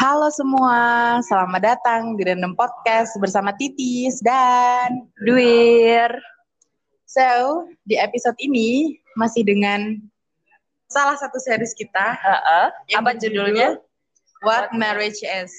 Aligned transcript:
Halo 0.00 0.32
semua, 0.32 0.80
selamat 1.28 1.60
datang 1.60 2.16
di 2.16 2.24
Random 2.24 2.56
Podcast 2.56 3.12
bersama 3.20 3.52
Titis 3.52 4.24
dan 4.24 5.04
Dwir. 5.20 6.08
So, 7.04 7.68
di 7.84 8.00
episode 8.00 8.32
ini 8.40 8.96
masih 9.20 9.44
dengan 9.44 10.00
salah 10.88 11.20
satu 11.20 11.36
series 11.36 11.76
kita. 11.76 12.16
Yang 12.88 12.96
Apa 13.04 13.10
judulnya? 13.20 13.68
What 14.40 14.72
Marriage 14.72 15.20
Is. 15.20 15.52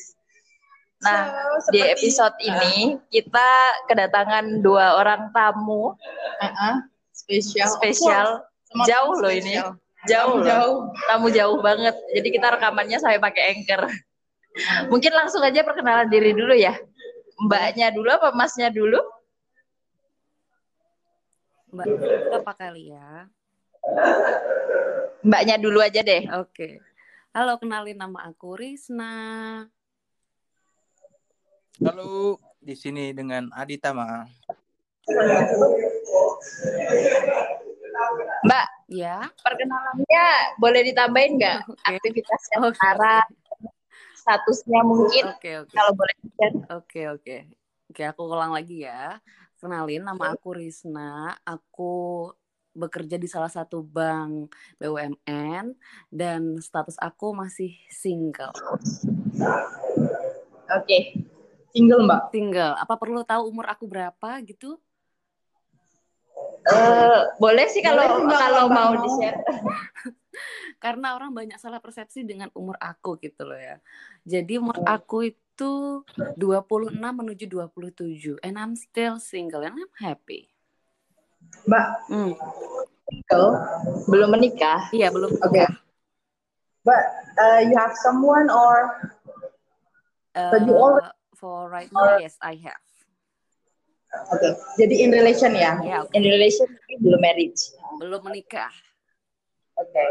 Nah, 1.05 1.29
So, 1.61 1.69
Di 1.69 1.85
seperti- 1.85 1.93
episode 2.01 2.35
ini 2.41 2.97
kita 3.13 3.49
kedatangan 3.93 4.65
dua 4.65 4.97
orang 4.97 5.29
tamu 5.37 5.93
Uh-uh, 6.41 6.75
spesial. 7.13 7.69
spesial. 7.77 8.41
Semua 8.65 8.85
Jauh 8.89 9.13
loh 9.21 9.29
ini. 9.29 9.61
Jauh 10.09 10.41
loh. 10.41 10.45
Jauh. 10.49 10.77
Tamu 11.05 11.29
jauh 11.29 11.57
banget. 11.61 11.93
Jadi 12.17 12.27
kita 12.33 12.57
rekamannya 12.57 12.97
sampai 12.97 13.21
pakai 13.21 13.43
anchor. 13.53 13.85
Mungkin 14.91 15.11
langsung 15.15 15.39
aja 15.43 15.63
perkenalan 15.63 16.11
diri 16.11 16.35
dulu 16.35 16.51
ya. 16.51 16.75
Mbaknya 17.41 17.89
dulu 17.95 18.09
apa 18.11 18.35
masnya 18.35 18.67
dulu? 18.69 18.99
Mbak, 21.71 21.87
apa 22.35 22.51
kali 22.53 22.91
ya? 22.91 23.31
Mbaknya 25.23 25.55
dulu 25.55 25.79
aja 25.79 26.03
deh. 26.03 26.27
Oke. 26.35 26.83
Halo, 27.31 27.55
kenalin 27.55 27.95
nama 27.95 28.27
aku 28.27 28.59
Risna. 28.59 29.63
Halo, 31.79 32.37
di 32.59 32.75
sini 32.75 33.15
dengan 33.15 33.47
Adita 33.55 33.95
Ma. 33.95 34.27
Mbak, 38.43 38.67
Ya. 38.91 39.23
perkenalannya 39.39 40.27
boleh 40.59 40.81
ditambahin 40.91 41.39
nggak? 41.39 41.57
Oke. 41.71 41.87
Aktivitasnya 41.95 42.57
Oke. 42.59 42.75
sekarang, 42.75 43.25
statusnya 44.21 44.81
mungkin 44.85 45.33
Oke, 45.33 45.51
oke. 45.65 45.73
kalau 45.73 45.91
boleh. 45.97 46.15
Oke, 46.69 47.01
oke. 47.09 47.37
Oke, 47.89 48.01
aku 48.05 48.21
ulang 48.29 48.53
lagi 48.53 48.85
ya. 48.85 49.17
Kenalin 49.57 50.05
nama 50.05 50.37
aku 50.37 50.55
Risna. 50.57 51.35
Aku 51.43 52.29
bekerja 52.71 53.19
di 53.19 53.27
salah 53.27 53.51
satu 53.51 53.83
bank 53.83 54.55
BUMN 54.79 55.75
dan 56.07 56.55
status 56.63 56.95
aku 57.01 57.35
masih 57.35 57.75
single. 57.91 58.55
Oke. 60.71 61.19
Single, 61.75 62.03
Mbak. 62.07 62.21
Single. 62.31 62.73
Apa 62.79 62.95
perlu 62.95 63.23
tahu 63.27 63.51
umur 63.51 63.67
aku 63.67 63.87
berapa 63.89 64.39
gitu? 64.47 64.79
Eh, 66.61 67.19
boleh 67.41 67.65
sih 67.73 67.81
kalau 67.83 68.05
Boleh 68.05 68.37
kalau 68.37 68.39
kalau 68.39 68.65
Mbak 68.69 68.75
mau 68.75 68.91
mau. 68.95 69.03
di 69.03 69.09
share. 69.19 69.39
Karena 70.79 71.13
orang 71.13 71.31
banyak 71.31 71.59
salah 71.59 71.77
persepsi 71.77 72.23
dengan 72.23 72.49
umur 72.55 72.79
aku 72.79 73.19
gitu 73.19 73.43
loh 73.45 73.59
ya. 73.59 73.77
Jadi 74.23 74.57
umur 74.57 74.79
aku 74.83 75.29
itu 75.29 76.01
26 76.35 76.95
menuju 76.97 77.45
27 77.45 78.39
and 78.41 78.55
I'm 78.57 78.73
still 78.73 79.19
single 79.19 79.61
and 79.61 79.77
I'm 79.77 79.93
happy. 79.99 80.49
Mbak, 81.67 81.87
Hmm, 82.09 82.33
single. 83.05 83.49
Belum 84.09 84.29
menikah. 84.33 84.89
iya 84.89 85.11
belum 85.11 85.35
Oke. 85.37 85.51
nikah. 85.53 85.71
But 86.81 87.03
uh, 87.37 87.61
you 87.61 87.77
have 87.77 87.93
someone 88.01 88.49
or 88.49 88.97
But 90.31 90.63
you 90.65 90.73
Uh, 90.73 90.81
already- 90.81 91.19
for 91.35 91.67
right 91.67 91.91
now 91.91 92.17
yes 92.17 92.39
I 92.39 92.55
have. 92.63 92.81
Oke. 94.31 94.49
Jadi 94.79 95.03
in 95.03 95.11
relation 95.11 95.51
ya. 95.53 95.77
Ya, 95.83 96.03
oke. 96.03 96.13
In 96.15 96.23
relation 96.23 96.67
belum 96.99 97.19
marriage. 97.19 97.75
belum 97.99 98.21
menikah. 98.23 98.71
Oke. 99.81 100.05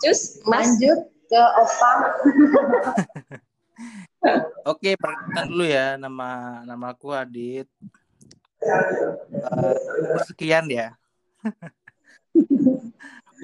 Terus 0.00 0.40
Mas 0.48 0.76
Lanjut 0.76 1.00
ke 1.28 1.40
Opa. 1.40 1.92
Oke, 4.72 4.96
perkenalkan 4.98 5.46
dulu 5.52 5.64
ya 5.68 5.94
nama 6.00 6.60
nama 6.64 6.86
aku 6.90 7.12
Adit. 7.14 7.68
Eh, 8.64 9.76
umur 10.02 10.22
sekian 10.26 10.66
ya. 10.66 10.96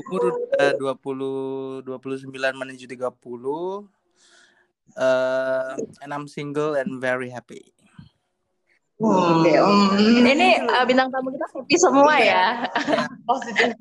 umur 0.02 0.22
udah 0.50 0.72
20 0.80 1.84
29 1.86 2.32
menuju 2.32 2.84
30. 2.88 3.86
Eh, 4.92 5.72
and 6.02 6.10
I'm 6.10 6.26
single 6.26 6.74
and 6.74 6.98
very 6.98 7.30
happy. 7.30 7.72
Oke. 9.00 9.52
mm. 9.56 10.22
ini 10.22 10.62
uh, 10.62 10.84
bintang 10.86 11.08
tamu 11.10 11.32
kita 11.32 11.46
happy 11.50 11.74
semua 11.74 12.14
ya. 12.22 12.68
positive 13.30 13.74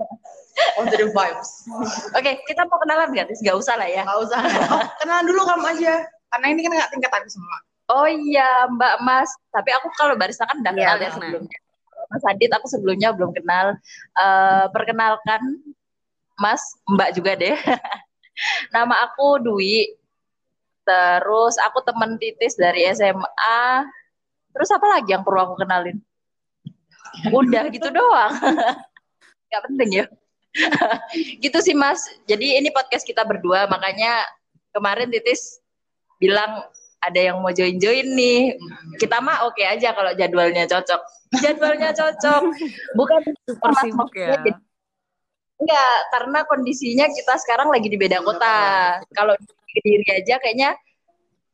positive 0.80 1.12
vibes. 1.14 1.50
Oke, 2.16 2.42
kita 2.48 2.66
mau 2.66 2.80
kenalan 2.82 3.12
nggak? 3.14 3.30
Tis? 3.30 3.44
Nggak 3.44 3.58
usah 3.60 3.76
lah 3.78 3.86
ya. 3.86 4.02
Nggak 4.08 4.20
usah. 4.24 4.40
Oh, 4.72 4.84
kenalan 5.04 5.26
dulu 5.30 5.42
kamu 5.46 5.66
aja. 5.78 5.94
Karena 6.32 6.46
ini 6.50 6.60
kan 6.66 6.72
nggak 6.74 6.90
tingkat 6.96 7.12
aku 7.12 7.30
semua. 7.30 7.58
Oh 7.92 8.08
iya, 8.08 8.66
Mbak 8.72 8.96
Mas. 9.04 9.30
Tapi 9.52 9.70
aku 9.76 9.88
kalau 10.00 10.16
barista 10.16 10.48
kan 10.48 10.58
udah 10.64 10.74
Iya, 10.74 10.80
kenal 10.80 10.98
ya 10.98 11.10
kenal. 11.12 11.16
sebelumnya. 11.20 11.60
Mas 12.12 12.24
Adit 12.28 12.52
aku 12.52 12.68
sebelumnya 12.72 13.10
belum 13.14 13.32
kenal. 13.36 13.68
Eh, 14.16 14.66
perkenalkan 14.74 15.42
Mas, 16.40 16.64
Mbak 16.90 17.10
juga 17.14 17.32
deh. 17.38 17.54
Nama 18.74 18.96
aku 19.06 19.44
Dwi. 19.44 19.92
Terus 20.82 21.56
aku 21.62 21.84
temen 21.86 22.18
Titis 22.18 22.58
dari 22.58 22.90
SMA. 22.90 23.62
Terus 24.52 24.70
apa 24.72 24.88
lagi 24.88 25.10
yang 25.16 25.24
perlu 25.24 25.40
aku 25.52 25.56
kenalin? 25.60 25.98
Udah 27.32 27.68
gitu 27.72 27.88
doang. 27.92 28.34
Gak 29.52 29.64
penting 29.68 29.90
ya. 30.04 30.06
gitu 31.44 31.58
sih 31.64 31.76
Mas. 31.76 32.04
Jadi 32.28 32.60
ini 32.60 32.72
podcast 32.72 33.08
kita 33.08 33.24
berdua, 33.24 33.68
makanya 33.72 34.24
kemarin 34.76 35.12
Titis 35.12 35.60
bilang 36.20 36.64
ada 37.02 37.20
yang 37.20 37.42
mau 37.42 37.52
join-join 37.52 38.06
nih. 38.14 38.56
Kita 39.02 39.20
mah 39.20 39.48
oke 39.50 39.64
aja 39.64 39.92
kalau 39.96 40.12
jadwalnya 40.14 40.70
cocok. 40.70 41.02
Jadwalnya 41.42 41.90
cocok. 41.96 42.42
Bukan 43.00 43.22
Super 43.48 43.72
sibuk 43.82 44.12
ya. 44.16 44.38
jadi- 44.40 44.60
enggak, 45.62 45.98
karena 46.10 46.40
kondisinya 46.50 47.06
kita 47.06 47.38
sekarang 47.38 47.70
lagi 47.70 47.86
di 47.86 47.98
beda 47.98 48.26
kota. 48.26 48.58
Kalau 49.14 49.38
di 49.38 49.46
Kediri 49.72 50.04
aja 50.10 50.36
kayaknya 50.42 50.76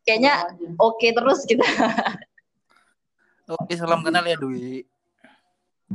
kayaknya 0.08 0.34
oke 0.80 1.08
terus 1.12 1.44
kita. 1.46 1.68
Oke, 3.48 3.80
salam 3.80 4.04
kenal 4.04 4.28
ya 4.28 4.36
Dwi. 4.36 4.84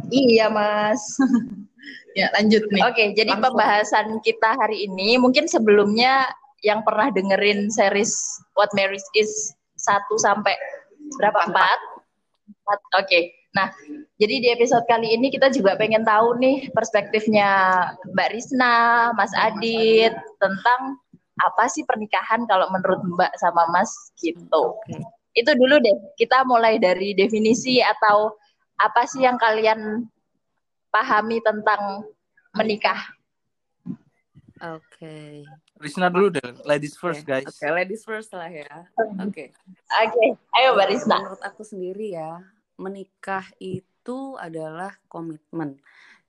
iya, 0.08 0.48
Mas. 0.48 1.00
Ya, 2.12 2.28
lanjut 2.36 2.62
nih. 2.68 2.82
Oke, 2.84 3.04
jadi 3.16 3.32
Langsung. 3.32 3.56
pembahasan 3.56 4.06
kita 4.20 4.54
hari 4.60 4.84
ini 4.84 5.16
mungkin 5.16 5.48
sebelumnya 5.48 6.28
yang 6.60 6.84
pernah 6.84 7.08
dengerin 7.08 7.72
series 7.72 8.14
What 8.52 8.70
Marriage 8.76 9.04
Is 9.16 9.56
1 9.80 9.96
sampai 10.20 10.52
berapa? 11.16 11.48
Empat. 11.48 11.78
4? 12.68 13.00
Oke. 13.02 13.32
Nah, 13.56 13.72
jadi 14.20 14.34
di 14.44 14.48
episode 14.52 14.84
kali 14.84 15.16
ini 15.16 15.32
kita 15.32 15.48
juga 15.56 15.72
pengen 15.74 16.04
tahu 16.04 16.36
nih 16.36 16.68
perspektifnya 16.76 17.48
Mbak 18.12 18.28
Risna, 18.36 19.10
Mas 19.16 19.32
Adit 19.32 20.12
tentang 20.36 21.00
apa 21.40 21.64
sih 21.72 21.82
pernikahan 21.88 22.44
kalau 22.44 22.68
menurut 22.70 23.00
Mbak 23.02 23.32
sama 23.40 23.66
Mas 23.72 23.90
gitu. 24.20 24.76
Oke. 24.78 25.00
Itu 25.32 25.56
dulu 25.56 25.80
deh. 25.80 25.96
Kita 26.16 26.44
mulai 26.44 26.76
dari 26.76 27.16
definisi 27.16 27.80
atau 27.80 28.36
apa 28.76 29.08
sih 29.08 29.24
yang 29.24 29.40
kalian 29.40 30.04
pahami 30.92 31.40
tentang 31.40 32.04
menikah? 32.52 33.00
Oke. 34.62 35.42
Risna 35.82 36.06
dulu 36.06 36.30
deh, 36.38 36.44
ladies 36.62 36.94
first 36.94 37.26
Oke, 37.26 37.30
guys. 37.34 37.48
Oke, 37.50 37.66
ladies 37.66 38.06
first 38.06 38.30
lah 38.30 38.46
ya. 38.46 38.86
Oke. 39.18 39.50
Oke, 39.90 40.26
ayo 40.54 40.78
Mbak 40.78 40.88
Risna. 40.94 41.18
Menurut 41.18 41.42
aku 41.42 41.62
sendiri 41.66 42.14
ya, 42.14 42.38
menikah 42.78 43.42
itu 43.58 44.38
adalah 44.38 44.94
komitmen. 45.10 45.82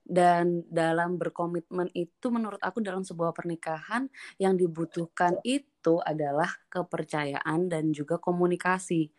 Dan 0.04 0.66
dalam 0.68 1.16
berkomitmen 1.16 1.88
itu 1.96 2.28
menurut 2.34 2.60
aku 2.60 2.82
dalam 2.82 3.06
sebuah 3.06 3.32
pernikahan 3.32 4.10
yang 4.42 4.58
dibutuhkan 4.58 5.38
itu 5.46 5.70
adalah 6.06 6.48
kepercayaan 6.72 7.68
dan 7.68 7.92
juga 7.92 8.16
komunikasi. 8.22 9.12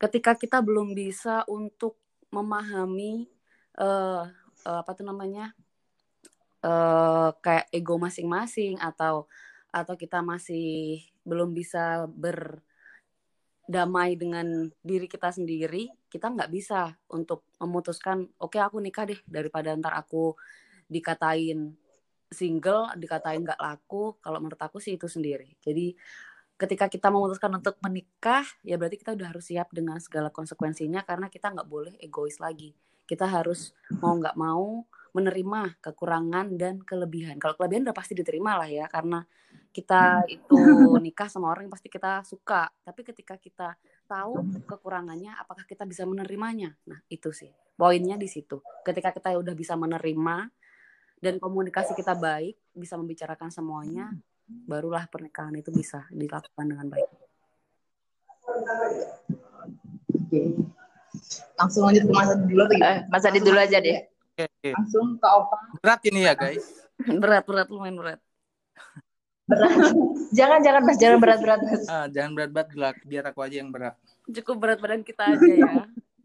Ketika 0.00 0.38
kita 0.38 0.62
belum 0.62 0.94
bisa 0.94 1.42
untuk 1.50 1.98
memahami 2.30 3.26
eh 3.80 4.24
eh, 4.66 4.78
apa 4.82 4.90
tuh 4.94 5.06
namanya? 5.10 5.52
eh 6.60 7.28
kayak 7.44 7.66
ego 7.72 7.96
masing-masing 7.96 8.76
atau 8.78 9.24
atau 9.72 9.94
kita 9.96 10.20
masih 10.20 11.00
belum 11.24 11.50
bisa 11.56 12.04
berdamai 12.10 12.60
dengan 14.18 14.68
diri 14.82 15.06
kita 15.08 15.30
sendiri, 15.32 15.88
kita 16.12 16.26
nggak 16.34 16.50
bisa 16.52 16.98
untuk 17.08 17.46
memutuskan, 17.62 18.28
oke 18.42 18.58
aku 18.58 18.76
nikah 18.82 19.06
deh 19.08 19.20
daripada 19.30 19.72
ntar 19.78 19.94
aku 19.96 20.34
dikatain 20.90 21.78
single, 22.30 22.94
dikatain 22.96 23.42
nggak 23.42 23.60
laku. 23.60 24.16
Kalau 24.22 24.38
menurut 24.38 24.58
aku 24.62 24.78
sih 24.78 24.96
itu 24.96 25.10
sendiri. 25.10 25.58
Jadi 25.60 25.92
ketika 26.54 26.86
kita 26.86 27.10
memutuskan 27.10 27.50
untuk 27.52 27.76
menikah, 27.82 28.46
ya 28.62 28.78
berarti 28.78 29.02
kita 29.02 29.18
udah 29.18 29.34
harus 29.34 29.50
siap 29.50 29.74
dengan 29.74 29.98
segala 29.98 30.30
konsekuensinya 30.30 31.02
karena 31.02 31.26
kita 31.28 31.50
nggak 31.50 31.68
boleh 31.68 31.94
egois 31.98 32.38
lagi. 32.38 32.72
Kita 33.04 33.26
harus 33.26 33.74
mau 33.98 34.14
nggak 34.14 34.38
mau 34.38 34.86
menerima 35.10 35.82
kekurangan 35.82 36.54
dan 36.54 36.78
kelebihan. 36.86 37.36
Kalau 37.42 37.58
kelebihan 37.58 37.90
udah 37.90 37.96
pasti 37.96 38.14
diterima 38.14 38.54
lah 38.54 38.70
ya, 38.70 38.86
karena 38.86 39.26
kita 39.70 40.26
itu 40.26 40.58
nikah 40.98 41.30
sama 41.30 41.50
orang 41.50 41.70
yang 41.70 41.74
pasti 41.74 41.86
kita 41.86 42.26
suka 42.26 42.66
tapi 42.82 43.06
ketika 43.06 43.38
kita 43.38 43.78
tahu 44.10 44.42
kekurangannya 44.66 45.30
apakah 45.38 45.62
kita 45.62 45.86
bisa 45.86 46.02
menerimanya 46.02 46.74
nah 46.82 46.98
itu 47.06 47.30
sih 47.30 47.50
poinnya 47.78 48.18
di 48.18 48.26
situ 48.26 48.58
ketika 48.82 49.14
kita 49.14 49.38
udah 49.38 49.54
bisa 49.54 49.78
menerima 49.78 50.50
dan 51.20 51.36
komunikasi 51.36 51.92
kita 51.94 52.16
baik 52.16 52.56
bisa 52.72 52.96
membicarakan 52.96 53.52
semuanya 53.52 54.10
barulah 54.66 55.06
pernikahan 55.06 55.54
itu 55.54 55.70
bisa 55.70 56.08
dilakukan 56.10 56.66
dengan 56.66 56.88
baik 56.90 57.08
Oke. 60.30 60.42
Langsung 61.58 61.90
lanjut 61.90 62.06
ke 62.06 62.12
masa 62.14 62.34
dulu? 62.38 62.64
Eh, 62.78 62.98
Mas 63.10 63.26
Adit 63.26 63.42
dulu 63.42 63.58
aja 63.58 63.78
deh. 63.82 63.98
Oke, 64.06 64.44
oke. 64.46 64.70
Langsung 64.78 65.06
ke 65.18 65.26
Opa. 65.26 65.56
Berat 65.82 66.00
ini 66.06 66.20
ya 66.26 66.34
guys. 66.38 66.64
berat 67.22 67.44
berat 67.46 67.68
lumayan 67.72 67.96
berat 67.98 68.20
Berat. 69.50 69.72
jangan 70.38 70.62
jangan 70.62 70.82
Mas, 70.86 70.96
jangan 71.02 71.18
berat-berat 71.18 71.60
Mas. 71.66 71.82
Ah, 71.90 72.06
jangan 72.06 72.30
berat-berat 72.38 72.68
gelak, 72.70 72.96
biar 73.02 73.24
aku 73.26 73.40
aja 73.42 73.56
yang 73.58 73.70
berat. 73.74 73.98
cukup 74.30 74.62
berat 74.62 74.78
badan 74.78 75.02
kita 75.02 75.34
aja 75.34 75.42
ya 75.42 75.66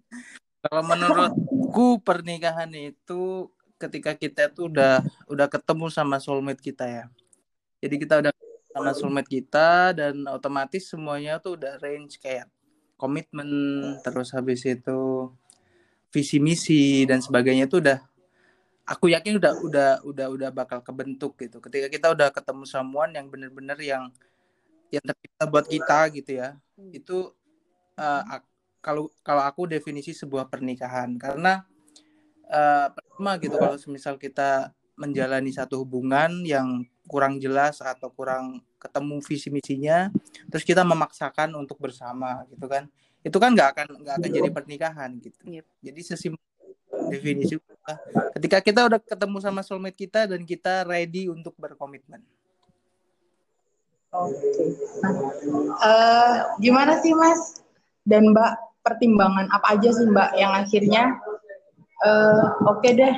Kalau 0.65 0.81
menurutku 0.85 2.01
pernikahan 2.05 2.69
itu 2.73 3.49
ketika 3.75 4.15
kita 4.15 4.47
tuh 4.51 4.71
udah 4.71 5.03
udah 5.27 5.47
ketemu 5.51 5.91
sama 5.91 6.17
soulmate 6.19 6.63
kita 6.63 6.85
ya. 6.87 7.05
Jadi 7.83 7.95
kita 8.01 8.23
udah 8.23 8.31
sama 8.71 8.91
soulmate 8.91 9.29
kita 9.29 9.95
dan 9.95 10.25
otomatis 10.31 10.87
semuanya 10.87 11.39
tuh 11.39 11.55
udah 11.59 11.79
range 11.79 12.19
kayak 12.19 12.47
komitmen 12.95 13.47
terus 14.03 14.31
habis 14.31 14.63
itu 14.63 15.31
visi 16.11 16.39
misi 16.39 17.03
dan 17.03 17.19
sebagainya 17.19 17.67
tuh 17.67 17.83
udah 17.83 17.99
aku 18.87 19.11
yakin 19.11 19.35
udah 19.35 19.53
udah 19.59 19.89
udah 20.07 20.27
udah 20.31 20.49
bakal 20.53 20.79
kebentuk 20.79 21.35
gitu. 21.41 21.59
Ketika 21.59 21.91
kita 21.91 22.07
udah 22.15 22.31
ketemu 22.31 22.63
someone 22.63 23.11
yang 23.11 23.27
bener-bener 23.27 23.75
yang 23.83 24.07
yang 24.93 25.03
tercipta 25.03 25.43
buat 25.49 25.65
kita 25.67 25.99
gitu 26.15 26.31
ya. 26.39 26.55
Itu 26.93 27.35
eh, 27.99 28.23
ak- 28.39 28.51
kalau 28.79 29.09
kalau 29.25 29.41
aku 29.43 29.65
definisi 29.65 30.13
sebuah 30.13 30.47
pernikahan 30.47 31.17
karena 31.17 31.65
eh, 32.49 32.87
pertama 32.93 33.31
gitu 33.41 33.55
kalau 33.57 33.75
misal 33.89 34.15
kita 34.15 34.71
menjalani 34.95 35.51
satu 35.51 35.83
hubungan 35.83 36.43
yang 36.47 36.87
kurang 37.05 37.37
jelas 37.37 37.83
atau 37.83 38.09
kurang 38.09 38.63
ketemu 38.79 39.15
visi 39.21 39.49
misinya 39.51 40.09
terus 40.49 40.63
kita 40.63 40.81
memaksakan 40.81 41.53
untuk 41.53 41.77
bersama 41.77 42.47
gitu 42.49 42.65
kan 42.65 42.87
itu 43.25 43.37
kan 43.41 43.51
nggak 43.53 43.69
akan 43.75 43.87
nggak 44.01 44.15
akan 44.21 44.29
jadi 44.31 44.49
pernikahan 44.49 45.11
gitu 45.19 45.37
Yep. 45.45 45.65
jadi 45.81 46.01
sesimpel 46.01 46.41
definisi 47.11 47.59
ketika 48.39 48.57
kita 48.63 48.81
udah 48.87 48.99
ketemu 49.01 49.37
sama 49.43 49.61
soulmate 49.61 49.97
kita 49.97 50.25
dan 50.29 50.41
kita 50.47 50.87
ready 50.87 51.29
untuk 51.29 51.53
berkomitmen 51.59 52.23
Oke. 54.15 54.63
Nah, 55.03 55.11
eh, 55.83 56.35
gimana 56.63 57.03
sih 57.03 57.11
Mas 57.11 57.59
dan 58.07 58.31
Mbak 58.31 58.79
pertimbangan 58.79 59.51
apa 59.51 59.75
aja 59.75 59.91
sih 59.91 60.07
Mbak 60.07 60.29
yang 60.39 60.55
akhirnya 60.55 61.03
eh, 62.03 62.43
oke 62.67 62.89
deh 62.91 63.15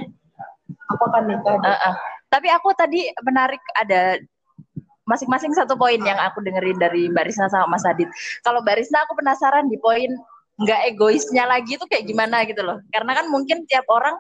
aku 0.92 1.04
akan 1.12 1.24
nikah 1.28 1.56
deh. 1.60 1.68
Eh, 1.68 1.80
eh. 1.92 1.96
Tapi 2.28 2.48
aku 2.52 2.70
tadi 2.76 3.08
menarik 3.24 3.62
ada 3.80 4.20
masing-masing 5.08 5.56
satu 5.56 5.80
poin 5.80 6.00
yang 6.04 6.20
aku 6.20 6.44
dengerin 6.44 6.76
dari 6.76 7.08
Mbak 7.08 7.26
Risna 7.32 7.48
sama 7.48 7.80
Mas 7.80 7.88
Adit. 7.88 8.12
Kalau 8.44 8.60
Mbak 8.60 8.76
Risna 8.84 9.08
aku 9.08 9.16
penasaran 9.16 9.72
di 9.72 9.80
poin 9.80 10.12
nggak 10.58 10.90
egoisnya 10.90 11.46
lagi 11.46 11.78
itu 11.80 11.86
kayak 11.88 12.04
gimana 12.04 12.44
gitu 12.44 12.60
loh. 12.64 12.84
Karena 12.92 13.16
kan 13.16 13.26
mungkin 13.32 13.64
tiap 13.70 13.88
orang 13.88 14.20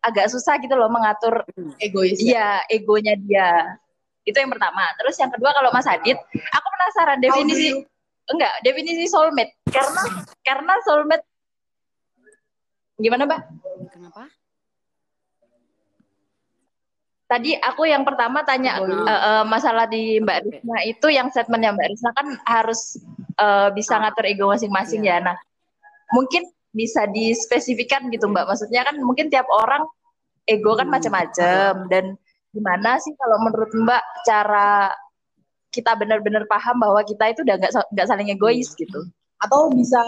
agak 0.00 0.32
susah 0.32 0.58
gitu 0.58 0.74
loh 0.74 0.88
mengatur 0.88 1.44
egois. 1.78 2.18
ya. 2.18 2.26
iya 2.26 2.48
egonya 2.66 3.14
dia. 3.20 3.78
Itu 4.26 4.36
yang 4.42 4.50
pertama. 4.50 4.82
Terus 4.98 5.14
yang 5.20 5.30
kedua 5.30 5.54
kalau 5.54 5.70
Mas 5.70 5.86
Adit, 5.86 6.18
aku 6.50 6.66
penasaran 6.74 7.18
definisi 7.22 7.86
enggak 8.30 8.54
definisi 8.62 9.10
soulmate 9.10 9.58
karena 9.74 10.02
karena 10.46 10.74
soulmate 10.86 11.26
gimana 13.00 13.24
Mbak? 13.24 13.40
kenapa 13.90 14.22
Tadi 17.30 17.54
aku 17.54 17.86
yang 17.86 18.02
pertama 18.02 18.42
tanya 18.42 18.82
Oh, 18.82 18.90
eh, 18.90 19.06
eh, 19.06 19.44
masalah 19.46 19.86
di 19.86 20.18
Mbak 20.18 20.36
Oke. 20.36 20.46
Risma 20.50 20.76
itu 20.82 21.06
yang 21.14 21.30
statementnya 21.30 21.70
Mbak 21.78 21.88
Risma 21.94 22.10
kan 22.10 22.26
harus 22.42 22.98
eh, 23.38 23.68
bisa 23.70 24.02
ngatur 24.02 24.26
ego 24.26 24.50
masing-masing 24.50 25.06
Iya. 25.06 25.22
ya. 25.22 25.30
Nah, 25.30 25.36
mungkin 26.10 26.42
bisa 26.74 27.06
dispesifikan 27.06 28.10
gitu 28.10 28.26
Mbak. 28.26 28.50
Maksudnya 28.50 28.82
kan 28.82 28.98
mungkin 28.98 29.30
tiap 29.30 29.46
orang 29.46 29.86
ego 30.42 30.74
kan 30.74 30.90
Hmm. 30.90 30.94
macam-macam 30.98 31.72
dan 31.86 32.04
gimana 32.50 32.98
sih 32.98 33.14
kalau 33.14 33.38
menurut 33.46 33.70
Mbak 33.70 34.02
cara 34.26 34.90
kita 35.70 35.94
benar-benar 35.94 36.50
paham 36.50 36.82
bahwa 36.82 36.98
kita 37.06 37.30
itu 37.30 37.46
udah 37.46 37.62
nggak 37.62 37.72
nggak 37.94 38.06
saling 38.10 38.26
egois 38.26 38.74
gitu. 38.74 39.06
Atau 39.38 39.70
bisa 39.70 40.02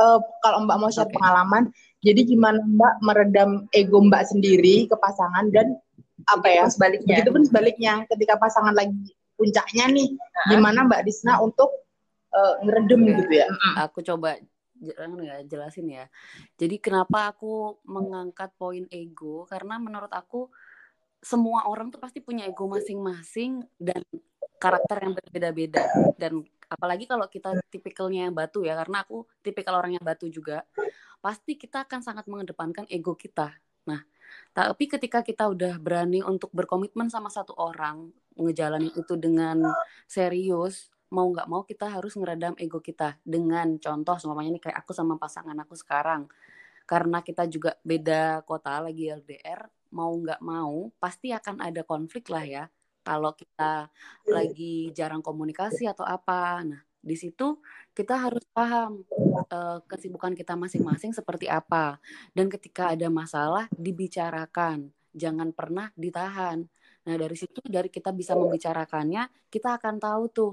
eh, 0.00 0.18
kalau 0.40 0.64
Mbak 0.64 0.78
mau 0.80 0.90
share 0.90 1.08
Oke. 1.08 1.14
pengalaman, 1.20 1.68
jadi 2.00 2.20
gimana 2.24 2.60
Mbak 2.64 2.94
meredam 3.04 3.50
ego 3.76 4.00
Mbak 4.00 4.32
sendiri 4.32 4.88
ke 4.88 4.96
pasangan 4.96 5.52
dan 5.52 5.76
apa 6.28 6.48
ya? 6.48 6.64
Sebaliknya. 6.72 7.20
Begitupun 7.20 7.42
sebaliknya 7.44 7.92
ketika 8.08 8.40
pasangan 8.40 8.72
lagi 8.72 9.12
puncaknya 9.36 9.88
nih, 9.92 10.08
gimana 10.48 10.88
Mbak 10.88 11.04
Disna 11.04 11.40
untuk 11.44 11.68
eh, 12.32 12.54
ngeredem 12.64 13.00
Oke. 13.04 13.12
gitu 13.24 13.32
ya? 13.44 13.48
aku 13.76 14.00
coba 14.00 14.40
ya, 14.80 15.44
jelasin 15.44 15.86
ya. 15.92 16.04
Jadi 16.56 16.80
kenapa 16.80 17.32
aku 17.36 17.80
mengangkat 17.84 18.50
poin 18.56 18.88
ego? 18.88 19.44
Karena 19.44 19.76
menurut 19.76 20.10
aku 20.10 20.48
semua 21.20 21.68
orang 21.68 21.92
tuh 21.92 22.00
pasti 22.00 22.24
punya 22.24 22.48
ego 22.48 22.64
masing-masing 22.64 23.60
dan 23.76 24.00
karakter 24.60 25.00
yang 25.00 25.16
berbeda-beda. 25.16 25.82
Dan 26.20 26.44
apalagi 26.68 27.08
kalau 27.08 27.24
kita 27.26 27.56
tipikalnya 27.72 28.28
yang 28.28 28.34
batu 28.36 28.60
ya, 28.60 28.76
karena 28.76 29.00
aku 29.02 29.24
tipikal 29.40 29.80
orang 29.80 29.96
yang 29.96 30.04
batu 30.04 30.28
juga, 30.28 30.62
pasti 31.24 31.56
kita 31.56 31.88
akan 31.88 32.04
sangat 32.04 32.28
mengedepankan 32.28 32.84
ego 32.92 33.16
kita. 33.16 33.56
Nah, 33.88 34.04
tapi 34.52 34.86
ketika 34.86 35.24
kita 35.24 35.48
udah 35.48 35.80
berani 35.80 36.20
untuk 36.20 36.52
berkomitmen 36.52 37.08
sama 37.08 37.32
satu 37.32 37.56
orang, 37.56 38.12
ngejalanin 38.36 38.92
itu 38.92 39.16
dengan 39.16 39.64
serius, 40.04 40.92
mau 41.10 41.26
nggak 41.26 41.48
mau 41.50 41.66
kita 41.66 41.90
harus 41.90 42.14
ngeredam 42.14 42.54
ego 42.54 42.78
kita 42.78 43.18
dengan 43.26 43.74
contoh 43.82 44.14
semuanya 44.16 44.54
nih 44.54 44.62
kayak 44.70 44.78
aku 44.78 44.94
sama 44.94 45.18
pasangan 45.18 45.58
aku 45.58 45.74
sekarang 45.74 46.30
karena 46.86 47.18
kita 47.22 47.50
juga 47.50 47.74
beda 47.82 48.46
kota 48.46 48.78
lagi 48.78 49.10
LDR 49.10 49.66
mau 49.90 50.14
nggak 50.14 50.38
mau 50.38 50.94
pasti 51.02 51.34
akan 51.34 51.58
ada 51.58 51.82
konflik 51.82 52.30
lah 52.30 52.46
ya 52.46 52.64
kalau 53.00 53.32
kita 53.32 53.88
lagi 54.28 54.92
jarang 54.92 55.24
komunikasi 55.24 55.88
atau 55.88 56.04
apa. 56.04 56.62
Nah 56.64 56.80
di 57.00 57.16
situ 57.16 57.56
kita 57.96 58.28
harus 58.28 58.44
paham 58.52 59.00
eh, 59.48 59.78
kesibukan 59.88 60.36
kita 60.36 60.54
masing-masing 60.56 61.16
seperti 61.16 61.48
apa. 61.48 61.98
Dan 62.36 62.52
ketika 62.52 62.92
ada 62.92 63.08
masalah 63.08 63.66
dibicarakan. 63.74 64.92
Jangan 65.10 65.50
pernah 65.50 65.90
ditahan. 65.98 66.62
Nah 67.08 67.14
dari 67.16 67.36
situ 67.36 67.58
dari 67.66 67.88
kita 67.90 68.12
bisa 68.14 68.36
membicarakannya 68.36 69.26
kita 69.48 69.80
akan 69.80 69.96
tahu 69.98 70.22
tuh 70.30 70.52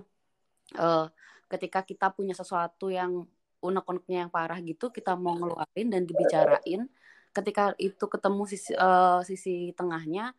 eh, 0.75 1.07
ketika 1.51 1.83
kita 1.83 2.11
punya 2.15 2.33
sesuatu 2.35 2.91
yang 2.91 3.27
unek-uneknya 3.57 4.27
yang 4.27 4.31
parah 4.31 4.59
gitu 4.61 4.93
kita 4.93 5.17
mau 5.19 5.35
ngeluarin 5.35 5.87
dan 5.91 6.03
dibicarain. 6.07 6.87
Ketika 7.35 7.75
itu 7.77 8.05
ketemu 8.09 8.43
sisi 8.49 8.71
eh, 8.73 9.21
sisi 9.27 9.55
tengahnya 9.75 10.33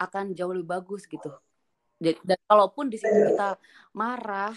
akan 0.00 0.32
jauh 0.32 0.56
lebih 0.56 0.80
bagus 0.80 1.04
gitu 1.04 1.30
dan 2.00 2.38
kalaupun 2.48 2.88
di 2.88 2.96
situ 2.96 3.36
kita 3.36 3.60
marah 3.92 4.56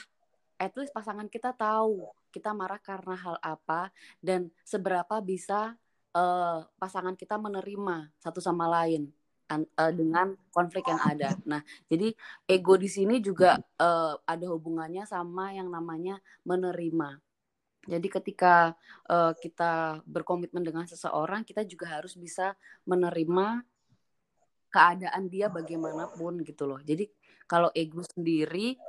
at 0.55 0.71
least 0.79 0.95
pasangan 0.95 1.27
kita 1.27 1.51
tahu 1.51 2.07
kita 2.31 2.55
marah 2.55 2.79
karena 2.79 3.19
hal 3.19 3.35
apa 3.43 3.91
dan 4.23 4.47
seberapa 4.63 5.19
bisa 5.19 5.75
eh, 6.15 6.59
pasangan 6.79 7.19
kita 7.19 7.35
menerima 7.35 8.15
satu 8.23 8.39
sama 8.39 8.65
lain 8.71 9.11
eh, 9.51 9.93
dengan 9.93 10.31
konflik 10.55 10.87
yang 10.87 11.03
ada 11.03 11.35
nah 11.43 11.59
jadi 11.91 12.15
ego 12.47 12.79
di 12.79 12.87
sini 12.87 13.19
juga 13.19 13.59
eh, 13.59 14.15
ada 14.23 14.45
hubungannya 14.47 15.03
sama 15.03 15.51
yang 15.51 15.67
namanya 15.67 16.17
menerima. 16.47 17.19
Jadi 17.83 18.07
ketika 18.07 18.71
eh, 19.11 19.33
kita 19.43 19.99
berkomitmen 20.07 20.63
dengan 20.63 20.87
seseorang, 20.87 21.43
kita 21.43 21.67
juga 21.67 21.99
harus 21.99 22.15
bisa 22.15 22.55
menerima 22.87 23.59
keadaan 24.73 25.29
dia 25.29 25.51
bagaimanapun 25.51 26.41
gitu 26.47 26.65
loh. 26.65 26.79
Jadi 26.81 27.05
kalau 27.53 27.69
ego 27.77 28.01
sendiri 28.01 28.81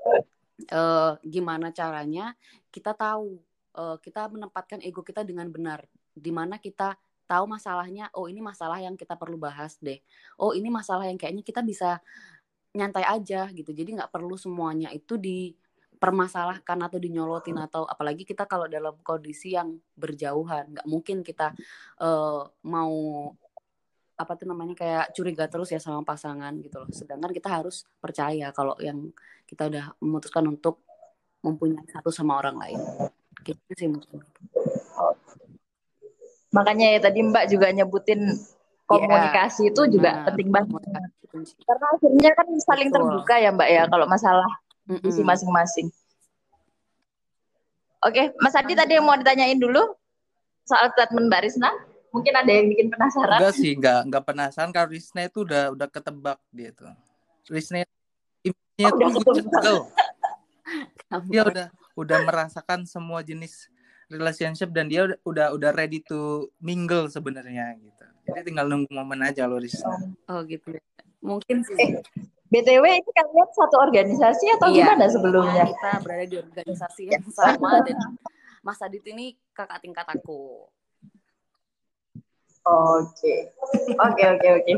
eh, 0.64 1.12
gimana 1.20 1.68
caranya 1.68 2.32
kita 2.72 2.96
tahu 2.96 3.36
eh, 3.76 3.96
kita 4.00 4.32
menempatkan 4.32 4.80
ego 4.80 5.04
kita 5.04 5.20
dengan 5.20 5.52
benar. 5.52 5.84
Di 6.16 6.32
mana 6.32 6.56
kita 6.56 6.96
tahu 7.28 7.44
masalahnya, 7.44 8.08
oh 8.16 8.24
ini 8.24 8.40
masalah 8.40 8.80
yang 8.80 8.96
kita 8.96 9.20
perlu 9.20 9.36
bahas 9.36 9.76
deh. 9.84 10.00
Oh 10.40 10.56
ini 10.56 10.72
masalah 10.72 11.04
yang 11.04 11.20
kayaknya 11.20 11.44
kita 11.44 11.60
bisa 11.60 12.00
nyantai 12.72 13.04
aja 13.04 13.52
gitu. 13.52 13.68
Jadi 13.76 14.00
nggak 14.00 14.08
perlu 14.08 14.40
semuanya 14.40 14.88
itu 14.96 15.20
dipermasalahkan 15.20 16.78
atau 16.88 16.96
dinyolotin 16.96 17.60
atau 17.60 17.84
apalagi 17.84 18.24
kita 18.24 18.48
kalau 18.48 18.64
dalam 18.64 18.96
kondisi 19.04 19.52
yang 19.52 19.76
berjauhan, 19.92 20.72
nggak 20.72 20.88
mungkin 20.88 21.20
kita 21.20 21.52
eh, 22.00 22.42
mau 22.64 22.94
apa 24.14 24.32
tuh 24.38 24.46
namanya 24.46 24.78
kayak 24.78 25.10
curiga 25.10 25.50
terus 25.50 25.74
ya 25.74 25.82
sama 25.82 26.06
pasangan 26.06 26.54
gitu 26.62 26.82
loh. 26.82 26.90
Sedangkan 26.94 27.34
kita 27.34 27.50
harus 27.50 27.82
percaya 27.98 28.54
kalau 28.54 28.78
yang 28.78 29.10
kita 29.44 29.66
udah 29.66 29.84
memutuskan 29.98 30.46
untuk 30.46 30.82
mempunyai 31.42 31.84
satu 31.90 32.14
sama 32.14 32.38
orang 32.38 32.56
lain. 32.56 32.80
Gitu 33.42 33.60
sih 33.74 33.88
mungkin. 33.90 34.22
Makanya 36.54 36.94
ya 36.94 37.00
tadi 37.02 37.20
Mbak 37.26 37.44
juga 37.50 37.66
nyebutin 37.74 38.38
komunikasi 38.86 39.74
itu 39.74 39.82
juga 39.90 40.22
benar. 40.22 40.26
penting 40.30 40.48
banget. 40.54 40.82
Karena 41.66 41.86
akhirnya 41.98 42.30
kan 42.38 42.46
saling 42.62 42.88
Betul. 42.94 42.98
terbuka 43.02 43.34
ya 43.42 43.50
Mbak 43.50 43.68
ya 43.68 43.82
kalau 43.90 44.06
masalah 44.06 44.50
Mm-mm. 44.86 45.10
isi 45.10 45.26
masing-masing. 45.26 45.90
Oke, 48.04 48.36
Mas 48.38 48.54
Adi 48.54 48.76
tadi 48.76 48.94
yang 48.94 49.08
mau 49.08 49.16
ditanyain 49.16 49.56
dulu 49.56 49.80
soal 50.68 50.92
statement 50.94 51.26
Mbak 51.32 51.42
Risna. 51.42 51.72
Mungkin 52.14 52.30
ada 52.30 52.46
yang 52.46 52.70
bikin 52.70 52.86
penasaran. 52.88 53.38
Enggak 53.42 53.54
sih, 53.54 53.74
enggak 53.74 54.00
enggak 54.06 54.22
penasaran 54.24 54.70
kalau 54.70 54.88
Risna 54.88 55.26
itu 55.26 55.42
udah 55.42 55.74
udah 55.74 55.88
ketebak 55.90 56.38
dia 56.48 56.70
tuh. 56.70 56.94
Risna 57.44 57.82
image-nya 58.40 58.86
Oh, 58.86 58.94
udah 58.94 59.10
tuh. 59.60 59.82
Kamu- 61.04 61.28
Dia 61.28 61.42
udah 61.42 61.66
udah 61.94 62.18
merasakan 62.22 62.86
semua 62.86 63.20
jenis 63.20 63.66
relationship 64.06 64.70
dan 64.70 64.86
dia 64.86 65.04
udah 65.04 65.18
udah, 65.22 65.46
udah 65.52 65.70
ready 65.72 65.98
to 66.00 66.20
mingle 66.58 67.06
sebenarnya 67.06 67.74
gitu. 67.76 68.04
Jadi 68.24 68.40
tinggal 68.46 68.64
nunggu 68.64 68.88
momen 68.88 69.20
aja 69.20 69.44
loh 69.44 69.58
Risna. 69.58 69.98
Oh 70.26 70.40
gitu. 70.46 70.70
ya. 70.70 70.82
Mungkin 71.18 71.60
sih. 71.60 71.74
Eh, 71.74 71.98
BTW 72.46 72.84
ini 72.94 73.10
kalian 73.10 73.50
satu 73.50 73.76
organisasi 73.82 74.46
atau 74.54 74.70
Iya. 74.70 74.86
gimana 74.86 75.04
sebelumnya? 75.10 75.64
Kita 75.66 75.98
berada 75.98 76.24
di 76.24 76.36
organisasi 76.38 77.02
yang 77.10 77.26
sama 77.28 77.82
dan 77.82 77.98
Mas 78.60 78.78
Adit 78.78 79.02
ini 79.04 79.34
kakak 79.50 79.82
tingkat 79.82 80.06
aku. 80.06 80.70
Oke, 82.64 83.34
oke, 84.00 84.22
oke, 84.24 84.48
oke, 84.56 84.72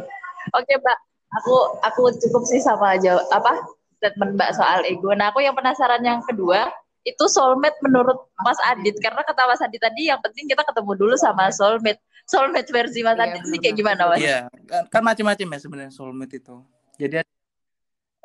oke, 0.52 0.72
Mbak. 0.82 0.98
Aku 1.42 1.54
aku 1.82 2.02
cukup 2.22 2.42
sih 2.46 2.62
sama 2.62 2.94
aja 2.98 3.18
apa 3.30 3.62
statement 3.98 4.34
Mbak 4.38 4.50
soal 4.54 4.82
ego. 4.86 5.10
Nah, 5.14 5.30
aku 5.30 5.42
yang 5.42 5.54
penasaran 5.54 6.02
yang 6.02 6.22
kedua 6.22 6.70
itu 7.06 7.24
soulmate 7.30 7.78
menurut 7.86 8.18
Mas 8.42 8.58
Adit 8.66 8.98
karena 8.98 9.22
kata 9.22 9.46
Mas 9.46 9.62
Adit 9.62 9.78
tadi 9.78 10.10
yang 10.10 10.18
penting 10.18 10.50
kita 10.50 10.66
ketemu 10.66 10.92
dulu 10.98 11.14
sama 11.14 11.50
soulmate. 11.54 12.02
Soulmate 12.26 12.70
versi 12.74 13.06
Mas 13.06 13.14
Iya, 13.14 13.30
Adit 13.30 13.42
ini 13.46 13.56
kayak 13.62 13.74
benar-benar. 13.78 13.78
gimana, 13.78 14.02
Mas? 14.10 14.18
Iya, 14.18 14.38
kan, 14.66 14.82
kan 14.90 15.02
macam-macam 15.06 15.46
ya 15.46 15.58
sebenarnya 15.62 15.92
soulmate 15.94 16.34
itu. 16.42 16.56
Jadi 16.98 17.14
ada 17.22 17.30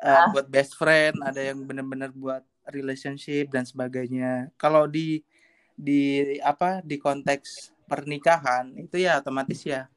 uh, 0.02 0.10
Ah. 0.10 0.26
buat 0.34 0.46
best 0.50 0.74
friend, 0.74 1.14
ada 1.22 1.38
yang 1.38 1.62
benar-benar 1.62 2.10
buat 2.10 2.42
relationship 2.70 3.50
dan 3.54 3.62
sebagainya. 3.62 4.50
Kalau 4.58 4.90
di 4.90 5.22
di 5.74 6.22
apa 6.42 6.82
di 6.82 6.98
konteks 6.98 7.71
pernikahan 7.92 8.72
itu 8.80 8.96
ya 9.04 9.20
otomatis 9.20 9.60
ya 9.68 9.92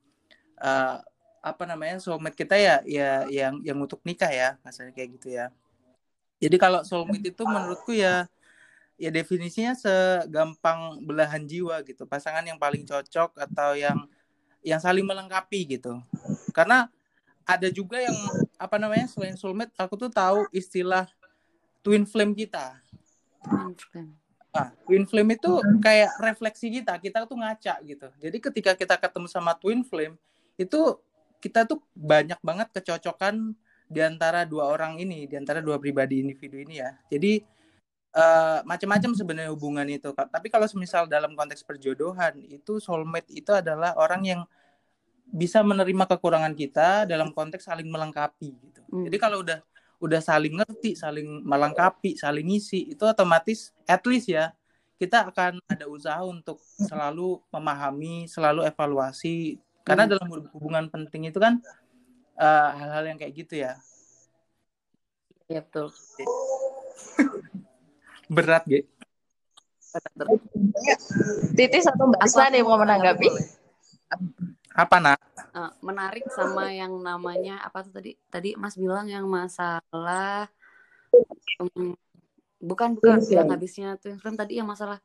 uh, 0.60 1.00
apa 1.46 1.64
namanya 1.70 2.02
soulmate 2.02 2.34
kita 2.34 2.58
ya 2.58 2.82
ya 2.90 3.30
yang 3.30 3.62
yang 3.62 3.78
untuk 3.78 4.02
nikah 4.02 4.34
ya, 4.34 4.50
maksudnya 4.66 4.90
kayak 4.98 5.10
gitu 5.22 5.38
ya. 5.38 5.54
Jadi 6.42 6.58
kalau 6.58 6.82
soulmate 6.82 7.30
itu 7.30 7.44
menurutku 7.46 7.94
ya 7.94 8.26
ya 8.98 9.14
definisinya 9.14 9.78
segampang 9.78 11.06
belahan 11.06 11.46
jiwa 11.46 11.86
gitu 11.86 12.10
pasangan 12.10 12.42
yang 12.42 12.58
paling 12.58 12.82
cocok 12.82 13.38
atau 13.38 13.78
yang 13.78 14.10
yang 14.66 14.82
saling 14.82 15.06
melengkapi 15.06 15.78
gitu. 15.78 16.02
Karena 16.50 16.90
ada 17.46 17.70
juga 17.70 18.02
yang 18.02 18.18
apa 18.58 18.82
namanya 18.82 19.06
selain 19.06 19.38
soulmate 19.38 19.70
aku 19.78 19.94
tuh 20.02 20.10
tahu 20.10 20.50
istilah 20.50 21.06
twin 21.86 22.10
flame 22.10 22.34
kita 22.34 22.82
nah 24.56 24.72
twin 24.88 25.04
flame 25.04 25.36
itu 25.36 25.52
kayak 25.84 26.16
refleksi 26.24 26.72
kita 26.72 26.96
kita 27.04 27.28
tuh 27.28 27.36
ngaca 27.36 27.76
gitu 27.84 28.08
jadi 28.16 28.38
ketika 28.40 28.72
kita 28.80 28.96
ketemu 28.96 29.28
sama 29.28 29.52
twin 29.60 29.84
flame 29.84 30.16
itu 30.56 30.96
kita 31.44 31.68
tuh 31.68 31.84
banyak 31.92 32.40
banget 32.40 32.72
kecocokan 32.72 33.52
di 33.86 34.00
antara 34.00 34.48
dua 34.48 34.72
orang 34.72 34.96
ini 34.98 35.28
di 35.28 35.36
antara 35.36 35.60
dua 35.60 35.76
pribadi 35.76 36.24
individu 36.24 36.56
ini 36.56 36.80
ya 36.80 36.96
jadi 37.12 37.44
eh, 38.16 38.60
macam-macam 38.64 39.12
sebenarnya 39.12 39.52
hubungan 39.52 39.84
itu. 39.92 40.16
Tapi 40.16 40.48
kalau 40.48 40.66
misal 40.80 41.04
dalam 41.06 41.36
konteks 41.36 41.68
perjodohan 41.68 42.40
itu 42.48 42.80
soulmate 42.80 43.28
itu 43.36 43.52
adalah 43.52 43.92
orang 44.00 44.24
yang 44.24 44.42
bisa 45.28 45.60
menerima 45.66 46.06
kekurangan 46.16 46.54
kita 46.56 47.10
dalam 47.10 47.36
konteks 47.36 47.68
saling 47.68 47.90
melengkapi 47.90 48.56
gitu. 48.56 48.82
Hmm. 48.88 49.04
Jadi 49.10 49.18
kalau 49.20 49.44
udah 49.44 49.60
udah 50.00 50.20
saling 50.20 50.60
ngerti, 50.60 50.96
saling 50.96 51.44
melengkapi, 51.44 52.20
saling 52.20 52.46
ngisi, 52.46 52.94
itu 52.94 53.04
otomatis 53.06 53.72
at 53.88 54.04
least 54.06 54.28
ya 54.30 54.52
kita 54.96 55.28
akan 55.28 55.60
ada 55.68 55.86
usaha 55.92 56.24
untuk 56.24 56.60
selalu 56.64 57.44
memahami, 57.52 58.32
selalu 58.32 58.64
evaluasi. 58.64 59.60
Karena 59.84 60.08
Hmm. 60.08 60.12
dalam 60.16 60.28
hubungan 60.56 60.86
penting 60.88 61.30
itu 61.30 61.40
kan 61.40 61.60
eh, 62.36 62.70
hal-hal 62.76 63.04
yang 63.08 63.18
kayak 63.20 63.32
gitu 63.32 63.64
ya. 63.64 63.80
Iya 65.48 65.64
betul. 65.64 65.88
Berat, 68.36 68.68
Ge. 68.68 68.84
Titis 71.56 71.88
atau 71.88 72.12
Mbak 72.12 72.28
nih 72.52 72.60
mau 72.60 72.76
menanggapi? 72.76 73.28
Apa, 74.76 75.00
Nak? 75.00 75.20
Eh, 75.56 75.72
menarik 75.80 76.28
sama 76.28 76.68
yang 76.76 77.00
namanya 77.00 77.64
apa 77.64 77.80
tuh 77.88 77.96
tadi? 77.96 78.20
Tadi 78.28 78.60
Mas 78.60 78.76
bilang 78.76 79.08
yang 79.08 79.24
masalah 79.24 80.52
em, 81.64 81.96
bukan 82.60 83.00
bukan 83.00 83.24
Twin 83.24 83.32
yang 83.32 83.48
flame. 83.48 83.52
habisnya 83.56 83.90
twin 83.96 84.20
flame 84.20 84.36
tadi 84.36 84.60
yang 84.60 84.68
masalah 84.68 85.00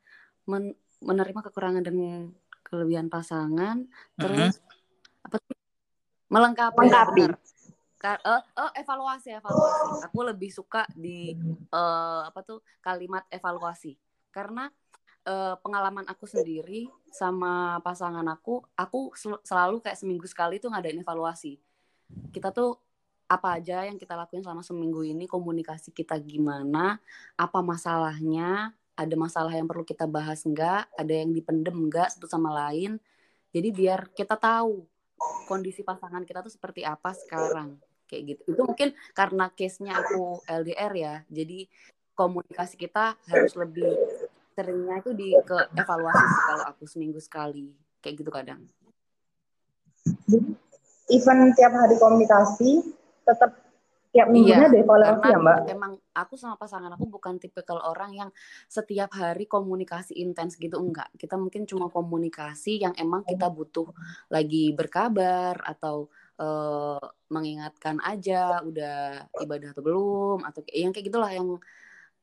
men- 0.51 0.75
menerima 0.99 1.39
kekurangan 1.47 1.87
dan 1.87 2.35
kelebihan 2.67 3.07
pasangan 3.07 3.87
terus 4.19 4.59
apa 5.23 5.39
tuh? 5.39 5.55
melengkapi, 6.31 6.77
Melengkapi. 6.83 7.23
eh, 8.03 8.43
eh, 8.43 8.71
evaluasi 8.83 9.31
evaluasi 9.39 10.03
aku 10.03 10.19
lebih 10.27 10.51
suka 10.51 10.83
di 10.99 11.35
eh, 11.71 12.21
apa 12.27 12.41
tuh 12.43 12.59
kalimat 12.83 13.23
evaluasi 13.31 13.95
karena 14.35 14.67
eh, 15.27 15.55
pengalaman 15.61 16.07
aku 16.09 16.25
sendiri 16.25 16.89
sama 17.11 17.83
pasangan 17.83 18.25
aku 18.31 18.63
aku 18.79 19.13
sel- 19.19 19.43
selalu 19.43 19.83
kayak 19.83 19.99
seminggu 19.99 20.27
sekali 20.31 20.63
tuh 20.63 20.71
ngadain 20.73 21.01
evaluasi. 21.01 21.59
Kita 22.31 22.55
tuh 22.55 22.79
apa 23.31 23.63
aja 23.63 23.87
yang 23.87 23.95
kita 23.95 24.19
lakuin 24.19 24.43
selama 24.43 24.63
seminggu 24.67 25.07
ini 25.07 25.31
komunikasi 25.31 25.95
kita 25.95 26.19
gimana 26.19 26.99
apa 27.39 27.63
masalahnya 27.63 28.75
ada 28.99 29.15
masalah 29.15 29.55
yang 29.55 29.71
perlu 29.71 29.87
kita 29.87 30.03
bahas 30.11 30.43
enggak 30.43 30.91
ada 30.99 31.15
yang 31.15 31.31
dipendem 31.31 31.75
enggak 31.89 32.11
satu 32.11 32.27
sama 32.27 32.51
lain. 32.51 32.99
Jadi 33.55 33.69
biar 33.71 34.11
kita 34.15 34.35
tahu 34.35 34.87
kondisi 35.47 35.83
pasangan 35.83 36.23
kita 36.27 36.43
tuh 36.43 36.51
seperti 36.51 36.83
apa 36.83 37.15
sekarang 37.15 37.79
kayak 38.11 38.35
gitu. 38.35 38.55
Itu 38.55 38.63
mungkin 38.67 38.95
karena 39.15 39.51
case-nya 39.55 40.03
aku 40.03 40.43
LDR 40.47 40.93
ya 40.95 41.15
jadi 41.31 41.71
komunikasi 42.19 42.77
kita 42.77 43.17
harus 43.31 43.55
lebih 43.57 43.97
seringnya 44.61 45.01
itu 45.01 45.11
di 45.17 45.33
ke 45.41 45.59
evaluasi 45.73 46.25
sih 46.29 46.43
kalau 46.53 46.65
aku 46.69 46.85
seminggu 46.85 47.21
sekali 47.21 47.73
kayak 48.05 48.21
gitu 48.21 48.29
kadang 48.29 48.61
Even 51.11 51.51
tiap 51.59 51.75
hari 51.75 51.99
komunikasi, 51.99 52.87
tetap 53.27 53.51
tiap 54.11 54.27
minggunya 54.27 54.67
ada 54.67 54.79
evaluasi 54.79 55.23
karena 55.23 55.31
ya 55.31 55.39
Mbak? 55.39 55.59
emang 55.71 55.93
aku 56.19 56.35
sama 56.35 56.59
pasangan 56.59 56.91
aku 56.99 57.07
bukan 57.07 57.39
tipikal 57.39 57.79
orang 57.79 58.11
yang 58.11 58.31
setiap 58.67 59.15
hari 59.15 59.47
komunikasi 59.47 60.19
intens 60.19 60.59
gitu 60.59 60.83
enggak 60.83 61.07
kita 61.15 61.39
mungkin 61.39 61.63
cuma 61.63 61.87
komunikasi 61.87 62.83
yang 62.83 62.91
emang 62.99 63.23
kita 63.23 63.47
butuh 63.47 63.87
lagi 64.27 64.75
berkabar 64.75 65.63
atau 65.63 66.11
eh, 66.43 67.07
mengingatkan 67.31 68.03
aja 68.03 68.59
udah 68.67 69.31
ibadah 69.47 69.79
atau 69.79 69.83
belum 69.87 70.43
atau 70.43 70.61
yang 70.75 70.91
kayak 70.91 71.07
gitulah 71.07 71.31
yang 71.31 71.63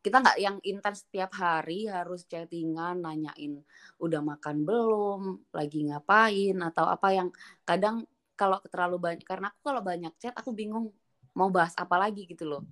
kita 0.08 0.24
nggak 0.24 0.40
yang 0.40 0.58
intens 0.64 1.04
setiap 1.04 1.36
hari 1.36 1.84
harus 1.92 2.24
chattingan 2.24 3.04
nanyain 3.04 3.60
udah 4.00 4.24
makan 4.24 4.64
belum? 4.64 5.44
Lagi 5.52 5.84
ngapain? 5.84 6.56
Atau 6.64 6.88
apa 6.88 7.12
yang 7.12 7.36
kadang 7.68 8.08
kalau 8.40 8.64
terlalu 8.72 9.04
banyak 9.04 9.28
karena 9.28 9.52
aku 9.52 9.60
kalau 9.68 9.84
banyak 9.84 10.16
chat 10.16 10.32
aku 10.32 10.56
bingung 10.56 10.96
mau 11.36 11.52
bahas 11.52 11.76
apa 11.76 12.00
lagi 12.00 12.24
gitu 12.24 12.48
loh. 12.48 12.64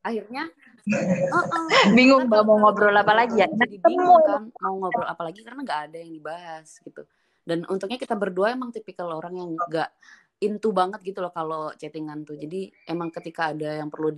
Akhirnya 0.00 0.48
uh-uh, 0.88 1.92
Bingung 1.92 2.24
Ntar 2.24 2.40
Mbak 2.40 2.42
mau 2.48 2.56
ngobrol 2.64 2.96
apa 2.96 3.12
lagi 3.12 3.36
ya? 3.36 3.48
jadi 3.52 3.76
bingung 3.84 4.24
kan 4.24 4.48
mau 4.64 4.80
ngobrol 4.80 5.04
apa 5.04 5.22
lagi 5.28 5.44
karena 5.44 5.60
nggak 5.60 5.80
ada 5.92 5.96
yang 6.00 6.12
dibahas 6.16 6.80
gitu. 6.80 7.04
Dan 7.44 7.68
untungnya 7.68 8.00
kita 8.00 8.16
berdua 8.16 8.56
emang 8.56 8.72
tipikal 8.72 9.12
orang 9.12 9.36
yang 9.36 9.52
nggak 9.52 9.92
into 10.40 10.72
banget 10.72 11.04
gitu 11.04 11.20
loh 11.20 11.28
kalau 11.28 11.76
chattingan 11.76 12.24
tuh. 12.24 12.40
Jadi 12.40 12.72
emang 12.88 13.12
ketika 13.12 13.52
ada 13.52 13.84
yang 13.84 13.92
perlu 13.92 14.08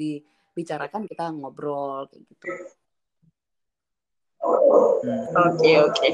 dibicarakan 0.52 1.08
kita 1.08 1.32
ngobrol 1.32 2.04
kayak 2.12 2.28
gitu 2.28 2.46
Oke, 5.32 5.70
oke. 5.82 6.08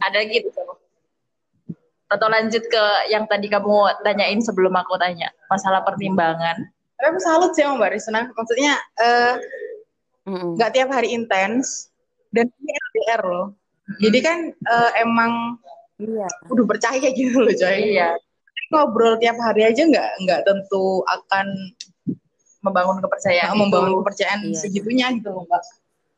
Ada 0.00 0.20
gitu. 0.28 0.48
Atau 2.08 2.28
lanjut 2.32 2.64
ke 2.64 2.84
yang 3.12 3.28
tadi 3.28 3.52
kamu 3.52 4.04
tanyain 4.04 4.40
sebelum 4.40 4.72
aku 4.72 4.96
tanya, 4.96 5.28
masalah 5.52 5.84
pertimbangan. 5.84 6.56
Tapi 6.96 7.06
aku 7.12 7.20
salut 7.20 7.52
sih 7.52 7.62
sama 7.62 7.84
Mbak 7.84 7.90
Risna. 7.92 8.20
Maksudnya 8.32 8.72
eh, 9.00 9.34
nggak 10.28 10.72
tiap 10.72 10.88
hari 10.88 11.12
intens 11.12 11.92
dan 12.32 12.48
ini 12.48 12.72
LDR 12.72 13.22
loh. 13.28 13.48
Jadi 14.00 14.18
kan 14.24 14.38
eh, 14.52 14.90
emang 15.04 15.60
iya 16.00 16.28
udah 16.48 16.64
percaya 16.64 17.08
gitu 17.12 17.44
loh 17.44 17.52
coy. 17.52 17.96
Iya. 17.96 18.16
ngobrol 18.68 19.16
tiap 19.16 19.40
hari 19.40 19.64
aja 19.64 19.80
nggak 19.80 20.28
nggak 20.28 20.40
tentu 20.44 21.00
akan 21.08 21.72
membangun 22.58 22.98
kepercayaan 22.98 23.54
uh, 23.54 23.58
membangun 23.58 23.90
itu. 23.94 23.98
kepercayaan 24.02 24.40
Iya. 24.44 24.58
segitunya 24.58 25.06
gitu 25.14 25.28
loh 25.30 25.44
mbak. 25.46 25.62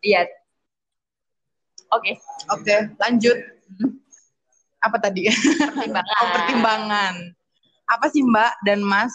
Iya. 0.00 0.20
Oke, 1.90 2.16
Oke 2.48 2.76
lanjut. 3.02 3.38
Apa 4.80 4.96
tadi? 4.96 5.28
pertimbangan. 5.28 6.06
Oh, 6.06 6.28
pertimbangan. 6.32 7.14
Apa 7.90 8.06
sih 8.08 8.22
Mbak 8.24 8.64
dan 8.64 8.80
Mas? 8.80 9.12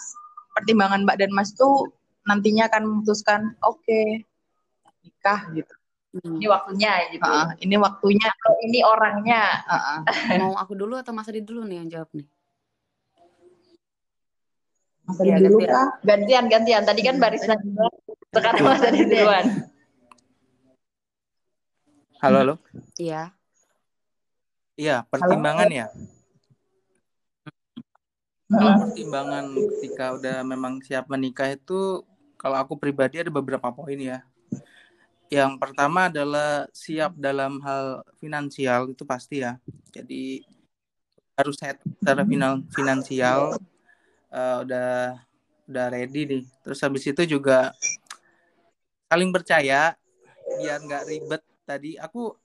Pertimbangan 0.54 1.02
Mbak 1.02 1.16
dan 1.18 1.30
Mas 1.34 1.50
tuh 1.56 1.90
nantinya 2.28 2.68
akan 2.70 2.82
memutuskan, 2.86 3.56
oke, 3.64 4.22
nikah 5.02 5.40
gitu. 5.56 5.74
Hmm. 6.16 6.38
Ini 6.38 6.46
waktunya 6.52 6.92
gitu. 7.10 7.24
Heeh, 7.26 7.48
ini 7.66 7.76
waktunya. 7.80 8.28
Kalau 8.28 8.58
ini 8.62 8.78
orangnya. 8.84 9.42
Heeh. 9.66 9.98
Mau 10.38 10.54
aku 10.54 10.76
dulu 10.76 10.94
atau 11.00 11.10
Mas 11.16 11.26
Adi 11.32 11.42
dulu 11.42 11.64
nih 11.64 11.82
yang 11.82 11.88
jawab 11.90 12.08
nih? 12.14 12.28
Mas 15.06 15.22
Adi 15.22 15.30
dulu 15.38 15.62
gantian. 15.62 15.70
kah? 15.70 15.88
Gantian, 16.02 16.44
gantian. 16.50 16.82
Tadi 16.82 17.00
kan 17.06 17.16
barisnya 17.22 17.56
duluan. 17.62 17.94
Sekarang 18.34 18.62
Mas 18.66 18.82
Adi 18.82 19.00
duluan. 19.06 19.46
Halo, 22.18 22.38
halo. 22.42 22.54
Iya. 22.98 23.30
Iya, 24.74 25.06
pertimbangan 25.06 25.70
ya. 25.70 25.86
Kalau 28.50 28.72
pertimbangan 28.82 29.44
ketika 29.78 30.06
udah 30.18 30.36
memang 30.42 30.82
siap 30.82 31.06
menikah 31.06 31.54
itu, 31.54 32.02
kalau 32.34 32.58
aku 32.58 32.74
pribadi 32.74 33.22
ada 33.22 33.30
beberapa 33.30 33.70
poin 33.70 33.98
ya. 33.98 34.26
Yang 35.30 35.58
pertama 35.58 36.10
adalah 36.10 36.66
siap 36.70 37.14
dalam 37.14 37.62
hal 37.62 38.02
finansial 38.18 38.90
itu 38.90 39.06
pasti 39.06 39.42
ya. 39.42 39.58
Jadi 39.90 40.42
harus 41.38 41.54
set 41.58 41.78
secara 42.02 42.22
final, 42.26 42.62
finansial 42.74 43.54
eh, 44.36 44.56
udah 44.62 45.16
udah 45.66 45.86
ready 45.90 46.22
nih. 46.28 46.42
Terus 46.62 46.78
habis 46.84 47.02
itu 47.08 47.22
juga 47.24 47.72
saling 49.08 49.30
percaya 49.32 49.96
biar 50.60 50.78
nggak 50.84 51.04
ribet. 51.08 51.42
Tadi 51.66 51.98
aku 51.98 52.36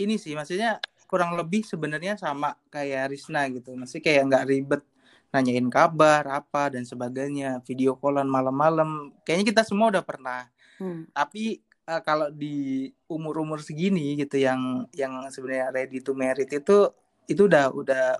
ini 0.00 0.16
sih 0.16 0.32
maksudnya 0.32 0.80
kurang 1.04 1.34
lebih 1.34 1.66
sebenarnya 1.66 2.16
sama 2.16 2.56
kayak 2.72 3.12
Risna 3.12 3.50
gitu. 3.50 3.74
Masih 3.76 4.00
kayak 4.00 4.30
nggak 4.30 4.46
ribet 4.48 4.82
nanyain 5.30 5.68
kabar 5.70 6.26
apa 6.26 6.74
dan 6.74 6.82
sebagainya, 6.82 7.62
video 7.62 7.94
callan 7.98 8.26
malam-malam. 8.26 9.14
Kayaknya 9.22 9.46
kita 9.54 9.62
semua 9.66 9.92
udah 9.92 10.02
pernah. 10.02 10.48
Hmm. 10.80 11.06
Tapi 11.12 11.60
eh, 11.60 12.02
kalau 12.02 12.32
di 12.32 12.88
umur-umur 13.10 13.60
segini 13.60 14.16
gitu 14.16 14.40
yang 14.40 14.88
yang 14.96 15.12
sebenarnya 15.28 15.68
ready 15.74 15.98
to 16.00 16.16
married 16.16 16.48
itu 16.48 16.88
itu 17.30 17.46
udah 17.46 17.70
udah 17.70 18.18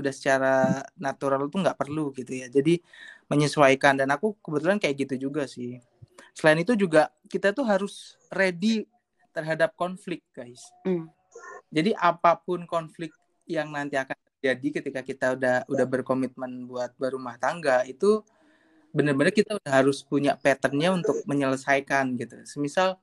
udah 0.00 0.12
secara 0.12 0.82
natural 0.96 1.46
tuh 1.52 1.60
nggak 1.62 1.78
perlu 1.78 2.10
gitu 2.16 2.32
ya. 2.32 2.48
Jadi 2.48 2.80
menyesuaikan 3.30 3.94
dan 4.00 4.10
aku 4.10 4.34
kebetulan 4.42 4.80
kayak 4.82 5.06
gitu 5.06 5.30
juga 5.30 5.46
sih. 5.46 5.78
Selain 6.34 6.58
itu 6.58 6.74
juga 6.74 7.12
kita 7.30 7.54
tuh 7.54 7.64
harus 7.68 8.18
ready 8.32 8.88
terhadap 9.30 9.76
konflik, 9.78 10.26
guys. 10.34 10.66
Hmm. 10.82 11.06
Jadi 11.70 11.94
apa 11.94 12.34
pun 12.34 12.66
konflik 12.66 13.14
yang 13.46 13.70
nanti 13.70 13.94
akan 13.94 14.18
terjadi 14.38 14.82
ketika 14.82 15.00
kita 15.04 15.26
udah 15.38 15.56
udah 15.70 15.86
berkomitmen 15.86 16.66
buat 16.66 16.94
berumah 16.98 17.38
tangga 17.38 17.82
itu 17.86 18.22
benar-benar 18.90 19.30
kita 19.30 19.54
udah 19.58 19.70
harus 19.70 20.02
punya 20.02 20.34
patternnya 20.34 20.90
untuk 20.90 21.22
menyelesaikan 21.26 22.18
gitu. 22.18 22.42
Semisal 22.42 22.98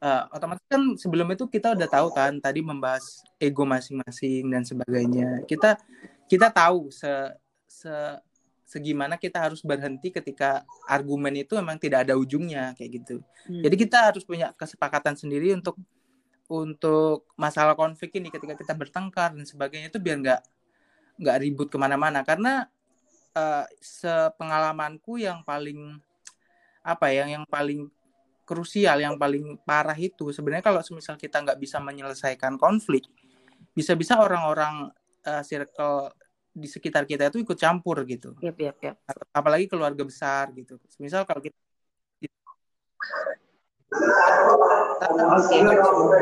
eh, 0.00 0.22
otomatis 0.32 0.64
kan 0.64 0.96
sebelum 0.96 1.28
itu 1.36 1.44
kita 1.44 1.76
udah 1.76 1.88
tahu 1.88 2.08
kan 2.16 2.40
tadi 2.40 2.64
membahas 2.64 3.20
ego 3.36 3.68
masing-masing 3.68 4.48
dan 4.48 4.64
sebagainya. 4.64 5.44
Kita 5.44 5.76
kita 6.30 6.46
tahu 6.54 6.94
se, 6.94 7.10
se 7.66 7.90
segimana 8.70 9.18
kita 9.18 9.42
harus 9.42 9.66
berhenti 9.66 10.14
ketika 10.14 10.62
argumen 10.86 11.42
itu 11.42 11.58
memang 11.58 11.74
tidak 11.74 12.06
ada 12.06 12.14
ujungnya 12.14 12.70
kayak 12.78 13.02
gitu. 13.02 13.18
Hmm. 13.50 13.66
Jadi 13.66 13.74
kita 13.74 14.14
harus 14.14 14.22
punya 14.22 14.54
kesepakatan 14.54 15.18
sendiri 15.18 15.58
untuk 15.58 15.74
untuk 16.46 17.26
masalah 17.34 17.74
konflik 17.74 18.14
ini 18.14 18.30
ketika 18.30 18.54
kita 18.54 18.78
bertengkar 18.78 19.34
dan 19.34 19.42
sebagainya 19.42 19.90
itu 19.90 19.98
biar 19.98 20.22
nggak 20.22 20.42
nggak 21.18 21.36
ribut 21.42 21.66
ke 21.66 21.78
mana-mana 21.78 22.22
karena 22.22 22.70
eh, 23.34 23.66
sepengalamanku 23.82 25.18
yang 25.18 25.42
paling 25.42 25.98
apa 26.86 27.10
ya 27.10 27.26
yang 27.26 27.46
paling 27.46 27.90
krusial 28.46 28.98
yang 28.98 29.14
paling 29.14 29.58
parah 29.62 29.94
itu 29.94 30.34
sebenarnya 30.34 30.64
kalau 30.64 30.82
semisal 30.82 31.14
kita 31.14 31.38
nggak 31.38 31.58
bisa 31.58 31.78
menyelesaikan 31.78 32.58
konflik 32.58 33.06
bisa-bisa 33.74 34.18
orang-orang 34.18 34.90
eh, 35.26 35.42
circle 35.44 36.12
di 36.50 36.66
sekitar 36.66 37.06
kita 37.06 37.30
itu 37.30 37.46
ikut 37.46 37.54
campur 37.54 38.02
gitu 38.04 38.34
Yap, 38.42 38.58
yap, 38.58 38.76
yap. 38.82 38.96
apalagi 39.30 39.70
keluarga 39.70 40.02
besar 40.02 40.50
gitu 40.52 40.82
misal 40.98 41.22
kalau 41.22 41.38
kita 41.38 41.54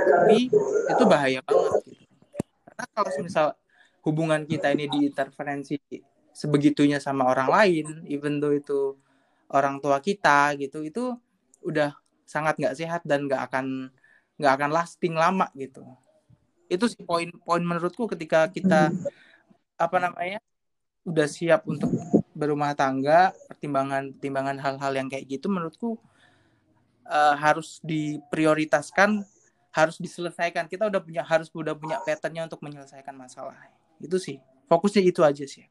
tapi 0.09 0.49
itu 0.89 1.05
bahaya 1.05 1.41
banget 1.45 1.73
gitu. 1.85 2.05
karena 2.65 2.85
kalau 2.93 3.11
misal 3.25 3.47
hubungan 4.05 4.43
kita 4.49 4.73
ini 4.73 4.89
diinterferensi 4.89 5.77
sebegitunya 6.33 7.01
sama 7.01 7.29
orang 7.29 7.49
lain 7.49 7.87
even 8.09 8.41
though 8.41 8.55
itu 8.55 8.97
orang 9.53 9.81
tua 9.81 10.01
kita 10.01 10.55
gitu 10.61 10.85
itu 10.85 11.17
udah 11.65 11.93
sangat 12.29 12.61
nggak 12.61 12.77
sehat 12.77 13.03
dan 13.09 13.25
nggak 13.27 13.49
akan 13.49 13.89
nggak 14.39 14.53
akan 14.55 14.71
lasting 14.71 15.17
lama 15.17 15.49
gitu 15.57 15.83
itu 16.69 16.85
sih 16.89 17.03
poin-poin 17.03 17.65
menurutku 17.65 18.05
ketika 18.13 18.49
kita 18.53 18.93
apa 19.81 19.97
namanya 19.99 20.39
udah 21.09 21.27
siap 21.29 21.65
untuk 21.65 21.89
berumah 22.37 22.77
tangga 22.77 23.33
pertimbangan 23.49 24.13
pertimbangan 24.13 24.57
hal-hal 24.61 24.93
yang 24.93 25.09
kayak 25.09 25.25
gitu 25.27 25.49
menurutku 25.49 25.97
eh, 27.09 27.35
harus 27.41 27.81
diprioritaskan 27.81 29.25
harus 29.73 29.97
diselesaikan 29.97 30.69
kita 30.69 30.89
udah 30.89 31.01
punya 31.01 31.23
harus 31.25 31.49
udah 31.53 31.73
punya 31.73 32.01
patternnya 32.05 32.45
untuk 32.45 32.61
menyelesaikan 32.61 33.17
masalah 33.17 33.57
itu 33.99 34.17
sih 34.21 34.37
fokusnya 34.69 35.03
itu 35.03 35.25
aja 35.25 35.45
sih 35.49 35.65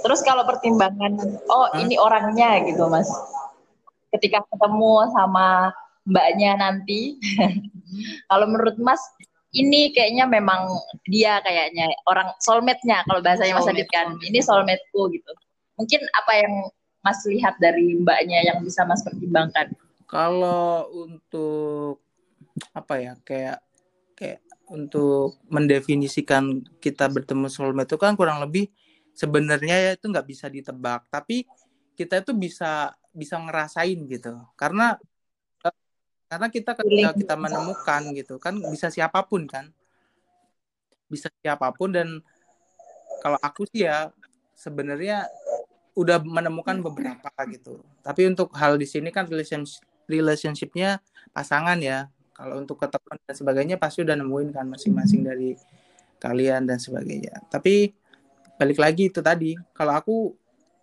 Terus 0.00 0.20
kalau 0.22 0.46
pertimbangan, 0.46 1.18
oh 1.50 1.66
Hah? 1.68 1.82
ini 1.82 1.98
orangnya 1.98 2.62
gitu 2.64 2.86
mas. 2.88 3.10
Ketika 4.10 4.42
ketemu 4.48 5.06
sama 5.14 5.70
mbaknya 6.10 6.58
nanti, 6.58 7.16
kalau 8.30 8.50
menurut 8.50 8.76
mas 8.82 9.00
ini 9.54 9.94
kayaknya 9.94 10.26
memang 10.26 10.66
dia 11.06 11.38
kayaknya 11.42 11.90
orang 12.06 12.34
soulmate-nya 12.42 13.02
kalau 13.06 13.22
bahasanya 13.22 13.58
mas 13.58 13.70
Adit 13.70 13.88
kan. 13.90 14.14
Ini 14.22 14.38
soulmate-ku 14.42 15.10
gitu. 15.10 15.32
Mungkin 15.78 16.02
apa 16.18 16.32
yang 16.38 16.54
mas 17.00 17.18
lihat 17.24 17.56
dari 17.62 17.96
mbaknya 17.98 18.44
yang 18.44 18.62
bisa 18.62 18.84
mas 18.84 19.02
pertimbangkan? 19.02 19.70
kalau 20.10 20.90
untuk 20.90 22.02
apa 22.74 22.98
ya 22.98 23.14
kayak 23.22 23.62
kayak 24.18 24.42
untuk 24.66 25.38
mendefinisikan 25.46 26.66
kita 26.82 27.06
bertemu 27.06 27.46
soulmate 27.46 27.94
itu 27.94 27.96
kan 27.96 28.18
kurang 28.18 28.42
lebih 28.42 28.74
sebenarnya 29.14 29.76
ya 29.78 29.90
itu 29.94 30.10
nggak 30.10 30.26
bisa 30.26 30.50
ditebak 30.50 31.06
tapi 31.14 31.46
kita 31.94 32.26
itu 32.26 32.34
bisa 32.34 32.90
bisa 33.14 33.38
ngerasain 33.38 33.98
gitu 34.10 34.34
karena 34.58 34.98
karena 36.30 36.46
kita 36.46 36.78
ketika 36.78 37.10
kita 37.10 37.34
menemukan 37.34 38.14
gitu 38.14 38.38
kan 38.38 38.54
bisa 38.70 38.86
siapa 38.86 39.18
pun 39.26 39.50
kan? 39.50 39.74
Bisa 41.10 41.26
siapa 41.42 41.74
pun 41.74 41.90
dan 41.90 42.22
kalau 43.18 43.34
aku 43.42 43.66
sih 43.66 43.82
ya 43.82 44.14
sebenarnya 44.54 45.26
udah 45.98 46.22
menemukan 46.22 46.78
beberapa 46.86 47.34
gitu. 47.50 47.82
Tapi 48.06 48.30
untuk 48.30 48.54
hal 48.54 48.78
di 48.78 48.86
sini 48.86 49.10
kan 49.10 49.26
relationship 49.26 49.82
relationshipnya 50.06 51.02
pasangan 51.34 51.82
ya. 51.82 52.06
Kalau 52.30 52.62
untuk 52.62 52.78
ketemu 52.78 53.10
dan 53.26 53.34
sebagainya 53.34 53.76
pasti 53.76 54.06
udah 54.06 54.14
nemuin 54.14 54.48
kan 54.54 54.70
masing-masing 54.70 55.26
dari 55.26 55.58
kalian 56.22 56.62
dan 56.64 56.78
sebagainya. 56.78 57.42
Tapi 57.50 57.90
balik 58.54 58.78
lagi 58.78 59.10
itu 59.10 59.18
tadi 59.18 59.58
kalau 59.74 59.98
aku 59.98 60.16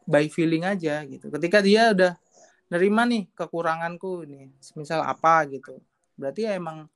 by 0.03 0.27
feeling 0.27 0.67
aja 0.67 1.07
gitu. 1.07 1.31
Ketika 1.31 1.63
dia 1.63 1.95
udah 1.95 2.19
nerima 2.67 3.07
nih 3.07 3.31
kekuranganku 3.31 4.27
nih 4.27 4.51
misal 4.75 4.99
apa 5.03 5.47
gitu 5.47 5.79
berarti 6.19 6.47
ya 6.47 6.59
emang 6.59 6.87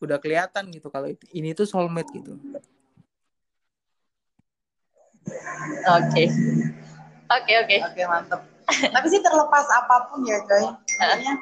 udah 0.00 0.20
kelihatan 0.20 0.68
gitu 0.72 0.88
kalau 0.92 1.08
ini 1.32 1.56
tuh 1.56 1.68
soulmate 1.68 2.10
gitu 2.12 2.36
Oke, 5.84 6.28
oke 7.32 7.52
oke. 7.64 7.76
Oke 7.92 8.02
mantep. 8.04 8.40
Tapi 8.68 9.06
sih 9.08 9.20
terlepas 9.20 9.66
apa 9.72 10.08
pun 10.08 10.24
ya 10.24 10.40
coy. 10.44 10.64
Makanya 11.00 11.32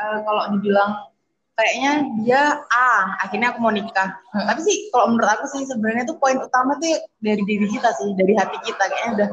eh, 0.00 0.18
kalau 0.24 0.42
dibilang 0.56 0.90
kayaknya 1.56 1.92
dia 2.20 2.42
A, 2.72 3.16
akhirnya 3.24 3.52
aku 3.52 3.60
mau 3.60 3.72
nikah. 3.72 4.16
Tapi 4.32 4.60
sih 4.64 4.88
kalau 4.92 5.12
menurut 5.12 5.28
aku 5.28 5.44
sih 5.52 5.68
sebenarnya 5.68 6.08
tuh 6.08 6.16
poin 6.16 6.36
utama 6.40 6.76
tuh 6.80 7.00
dari 7.20 7.44
diri 7.44 7.68
kita 7.68 7.92
sih, 7.96 8.12
dari 8.16 8.32
hati 8.36 8.56
kita 8.64 8.84
kayaknya 8.88 9.10
udah 9.16 9.28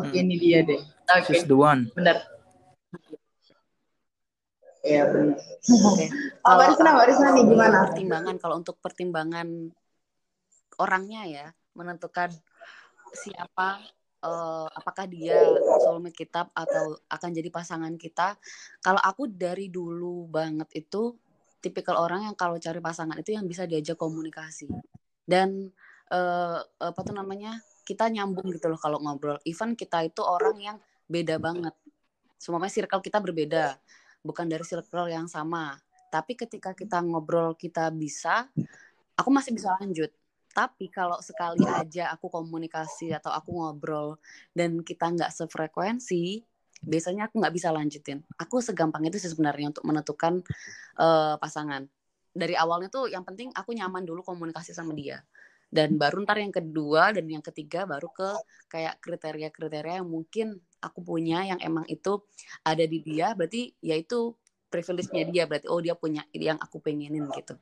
oke 0.00 0.12
Hmm. 0.12 0.20
ini 0.20 0.36
dia 0.36 0.60
deh. 0.64 0.80
Oke, 1.08 1.32
she's 1.32 1.48
the 1.48 1.56
one 1.56 1.88
benar. 1.96 2.20
Iya 4.84 5.08
benar. 5.10 5.36
Oke. 5.88 6.06
Oh, 6.44 6.54
nih 7.34 7.44
gimana? 7.44 7.76
Pertimbangan 7.90 8.36
kalau 8.40 8.54
untuk 8.60 8.76
pertimbangan 8.80 9.48
orangnya 10.78 11.22
ya 11.26 11.46
menentukan 11.74 12.30
siapa 13.12 13.82
uh, 14.22 14.68
apakah 14.70 15.06
dia 15.10 15.38
soulmate 15.82 16.14
kita 16.14 16.46
atau 16.54 16.98
akan 17.10 17.30
jadi 17.34 17.48
pasangan 17.50 17.94
kita. 17.98 18.38
Kalau 18.82 19.02
aku 19.02 19.26
dari 19.30 19.68
dulu 19.68 20.30
banget 20.30 20.86
itu 20.86 21.14
tipikal 21.58 21.98
orang 21.98 22.30
yang 22.30 22.36
kalau 22.38 22.54
cari 22.56 22.78
pasangan 22.78 23.18
itu 23.18 23.34
yang 23.34 23.44
bisa 23.50 23.66
diajak 23.66 23.98
komunikasi 23.98 24.70
dan 25.26 25.74
uh, 26.14 26.62
apa 26.78 27.00
tuh 27.02 27.14
namanya 27.14 27.58
kita 27.82 28.06
nyambung 28.12 28.52
gitu 28.54 28.70
loh 28.70 28.78
kalau 28.78 29.02
ngobrol. 29.02 29.40
Even 29.42 29.74
kita 29.74 30.06
itu 30.06 30.22
orang 30.22 30.56
yang 30.60 30.78
beda 31.08 31.40
banget. 31.40 31.74
Semuanya 32.38 32.70
circle 32.70 33.02
kita 33.02 33.18
berbeda, 33.18 33.80
bukan 34.22 34.46
dari 34.46 34.62
circle 34.62 35.10
yang 35.10 35.26
sama. 35.26 35.80
Tapi 36.08 36.38
ketika 36.38 36.72
kita 36.76 37.02
ngobrol 37.02 37.58
kita 37.58 37.90
bisa, 37.90 38.46
aku 39.18 39.28
masih 39.32 39.52
bisa 39.56 39.74
lanjut 39.80 40.08
tapi 40.58 40.90
kalau 40.90 41.22
sekali 41.22 41.62
aja 41.70 42.10
aku 42.10 42.26
komunikasi 42.26 43.14
atau 43.14 43.30
aku 43.30 43.54
ngobrol 43.54 44.18
dan 44.56 44.82
kita 44.82 45.06
nggak 45.06 45.30
sefrekuensi, 45.30 46.42
biasanya 46.82 47.30
aku 47.30 47.38
nggak 47.38 47.54
bisa 47.54 47.70
lanjutin. 47.70 48.26
Aku 48.34 48.58
segampang 48.58 49.06
itu 49.06 49.22
sih 49.22 49.30
sebenarnya 49.30 49.70
untuk 49.70 49.86
menentukan 49.86 50.42
uh, 50.98 51.38
pasangan. 51.38 51.86
Dari 52.34 52.58
awalnya 52.58 52.90
tuh 52.90 53.06
yang 53.06 53.22
penting 53.22 53.54
aku 53.54 53.70
nyaman 53.70 54.02
dulu 54.02 54.26
komunikasi 54.26 54.74
sama 54.74 54.98
dia. 54.98 55.22
Dan 55.68 56.00
baru 56.00 56.24
ntar 56.24 56.40
yang 56.40 56.52
kedua 56.52 57.12
dan 57.12 57.28
yang 57.28 57.44
ketiga 57.44 57.84
baru 57.84 58.08
ke 58.08 58.30
kayak 58.72 59.04
kriteria-kriteria 59.04 60.00
yang 60.00 60.08
mungkin 60.08 60.56
aku 60.80 61.04
punya 61.04 61.44
yang 61.44 61.60
emang 61.60 61.84
itu 61.92 62.24
ada 62.64 62.84
di 62.88 63.04
dia. 63.04 63.36
Berarti 63.36 63.76
yaitu 63.84 64.32
privilege-nya 64.72 65.28
dia. 65.28 65.44
Berarti 65.44 65.68
oh 65.68 65.80
dia 65.84 65.92
punya 65.92 66.24
yang 66.32 66.56
aku 66.56 66.80
pengenin 66.80 67.28
gitu. 67.36 67.56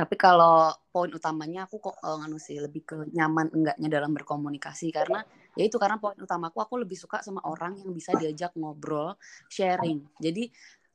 Tapi 0.00 0.16
kalau 0.16 0.72
poin 0.88 1.12
utamanya 1.12 1.68
aku 1.68 1.76
kok 1.76 1.96
uh, 2.00 2.16
nganu 2.24 2.40
sih 2.40 2.56
lebih 2.56 2.88
ke 2.88 2.96
nyaman 3.12 3.52
enggaknya 3.52 4.00
dalam 4.00 4.16
berkomunikasi 4.16 4.88
karena 4.96 5.20
ya 5.52 5.68
itu 5.68 5.76
karena 5.76 6.00
poin 6.00 6.16
utamaku 6.16 6.56
aku 6.56 6.80
lebih 6.80 6.96
suka 6.96 7.20
sama 7.20 7.44
orang 7.44 7.76
yang 7.76 7.92
bisa 7.92 8.16
diajak 8.16 8.56
ngobrol, 8.56 9.20
sharing. 9.52 10.00
Jadi 10.16 10.48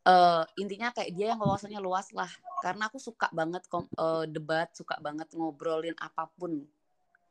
uh, 0.06 0.46
intinya 0.56 0.94
kayak 0.94 1.12
dia 1.12 1.34
yang 1.34 1.42
wawasannya 1.42 1.82
luas 1.82 2.14
lah. 2.14 2.30
Karena 2.62 2.88
aku 2.88 3.02
suka 3.02 3.28
banget 3.34 3.66
uh, 3.74 4.24
debat, 4.30 4.72
suka 4.72 4.98
banget 5.02 5.30
ngobrolin 5.34 5.98
apa 6.00 6.30
pun. 6.38 6.64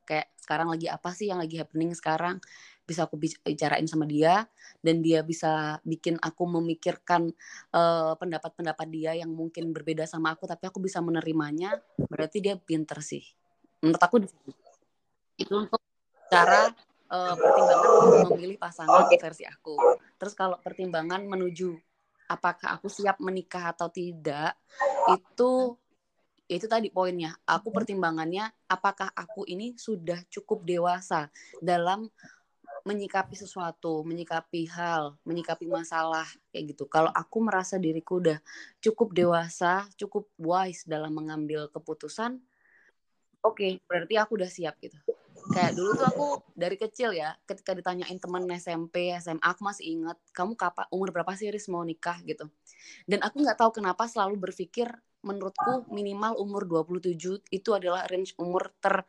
Kayak 0.05 0.29
sekarang 0.37 0.69
lagi 0.69 0.87
apa 0.93 1.11
sih 1.17 1.33
yang 1.33 1.41
lagi 1.41 1.57
happening 1.57 1.97
sekarang? 1.97 2.37
bisa 2.85 3.09
aku 3.09 3.17
bicarain 3.17 3.89
sama 3.89 4.05
dia 4.05 4.45
dan 4.85 5.01
dia 5.01 5.25
bisa 5.25 5.81
bikin 5.89 6.21
aku 6.21 6.45
memikirkan 6.45 7.33
pendapat 7.73 7.81
eh, 7.81 8.15
pendapat-pendapat 8.21 8.87
dia 8.93 9.13
yang 9.17 9.33
mungkin 9.33 9.73
berbeda 9.73 10.05
sama 10.05 10.37
aku 10.37 10.45
tapi 10.45 10.69
aku 10.69 10.85
bisa 10.85 11.01
menerimanya 11.01 11.81
berarti 11.97 12.45
dia 12.45 12.61
pinter 12.61 13.01
sih. 13.01 13.25
Menurut 13.81 14.01
aku 14.01 14.17
itu 15.35 15.51
untuk 15.51 15.81
cara 16.31 16.71
uh, 17.11 17.35
pertimbangan 17.35 17.91
memilih 18.33 18.57
pasangan 18.61 19.11
versi 19.11 19.45
aku. 19.49 19.77
Terus 20.21 20.35
kalau 20.37 20.57
pertimbangan 20.63 21.27
menuju 21.27 21.75
apakah 22.31 22.77
aku 22.79 22.89
siap 22.89 23.21
menikah 23.21 23.73
atau 23.73 23.89
tidak 23.93 24.57
itu 25.13 25.77
itu 26.45 26.67
tadi 26.69 26.93
poinnya 26.93 27.33
aku 27.49 27.73
pertimbangannya 27.73 28.53
apakah 28.69 29.09
aku 29.17 29.49
ini 29.49 29.77
sudah 29.77 30.21
cukup 30.29 30.65
dewasa 30.65 31.33
dalam 31.65 32.09
menyikapi 32.85 33.33
sesuatu, 33.33 34.05
menyikapi 34.05 34.69
hal, 34.69 35.17
menyikapi 35.25 35.65
masalah 35.65 36.29
kayak 36.53 36.77
gitu. 36.77 36.85
Kalau 36.85 37.09
aku 37.17 37.41
merasa 37.41 37.81
diriku 37.81 38.21
udah 38.21 38.37
cukup 38.85 39.17
dewasa, 39.17 39.89
cukup 39.97 40.29
wise 40.37 40.85
dalam 40.85 41.17
mengambil 41.17 41.73
keputusan, 41.73 42.37
oke, 43.41 43.57
okay, 43.57 43.81
berarti 43.89 44.21
aku 44.21 44.37
udah 44.37 44.51
siap 44.53 44.77
gitu. 44.85 45.01
Kayak 45.53 45.73
dulu 45.77 45.91
tuh 45.99 46.07
aku 46.09 46.27
dari 46.57 46.77
kecil 46.81 47.13
ya, 47.13 47.37
ketika 47.45 47.77
ditanyain 47.77 48.17
teman 48.17 48.49
SMP, 48.57 49.13
SMA, 49.21 49.45
aku 49.45 49.61
masih 49.61 49.85
ingat, 50.01 50.17
kamu 50.33 50.57
kapan 50.57 50.89
umur 50.89 51.13
berapa 51.13 51.37
sih 51.37 51.53
Riz 51.53 51.69
mau 51.69 51.85
nikah 51.85 52.17
gitu. 52.25 52.49
Dan 53.05 53.21
aku 53.21 53.45
nggak 53.45 53.61
tahu 53.61 53.81
kenapa 53.83 54.09
selalu 54.09 54.41
berpikir 54.41 54.89
menurutku 55.25 55.89
minimal 55.89 56.37
umur 56.37 56.69
27 56.69 57.17
itu 57.49 57.71
adalah 57.73 58.05
range 58.09 58.37
umur 58.37 58.69
ter 58.77 59.05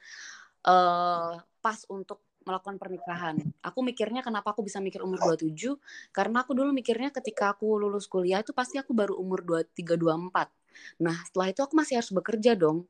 uh, 0.63 1.35
pas 1.59 1.79
untuk 1.91 2.23
melakukan 2.45 2.77
pernikahan. 2.77 3.35
Aku 3.65 3.81
mikirnya 3.81 4.21
kenapa 4.21 4.53
aku 4.53 4.61
bisa 4.61 4.77
mikir 4.79 5.01
umur 5.01 5.17
27 5.35 5.75
karena 6.13 6.45
aku 6.45 6.53
dulu 6.53 6.71
mikirnya 6.71 7.09
ketika 7.09 7.57
aku 7.57 7.81
lulus 7.81 8.05
kuliah 8.05 8.39
itu 8.45 8.53
pasti 8.53 8.77
aku 8.77 8.93
baru 8.93 9.17
umur 9.17 9.41
23 9.43 9.97
24. 9.97 11.01
Nah, 11.01 11.17
setelah 11.25 11.47
itu 11.49 11.61
aku 11.65 11.73
masih 11.73 11.99
harus 11.99 12.11
bekerja 12.13 12.53
dong. 12.53 12.85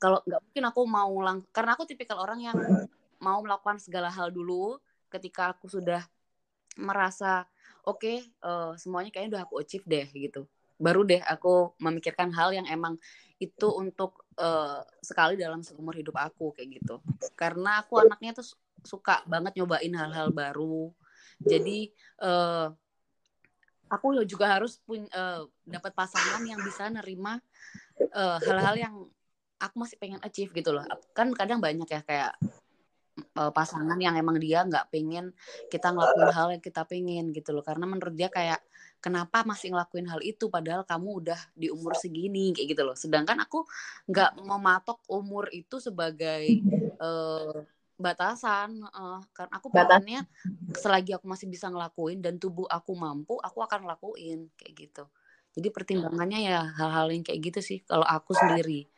Kalau 0.00 0.24
nggak 0.24 0.40
mungkin 0.40 0.64
aku 0.64 0.80
mau 0.88 1.14
lang 1.20 1.44
karena 1.52 1.76
aku 1.76 1.84
tipikal 1.84 2.24
orang 2.24 2.40
yang 2.40 2.56
mau 3.20 3.38
melakukan 3.44 3.76
segala 3.76 4.08
hal 4.08 4.32
dulu 4.32 4.80
ketika 5.12 5.52
aku 5.52 5.68
sudah 5.68 6.00
merasa 6.80 7.44
oke 7.84 8.00
okay, 8.00 8.16
uh, 8.40 8.72
eh, 8.72 8.80
semuanya 8.80 9.12
kayaknya 9.12 9.36
udah 9.36 9.42
aku 9.44 9.54
achieve 9.60 9.84
deh 9.84 10.08
gitu. 10.16 10.48
Baru 10.80 11.04
deh 11.04 11.20
aku 11.20 11.76
memikirkan 11.76 12.32
hal 12.32 12.56
yang 12.56 12.64
emang 12.64 12.96
itu 13.36 13.68
untuk 13.68 14.24
uh, 14.40 14.80
sekali 15.04 15.36
dalam 15.36 15.60
seumur 15.60 15.92
hidup 15.92 16.16
aku 16.16 16.56
kayak 16.56 16.80
gitu. 16.80 17.04
Karena 17.36 17.84
aku 17.84 18.00
anaknya 18.00 18.40
tuh 18.40 18.48
suka 18.80 19.20
banget 19.28 19.60
nyobain 19.60 19.92
hal-hal 19.92 20.32
baru 20.32 20.88
jadi 21.40 21.88
uh, 22.20 22.68
aku 23.88 24.20
juga 24.28 24.46
harus 24.52 24.76
pun 24.84 25.08
uh, 25.08 25.48
dapat 25.64 25.92
pasangan 25.96 26.44
yang 26.44 26.60
bisa 26.60 26.86
nerima 26.92 27.40
hal 28.00 28.08
eh, 28.16 28.38
hal-hal 28.48 28.76
yang 28.80 28.94
aku 29.60 29.76
masih 29.76 29.96
pengen 30.00 30.20
achieve 30.24 30.50
gitu 30.56 30.72
loh. 30.72 30.82
Kan 31.12 31.30
kadang 31.36 31.60
banyak 31.60 31.86
ya 31.86 32.00
kayak 32.02 32.32
uh, 33.36 33.52
pasangan 33.52 34.00
yang 34.00 34.16
emang 34.16 34.40
dia 34.40 34.64
nggak 34.64 34.88
pengen 34.88 35.36
kita 35.68 35.92
ngelakuin 35.92 36.32
hal 36.32 36.48
yang 36.56 36.62
kita 36.64 36.82
pengen 36.88 37.30
gitu 37.36 37.52
loh. 37.52 37.62
Karena 37.62 37.84
menurut 37.84 38.16
dia 38.16 38.32
kayak 38.32 38.64
kenapa 39.04 39.44
masih 39.44 39.72
ngelakuin 39.76 40.08
hal 40.08 40.20
itu 40.24 40.48
padahal 40.48 40.82
kamu 40.88 41.24
udah 41.24 41.40
di 41.52 41.68
umur 41.68 41.92
segini 41.96 42.56
kayak 42.56 42.68
gitu 42.76 42.82
loh. 42.82 42.96
Sedangkan 42.96 43.38
aku 43.44 43.68
nggak 44.08 44.40
mematok 44.40 45.04
umur 45.12 45.52
itu 45.52 45.78
sebagai 45.78 46.64
uh, 46.98 47.60
batasan 48.00 48.80
uh, 48.96 49.20
karena 49.36 49.52
aku 49.60 49.68
pengennya 49.68 50.24
selagi 50.72 51.12
aku 51.20 51.28
masih 51.28 51.52
bisa 51.52 51.68
ngelakuin 51.68 52.24
dan 52.24 52.40
tubuh 52.40 52.64
aku 52.64 52.96
mampu 52.96 53.36
aku 53.36 53.60
akan 53.60 53.84
lakuin 53.84 54.48
kayak 54.56 54.88
gitu. 54.88 55.04
Jadi 55.50 55.68
pertimbangannya 55.74 56.46
ya 56.46 56.62
hal-hal 56.78 57.10
yang 57.12 57.26
kayak 57.26 57.52
gitu 57.52 57.60
sih 57.60 57.78
kalau 57.84 58.06
aku 58.06 58.32
sendiri 58.32 58.88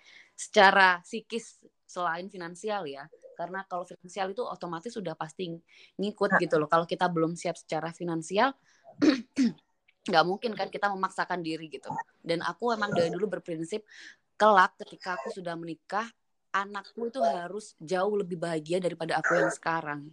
secara 0.48 0.98
psikis 1.07 1.62
selain 1.87 2.26
finansial 2.26 2.88
ya 2.88 3.07
karena 3.38 3.64
kalau 3.70 3.87
finansial 3.87 4.35
itu 4.35 4.42
otomatis 4.42 4.92
sudah 4.92 5.14
pasti 5.14 5.55
ngikut 5.98 6.40
gitu 6.42 6.59
loh 6.59 6.68
kalau 6.68 6.85
kita 6.88 7.07
belum 7.07 7.38
siap 7.38 7.55
secara 7.55 7.94
finansial 7.94 8.52
nggak 10.11 10.24
mungkin 10.26 10.59
kan 10.59 10.66
kita 10.66 10.90
memaksakan 10.90 11.40
diri 11.46 11.70
gitu 11.70 11.88
dan 12.26 12.42
aku 12.42 12.74
emang 12.74 12.90
dari 12.90 13.09
dulu 13.14 13.38
berprinsip 13.38 13.87
kelak 14.35 14.74
ketika 14.83 15.14
aku 15.20 15.31
sudah 15.31 15.55
menikah 15.55 16.11
anakku 16.52 17.09
itu 17.09 17.18
harus 17.24 17.72
jauh 17.81 18.14
lebih 18.14 18.37
bahagia 18.37 18.78
daripada 18.78 19.18
aku 19.18 19.40
yang 19.40 19.50
sekarang. 19.50 20.12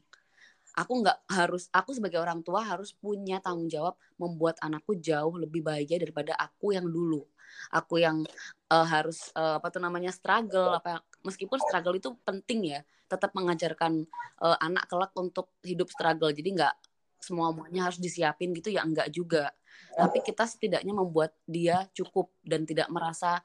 Aku 0.77 1.03
nggak 1.03 1.19
harus, 1.27 1.67
aku 1.75 1.91
sebagai 1.91 2.23
orang 2.23 2.39
tua 2.39 2.63
harus 2.63 2.95
punya 2.95 3.43
tanggung 3.43 3.67
jawab 3.67 3.99
membuat 4.15 4.55
anakku 4.63 4.95
jauh 4.95 5.35
lebih 5.35 5.59
bahagia 5.59 5.99
daripada 5.99 6.31
aku 6.39 6.71
yang 6.71 6.87
dulu. 6.87 7.27
Aku 7.73 8.01
yang 8.01 8.25
uh, 8.71 8.88
harus 8.88 9.29
uh, 9.38 9.57
apa 9.62 9.67
tuh 9.73 9.81
namanya 9.81 10.09
struggle, 10.09 10.77
apa 10.77 11.03
meskipun 11.23 11.59
struggle 11.62 11.95
itu 11.95 12.13
penting 12.23 12.77
ya, 12.77 12.79
tetap 13.09 13.33
mengajarkan 13.35 14.05
uh, 14.41 14.57
anak 14.63 14.89
kelak 14.89 15.13
untuk 15.17 15.53
hidup 15.65 15.89
struggle. 15.91 16.31
Jadi 16.33 16.55
nggak 16.55 16.75
semuanya 17.19 17.91
harus 17.91 17.99
disiapin 17.99 18.55
gitu 18.55 18.71
ya 18.71 18.83
enggak 18.83 19.12
juga. 19.12 19.51
Tapi 19.95 20.23
kita 20.23 20.47
setidaknya 20.47 20.95
membuat 20.95 21.35
dia 21.43 21.88
cukup 21.91 22.31
dan 22.43 22.63
tidak 22.63 22.88
merasa 22.91 23.39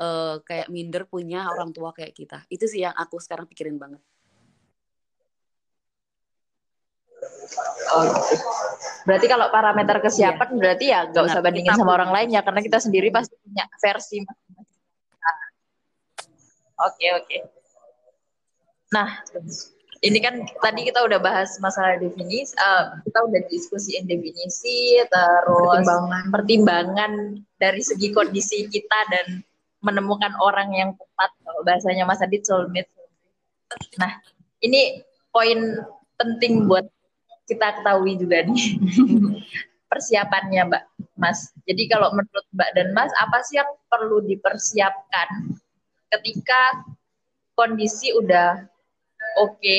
uh, 0.00 0.40
kayak 0.44 0.72
minder 0.72 1.04
punya 1.04 1.48
orang 1.48 1.72
tua 1.72 1.92
kayak 1.92 2.16
kita. 2.16 2.38
Itu 2.48 2.64
sih 2.68 2.84
yang 2.84 2.96
aku 2.96 3.20
sekarang 3.20 3.44
pikirin 3.48 3.76
banget 3.76 4.00
Oh, 7.88 8.04
berarti 9.08 9.26
kalau 9.26 9.48
parameter 9.48 9.96
kesiapan 10.04 10.48
iya. 10.52 10.58
berarti 10.60 10.84
ya 10.92 11.00
nggak 11.08 11.24
usah 11.32 11.40
bandingin 11.40 11.72
sama 11.72 11.96
orang 11.96 12.12
lain 12.12 12.28
ya 12.36 12.44
karena 12.44 12.60
kita 12.60 12.76
sendiri 12.76 13.08
pasti 13.08 13.32
punya 13.40 13.64
versi 13.80 14.20
Oke 16.78 17.06
oke. 17.10 17.38
Nah, 18.94 19.18
ini 19.98 20.18
kan 20.22 20.46
tadi 20.62 20.86
kita 20.86 21.02
udah 21.02 21.18
bahas 21.18 21.58
masalah 21.58 21.98
definisi, 21.98 22.54
uh, 22.54 23.02
kita 23.02 23.18
udah 23.18 23.40
diskusiin 23.50 24.06
definisi, 24.06 25.02
terus 25.10 25.82
pertimbangan. 25.82 26.24
pertimbangan 26.30 27.12
dari 27.58 27.82
segi 27.82 28.14
kondisi 28.14 28.70
kita 28.70 28.98
dan 29.10 29.42
menemukan 29.82 30.30
orang 30.38 30.70
yang 30.70 30.90
tepat, 30.94 31.30
kalau 31.42 31.60
bahasanya 31.66 32.06
Mas 32.06 32.22
Adit 32.22 32.46
soulmate. 32.46 32.90
Nah, 33.98 34.22
ini 34.62 35.02
poin 35.34 35.82
penting 36.14 36.70
buat 36.70 36.86
kita 37.48 37.80
ketahui 37.80 38.20
juga 38.20 38.44
nih 38.44 38.76
persiapannya, 39.90 40.68
Mbak 40.68 40.84
Mas. 41.16 41.50
Jadi 41.64 41.88
kalau 41.88 42.12
menurut 42.12 42.46
Mbak 42.52 42.70
dan 42.76 42.88
Mas, 42.92 43.10
apa 43.16 43.40
sih 43.48 43.56
yang 43.56 43.70
perlu 43.88 44.20
dipersiapkan 44.22 45.56
ketika 46.12 46.84
kondisi 47.56 48.12
udah 48.12 48.68
oke, 49.40 49.78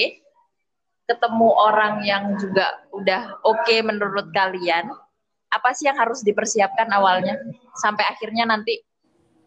ketemu 1.06 1.50
orang 1.54 2.04
yang 2.04 2.36
juga 2.42 2.84
udah 2.92 3.40
oke 3.46 3.76
menurut 3.86 4.34
kalian, 4.34 4.90
apa 5.50 5.70
sih 5.78 5.90
yang 5.90 5.98
harus 5.98 6.26
dipersiapkan 6.26 6.90
awalnya 6.90 7.38
sampai 7.78 8.06
akhirnya 8.10 8.50
nanti 8.50 8.82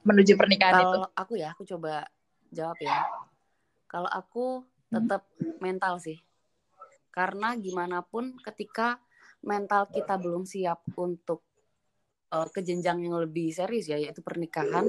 menuju 0.07 0.35
pernikahan 0.39 0.83
itu? 0.83 0.99
Kalau 0.99 1.11
aku 1.15 1.33
ya, 1.39 1.55
aku 1.55 1.63
coba 1.67 2.07
jawab 2.51 2.79
ya. 2.83 2.97
Kalau 3.87 4.11
aku 4.11 4.65
tetap 4.91 5.23
mental 5.63 6.01
sih. 6.03 6.19
Karena 7.13 7.53
gimana 7.61 8.01
pun 8.01 8.35
ketika 8.41 8.97
mental 9.45 9.93
kita 9.93 10.17
belum 10.17 10.49
siap 10.49 10.81
untuk 10.97 11.45
uh, 12.33 12.49
ke 12.49 12.65
jenjang 12.65 13.05
yang 13.05 13.21
lebih 13.21 13.53
serius 13.53 13.93
ya, 13.93 14.01
yaitu 14.01 14.25
pernikahan, 14.25 14.89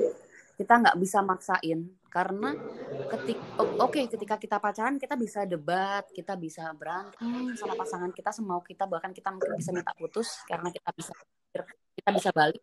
kita 0.56 0.74
nggak 0.80 0.98
bisa 0.98 1.20
maksain. 1.20 1.92
Karena 2.08 2.54
ketik 3.10 3.42
oke 3.60 3.90
okay, 3.90 4.06
ketika 4.06 4.38
kita 4.38 4.58
pacaran 4.62 5.02
kita 5.02 5.18
bisa 5.18 5.44
debat, 5.44 6.06
kita 6.14 6.38
bisa 6.38 6.70
berantem 6.78 7.58
sama 7.58 7.74
pasangan 7.74 8.14
kita 8.14 8.30
semau 8.30 8.62
kita 8.62 8.86
bahkan 8.86 9.10
kita 9.12 9.34
mungkin 9.34 9.58
bisa 9.58 9.74
minta 9.74 9.92
putus 9.98 10.46
karena 10.46 10.70
kita 10.70 10.90
bisa 10.94 11.14
kita 11.98 12.10
bisa 12.14 12.30
balik. 12.30 12.62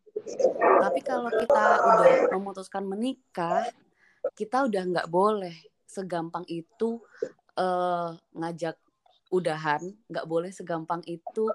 Tapi 0.80 1.00
kalau 1.02 1.30
kita 1.34 1.64
udah 1.82 2.14
memutuskan 2.38 2.86
menikah, 2.86 3.66
kita 4.38 4.70
udah 4.70 4.82
nggak 4.86 5.08
boleh 5.10 5.54
segampang 5.82 6.46
itu 6.46 7.02
uh, 7.58 8.14
ngajak 8.38 8.78
udahan, 9.30 9.80
nggak 10.10 10.26
boleh 10.26 10.50
segampang 10.50 11.00
itu 11.06 11.48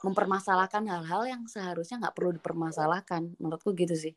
mempermasalahkan 0.00 0.82
hal-hal 0.88 1.22
yang 1.28 1.42
seharusnya 1.44 2.00
nggak 2.00 2.16
perlu 2.16 2.32
dipermasalahkan. 2.40 3.36
Menurutku 3.36 3.76
gitu 3.76 3.94
sih. 3.94 4.16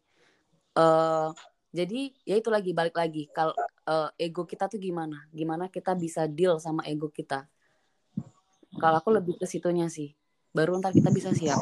Uh, 0.73 1.35
jadi 1.75 2.15
ya 2.23 2.39
itu 2.39 2.47
lagi 2.47 2.71
balik 2.71 2.95
lagi 2.95 3.27
kalau 3.31 3.51
uh, 3.87 4.09
ego 4.15 4.47
kita 4.47 4.71
tuh 4.71 4.79
gimana? 4.79 5.27
Gimana 5.35 5.67
kita 5.67 5.91
bisa 5.93 6.25
deal 6.25 6.57
sama 6.63 6.87
ego 6.87 7.11
kita? 7.11 7.45
Kalau 8.79 8.97
aku 9.03 9.11
lebih 9.11 9.35
ke 9.35 9.45
situnya 9.45 9.91
sih. 9.91 10.15
Baru 10.55 10.79
ntar 10.79 10.95
kita 10.95 11.11
bisa 11.11 11.35
siap. 11.35 11.59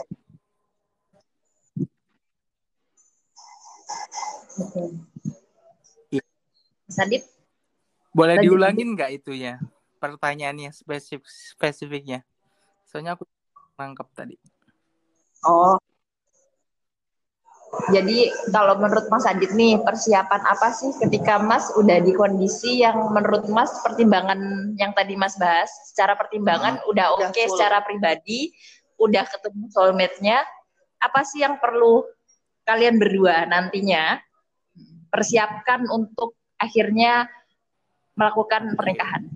Sadip? 6.90 7.22
Boleh 8.14 8.42
diulangin 8.42 8.98
nggak 8.98 9.22
itu 9.22 9.34
ya 9.34 9.62
pertanyaannya 10.00 10.72
spesifik 10.72 11.28
spesifiknya? 11.28 12.20
Soalnya 12.88 13.20
aku 13.20 13.28
nangkep 13.78 14.08
tadi. 14.16 14.36
Oh, 15.46 15.80
jadi 17.94 18.34
kalau 18.50 18.82
menurut 18.82 19.06
Mas 19.14 19.30
Adit 19.30 19.54
nih 19.54 19.78
persiapan 19.86 20.42
apa 20.42 20.74
sih 20.74 20.90
ketika 20.98 21.38
Mas 21.38 21.70
udah 21.78 22.02
di 22.02 22.18
kondisi 22.18 22.82
yang 22.82 23.14
menurut 23.14 23.46
Mas 23.50 23.70
pertimbangan 23.86 24.74
yang 24.82 24.92
tadi 24.98 25.14
Mas 25.14 25.38
bahas 25.38 25.70
secara 25.90 26.18
pertimbangan 26.18 26.82
hmm, 26.82 26.90
udah 26.90 27.06
oke 27.14 27.30
okay 27.30 27.46
secara 27.46 27.86
pribadi, 27.86 28.54
udah 28.98 29.22
ketemu 29.30 29.70
soulmate-nya, 29.70 30.42
apa 30.98 31.22
sih 31.22 31.46
yang 31.46 31.62
perlu 31.62 32.06
kalian 32.66 32.98
berdua 32.98 33.46
nantinya 33.46 34.18
persiapkan 35.10 35.86
untuk 35.90 36.38
akhirnya 36.58 37.30
melakukan 38.18 38.74
pernikahan? 38.74 39.30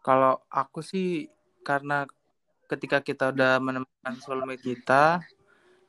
Kalau 0.00 0.40
aku 0.48 0.80
sih 0.80 1.28
karena 1.60 2.08
ketika 2.70 3.02
kita 3.04 3.34
udah 3.34 3.60
menemukan 3.60 4.14
soulmate 4.22 4.62
kita, 4.62 5.20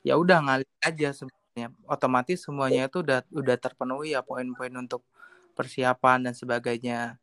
ya 0.04 0.18
udah 0.18 0.38
ngalir 0.42 0.68
aja 0.82 1.14
sebenarnya. 1.14 1.72
Otomatis 1.88 2.44
semuanya 2.44 2.90
itu 2.90 3.00
udah 3.00 3.24
udah 3.32 3.56
terpenuhi 3.56 4.12
ya 4.12 4.20
poin-poin 4.20 4.72
untuk 4.76 5.06
persiapan 5.54 6.28
dan 6.28 6.34
sebagainya. 6.34 7.16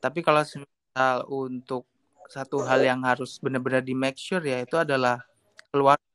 Tapi 0.00 0.20
kalau 0.24 0.42
misal 0.44 1.16
untuk 1.28 1.84
satu 2.30 2.62
hal 2.62 2.82
yang 2.82 3.02
harus 3.02 3.38
benar-benar 3.42 3.82
di 3.82 3.94
make 3.94 4.18
sure 4.18 4.42
ya 4.42 4.62
itu 4.62 4.76
adalah 4.78 5.22
keluarga. 5.70 6.10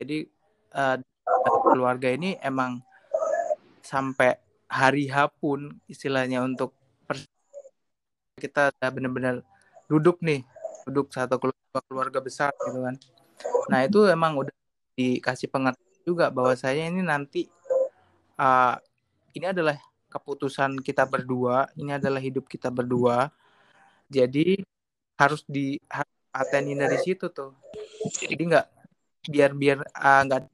Jadi 0.00 0.26
uh, 0.74 0.96
keluarga 1.72 2.08
ini 2.12 2.36
emang 2.42 2.82
sampai 3.84 4.36
hari 4.68 5.08
H 5.12 5.28
pun 5.36 5.76
istilahnya 5.88 6.40
untuk 6.40 6.72
kita 8.36 8.72
benar-benar 8.92 9.44
duduk 9.86 10.20
nih 10.24 10.44
duduk 10.88 11.12
satu 11.12 11.38
keluarga, 11.38 11.78
keluarga 11.88 12.18
besar 12.20 12.50
gitu 12.68 12.80
kan 12.82 12.96
nah 13.68 13.84
itu 13.84 14.06
emang 14.08 14.38
udah 14.38 14.54
dikasih 14.96 15.48
pengertian 15.48 16.02
juga 16.04 16.28
bahwa 16.28 16.52
saya 16.58 16.86
ini 16.86 17.00
nanti 17.00 17.48
uh, 18.36 18.76
ini 19.32 19.46
adalah 19.48 19.78
keputusan 20.12 20.84
kita 20.84 21.08
berdua, 21.08 21.72
ini 21.80 21.96
adalah 21.96 22.20
hidup 22.20 22.44
kita 22.44 22.68
berdua. 22.68 23.32
Jadi 24.12 24.60
harus 25.16 25.40
di 25.48 25.80
patenin 26.28 26.84
dari 26.84 27.00
situ 27.00 27.32
tuh. 27.32 27.56
Jadi 28.20 28.42
nggak 28.44 28.66
biar 29.32 29.50
biar 29.56 29.78
nggak 30.28 30.42
uh, 30.42 30.50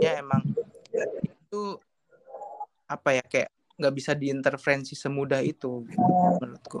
ya 0.00 0.20
emang 0.20 0.42
itu 1.22 1.62
apa 2.88 3.08
ya 3.20 3.24
kayak 3.24 3.50
nggak 3.76 3.92
bisa 3.92 4.16
diintervensi 4.16 4.96
semudah 4.96 5.44
itu 5.44 5.84
gitu, 5.84 6.10
menurutku. 6.40 6.78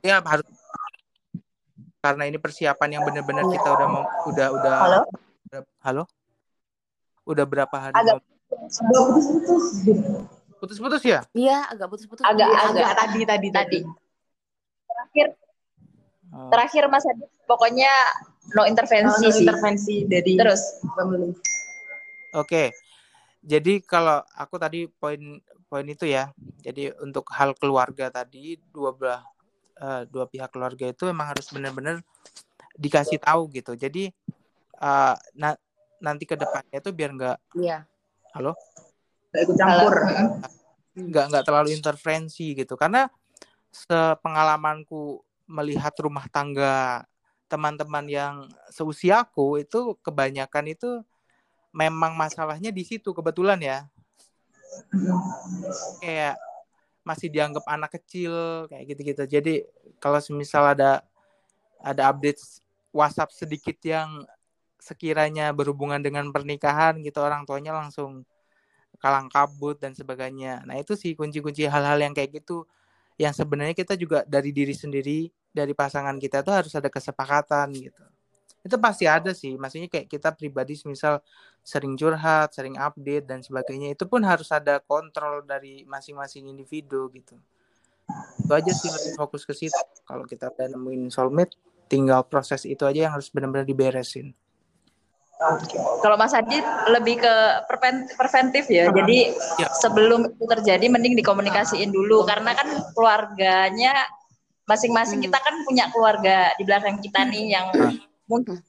Ya 0.00 0.22
harus 0.22 0.46
karena 1.98 2.30
ini 2.30 2.38
persiapan 2.38 2.98
yang 2.98 3.02
benar-benar 3.02 3.50
iya. 3.50 3.52
kita 3.58 3.68
udah 3.74 3.88
mau 3.90 4.04
udah 4.30 4.46
udah 4.54 4.74
halo? 4.78 5.00
Halo? 5.82 6.02
Udah 7.26 7.42
berapa 7.42 7.74
hari 7.74 7.94
agak 7.98 8.22
putus-putus. 8.46 9.66
Putus-putus 10.62 11.02
ya? 11.02 11.26
Iya 11.34 11.66
agak 11.66 11.90
putus-putus. 11.90 12.22
Agak 12.22 12.46
ya, 12.46 12.58
agak. 12.70 12.94
tadi 12.94 13.20
tadi 13.26 13.48
tadi. 13.50 13.80
Terakhir. 14.86 15.26
Oh. 16.30 16.50
terakhir 16.50 16.82
mas 16.86 17.06
Adi. 17.06 17.26
Pokoknya 17.46 17.90
no 18.54 18.62
intervensi 18.70 19.26
no 19.26 19.34
sih. 19.34 19.42
intervensi 19.42 19.94
dari 20.06 20.38
terus. 20.38 20.62
Oke. 20.94 21.42
Okay. 22.38 22.68
jadi 23.46 23.78
kalau 23.82 24.22
aku 24.34 24.58
tadi 24.58 24.90
poin 24.90 25.38
poin 25.76 25.84
itu 25.84 26.08
ya 26.08 26.32
jadi 26.64 26.96
untuk 27.04 27.28
hal 27.36 27.52
keluarga 27.52 28.08
tadi 28.08 28.56
dua 28.72 28.96
belah 28.96 29.20
uh, 29.76 30.08
dua 30.08 30.24
pihak 30.24 30.48
keluarga 30.48 30.88
itu 30.88 31.04
memang 31.04 31.36
harus 31.36 31.44
benar-benar 31.52 32.00
dikasih 32.76 33.20
tahu 33.20 33.48
gitu. 33.52 33.72
Jadi 33.74 34.12
uh, 34.80 35.16
na 35.36 35.56
nanti 36.00 36.28
ke 36.28 36.36
depannya 36.36 36.78
itu 36.80 36.92
biar 36.92 37.10
nggak 37.16 37.38
Iya. 37.56 37.84
Halo? 38.36 38.52
ikut 39.36 39.56
campur. 39.56 39.92
Nggak 40.96 41.24
nggak 41.28 41.44
terlalu 41.44 41.76
intervensi 41.76 42.56
gitu. 42.56 42.76
Karena 42.76 43.04
sepengalamanku 43.68 45.20
melihat 45.44 45.92
rumah 46.00 46.24
tangga 46.32 47.04
teman-teman 47.46 48.08
yang 48.08 48.34
seusiaku 48.72 49.60
itu 49.60 49.94
kebanyakan 50.00 50.72
itu 50.72 51.04
memang 51.70 52.16
masalahnya 52.16 52.72
di 52.72 52.80
situ 52.84 53.12
kebetulan 53.12 53.60
ya. 53.60 53.78
Kayak 56.02 56.36
masih 57.06 57.30
dianggap 57.30 57.64
anak 57.70 57.90
kecil 58.00 58.66
kayak 58.66 58.84
gitu-gitu. 58.90 59.22
Jadi 59.30 59.54
kalau 60.02 60.18
semisal 60.18 60.74
ada 60.74 61.06
ada 61.78 62.10
update 62.10 62.42
WhatsApp 62.90 63.30
sedikit 63.30 63.78
yang 63.86 64.26
sekiranya 64.82 65.54
berhubungan 65.54 66.02
dengan 66.02 66.30
pernikahan 66.34 66.98
gitu 67.02 67.22
orang 67.22 67.46
tuanya 67.46 67.74
langsung 67.74 68.26
kalang 68.98 69.28
kabut 69.28 69.76
dan 69.78 69.92
sebagainya. 69.92 70.64
Nah, 70.64 70.80
itu 70.80 70.96
sih 70.96 71.12
kunci-kunci 71.12 71.68
hal-hal 71.68 72.00
yang 72.00 72.16
kayak 72.16 72.42
gitu 72.42 72.64
yang 73.20 73.32
sebenarnya 73.32 73.72
kita 73.76 73.96
juga 73.96 74.24
dari 74.28 74.52
diri 74.52 74.72
sendiri, 74.76 75.32
dari 75.52 75.72
pasangan 75.72 76.16
kita 76.20 76.44
tuh 76.44 76.52
harus 76.52 76.72
ada 76.76 76.92
kesepakatan 76.92 77.72
gitu 77.72 78.04
itu 78.66 78.76
pasti 78.76 79.06
ada 79.06 79.30
sih 79.30 79.54
maksudnya 79.54 79.86
kayak 79.86 80.10
kita 80.10 80.34
pribadi 80.34 80.74
misal 80.84 81.22
sering 81.62 81.94
curhat 81.94 82.50
sering 82.52 82.74
update 82.76 83.26
dan 83.26 83.40
sebagainya 83.40 83.94
itu 83.94 84.04
pun 84.04 84.22
harus 84.26 84.50
ada 84.50 84.82
kontrol 84.82 85.46
dari 85.46 85.86
masing-masing 85.86 86.50
individu 86.50 87.06
gitu 87.14 87.38
itu 88.42 88.52
aja 88.52 88.72
sih 88.74 88.90
lebih 88.90 89.12
fokus 89.14 89.42
ke 89.46 89.54
situ 89.54 89.78
kalau 90.06 90.26
kita 90.26 90.50
udah 90.50 90.66
nemuin 90.74 91.10
soulmate 91.10 91.54
tinggal 91.86 92.26
proses 92.26 92.66
itu 92.66 92.82
aja 92.82 93.10
yang 93.10 93.14
harus 93.14 93.30
benar-benar 93.30 93.66
diberesin 93.66 94.34
Kalau 96.00 96.16
Mas 96.16 96.32
Adit 96.32 96.64
lebih 96.88 97.20
ke 97.20 97.34
preventif 98.16 98.72
ya. 98.72 98.88
Jadi 98.88 99.36
ya. 99.60 99.68
sebelum 99.84 100.32
itu 100.32 100.44
terjadi 100.48 100.88
mending 100.88 101.12
dikomunikasiin 101.12 101.92
dulu 101.92 102.24
karena 102.24 102.56
kan 102.56 102.64
keluarganya 102.96 103.92
masing-masing 104.66 105.22
hmm. 105.22 105.26
kita 105.30 105.38
kan 105.38 105.54
punya 105.62 105.84
keluarga 105.94 106.56
di 106.58 106.64
belakang 106.66 106.98
kita 106.98 107.22
nih 107.30 107.54
yang 107.54 107.66
mungkin 108.26 108.62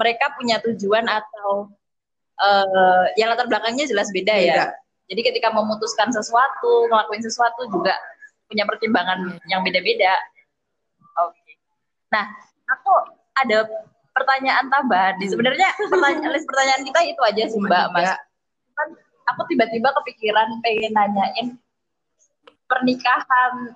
mereka 0.00 0.32
punya 0.32 0.56
tujuan 0.64 1.04
atau 1.04 1.68
uh, 2.40 3.04
yang 3.20 3.28
latar 3.28 3.46
belakangnya 3.46 3.84
jelas 3.84 4.08
beda, 4.10 4.32
ya. 4.32 4.40
beda 4.40 4.64
ya. 4.64 4.64
Jadi 5.10 5.20
ketika 5.26 5.50
memutuskan 5.52 6.08
sesuatu, 6.14 6.88
ngelakuin 6.88 7.20
sesuatu 7.20 7.66
juga 7.68 7.92
punya 8.48 8.64
pertimbangan 8.64 9.36
yang 9.50 9.60
beda-beda. 9.60 10.14
Oke. 11.26 11.36
Okay. 11.36 11.54
Nah, 12.14 12.24
aku 12.70 12.92
ada 13.44 13.66
pertanyaan 14.14 14.66
tambahan. 14.70 15.18
Hmm. 15.18 15.28
Sebenarnya 15.28 15.68
pertanyaan 15.92 16.30
list 16.32 16.46
pertanyaan 16.48 16.82
kita 16.86 17.00
itu 17.04 17.20
aja 17.26 17.42
sih 17.50 17.60
Mbak 17.60 17.86
Mas. 17.92 18.10
Aku 19.34 19.46
tiba-tiba 19.46 19.94
kepikiran 20.02 20.48
pengen 20.64 20.92
nanyain 20.96 21.46
pernikahan 22.66 23.74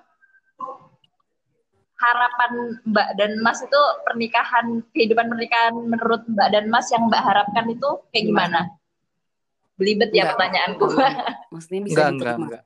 harapan 1.95 2.51
Mbak 2.83 3.09
dan 3.15 3.31
Mas 3.39 3.63
itu 3.63 3.81
pernikahan 4.03 4.83
kehidupan 4.91 5.31
pernikahan 5.31 5.73
menurut 5.79 6.27
Mbak 6.27 6.47
dan 6.51 6.65
Mas 6.67 6.91
yang 6.91 7.07
Mbak 7.07 7.23
harapkan 7.23 7.65
itu 7.71 7.89
kayak 8.11 8.25
gimana? 8.27 8.59
Belibet 9.79 10.11
ya 10.11 10.35
pertanyaanku. 10.35 10.85
Maksudnya 11.55 11.81
bisa 11.83 12.07
Enggak, 12.07 12.11
enggak, 12.11 12.35
diterima. 12.35 12.43
enggak. 12.43 12.63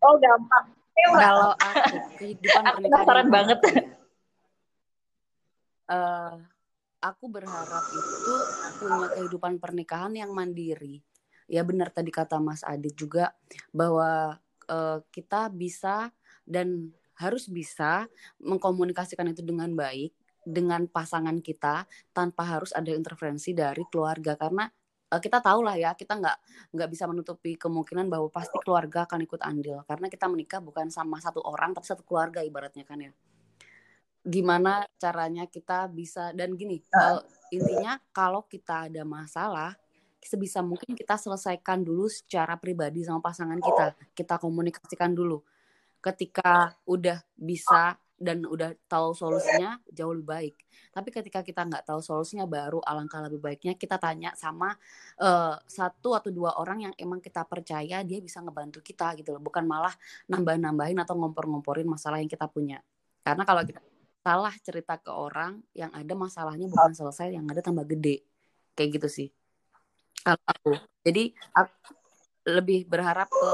oh 0.00 0.14
gampang. 0.16 0.64
Kalau 0.96 1.52
aku 1.52 1.96
kehidupan 2.16 2.62
Aku 2.64 2.74
pernikahan 2.80 3.28
banget. 3.28 3.58
aku, 3.60 3.68
eh, 5.96 6.34
aku 7.04 7.24
berharap 7.28 7.84
itu 7.92 8.34
punya 8.80 9.06
kehidupan 9.12 9.60
pernikahan 9.60 10.16
yang 10.16 10.32
mandiri. 10.32 11.04
Ya 11.46 11.62
benar 11.62 11.92
tadi 11.92 12.08
kata 12.08 12.40
Mas 12.40 12.64
Adit 12.64 12.96
juga 12.96 13.36
bahwa 13.76 14.40
eh, 14.68 14.98
kita 15.12 15.52
bisa 15.52 16.08
dan 16.46 16.94
harus 17.16 17.48
bisa 17.48 18.06
mengkomunikasikan 18.40 19.32
itu 19.32 19.42
dengan 19.42 19.72
baik 19.72 20.12
dengan 20.46 20.86
pasangan 20.86 21.42
kita 21.42 21.90
tanpa 22.14 22.46
harus 22.46 22.70
ada 22.70 22.94
intervensi 22.94 23.50
dari 23.50 23.82
keluarga. 23.90 24.38
Karena 24.38 24.70
eh, 25.10 25.20
kita 25.20 25.42
tahu 25.42 25.66
lah 25.66 25.74
ya 25.74 25.90
kita 25.98 26.14
nggak 26.14 26.38
nggak 26.70 26.88
bisa 26.88 27.04
menutupi 27.10 27.58
kemungkinan 27.58 28.06
bahwa 28.06 28.30
pasti 28.30 28.54
keluarga 28.62 29.10
akan 29.10 29.26
ikut 29.26 29.42
andil. 29.42 29.82
Karena 29.90 30.06
kita 30.06 30.30
menikah 30.30 30.62
bukan 30.62 30.86
sama 30.92 31.18
satu 31.18 31.42
orang 31.42 31.74
tapi 31.74 31.90
satu 31.90 32.06
keluarga 32.06 32.46
ibaratnya 32.46 32.86
kan 32.86 33.02
ya. 33.02 33.12
Gimana 34.22 34.86
caranya 34.98 35.50
kita 35.50 35.90
bisa 35.90 36.30
dan 36.30 36.54
gini 36.54 36.78
eh, 36.78 37.20
intinya 37.50 37.98
kalau 38.14 38.46
kita 38.46 38.86
ada 38.86 39.02
masalah 39.02 39.74
sebisa 40.22 40.58
mungkin 40.58 40.98
kita 40.98 41.14
selesaikan 41.14 41.86
dulu 41.86 42.10
secara 42.10 42.54
pribadi 42.54 43.02
sama 43.02 43.18
pasangan 43.18 43.58
kita. 43.58 43.98
Kita 44.14 44.38
komunikasikan 44.38 45.10
dulu 45.10 45.42
ketika 46.00 46.76
udah 46.86 47.18
bisa 47.34 47.98
dan 48.16 48.48
udah 48.48 48.72
tahu 48.88 49.12
solusinya 49.12 49.76
jauh 49.92 50.16
lebih 50.16 50.28
baik. 50.28 50.54
Tapi 50.88 51.08
ketika 51.12 51.44
kita 51.44 51.68
nggak 51.68 51.84
tahu 51.84 52.00
solusinya 52.00 52.48
baru 52.48 52.80
alangkah 52.80 53.20
lebih 53.28 53.44
baiknya 53.44 53.76
kita 53.76 54.00
tanya 54.00 54.32
sama 54.32 54.72
eh, 55.20 55.54
satu 55.68 56.16
atau 56.16 56.32
dua 56.32 56.56
orang 56.56 56.88
yang 56.88 56.94
emang 56.96 57.20
kita 57.20 57.44
percaya 57.44 58.00
dia 58.00 58.18
bisa 58.24 58.40
ngebantu 58.40 58.80
kita 58.80 59.12
gitu 59.20 59.36
loh. 59.36 59.42
Bukan 59.44 59.68
malah 59.68 59.92
nambah-nambahin 60.32 60.96
atau 61.04 61.14
ngompor-ngomporin 61.20 61.84
masalah 61.84 62.24
yang 62.24 62.32
kita 62.32 62.48
punya. 62.48 62.80
Karena 63.20 63.44
kalau 63.44 63.62
kita 63.68 63.84
salah 64.24 64.54
cerita 64.64 64.96
ke 64.98 65.12
orang 65.12 65.60
yang 65.76 65.92
ada 65.92 66.14
masalahnya 66.16 66.66
bukan 66.66 66.96
selesai 66.96 67.36
yang 67.36 67.44
ada 67.52 67.60
tambah 67.60 67.84
gede. 67.84 68.24
Kayak 68.72 68.98
gitu 68.98 69.08
sih. 69.12 69.28
Kalau 70.24 70.40
aku. 70.48 70.72
Jadi 71.04 71.36
aku 71.52 72.05
lebih 72.46 72.86
berharap 72.86 73.26
ke 73.26 73.50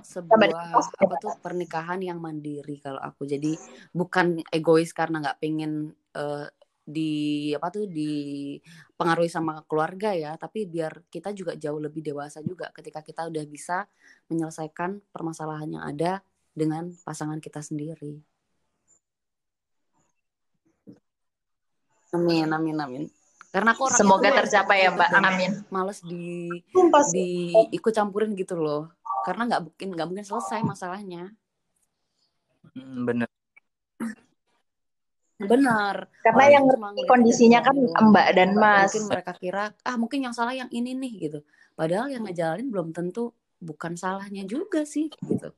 sebuah 0.00 0.72
apa 0.80 1.14
tuh 1.20 1.36
pernikahan 1.44 2.00
yang 2.00 2.16
mandiri 2.16 2.80
kalau 2.80 2.98
aku. 2.98 3.28
Jadi 3.28 3.52
bukan 3.92 4.40
egois 4.48 4.96
karena 4.96 5.20
nggak 5.20 5.38
pengen 5.38 5.92
eh, 6.16 6.48
di 6.82 7.52
apa 7.54 7.68
tuh 7.70 7.86
dipengaruhi 7.86 9.28
sama 9.28 9.60
keluarga 9.68 10.16
ya. 10.16 10.32
Tapi 10.40 10.64
biar 10.64 11.12
kita 11.12 11.36
juga 11.36 11.52
jauh 11.60 11.76
lebih 11.76 12.00
dewasa 12.00 12.40
juga 12.40 12.72
ketika 12.72 13.04
kita 13.04 13.28
udah 13.28 13.44
bisa 13.44 13.84
menyelesaikan 14.32 15.04
permasalahan 15.12 15.68
yang 15.68 15.84
ada 15.84 16.24
dengan 16.56 16.88
pasangan 17.04 17.36
kita 17.36 17.60
sendiri. 17.60 18.16
Amin 22.12 22.48
amin 22.52 22.76
amin 22.76 23.21
karena 23.52 23.76
aku 23.76 23.84
Semoga 23.92 24.32
tuh 24.32 24.36
tercapai 24.42 24.88
ya 24.88 24.90
Mbak. 24.96 25.08
Amin. 25.12 25.52
males 25.68 26.00
di 26.00 26.48
Sumpah 26.72 27.04
di 27.12 27.52
ikut 27.70 27.92
campurin 27.92 28.32
gitu 28.32 28.56
loh 28.56 28.88
karena 29.22 29.44
nggak 29.46 29.62
mungkin 29.68 29.88
nggak 29.92 30.06
mungkin 30.08 30.26
selesai 30.26 30.64
masalahnya 30.64 31.30
Hmm, 32.72 33.04
bener. 33.04 33.28
benar 35.36 36.06
Karena 36.22 36.38
Orang 36.40 36.54
yang 36.54 36.64
ngerti 36.70 37.02
kondisinya 37.04 37.58
dari 37.60 37.84
kan. 37.90 38.08
Mbak 38.14 38.28
dan 38.32 38.50
Mas. 38.54 38.94
mungkin 38.94 39.04
mereka 39.10 39.32
kira 39.36 39.64
ah 39.82 39.96
mungkin 39.98 40.18
yang 40.22 40.32
salah 40.32 40.54
yang 40.54 40.70
ini 40.70 40.94
nih 40.94 41.12
gitu 41.28 41.38
padahal 41.74 42.06
yang 42.08 42.22
ngejalanin 42.24 42.70
belum 42.70 42.94
tentu 42.94 43.34
bukan 43.58 43.98
salahnya 43.98 44.46
juga 44.46 44.86
sih 44.86 45.10
gitu 45.10 45.50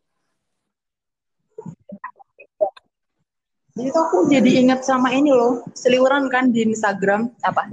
Jadi 3.75 3.89
tuh 3.91 4.03
aku 4.07 4.17
jadi 4.31 4.51
ingat 4.63 4.87
sama 4.87 5.11
ini 5.11 5.35
loh, 5.35 5.67
seliweran 5.75 6.31
kan 6.31 6.55
di 6.55 6.63
Instagram 6.63 7.27
Apa? 7.43 7.67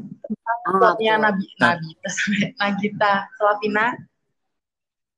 ah, 0.66 0.74
quote-nya 0.82 1.14
betul. 1.22 1.26
Nabi 1.30 1.46
Nagita 2.60 3.14
Slavina 3.38 3.86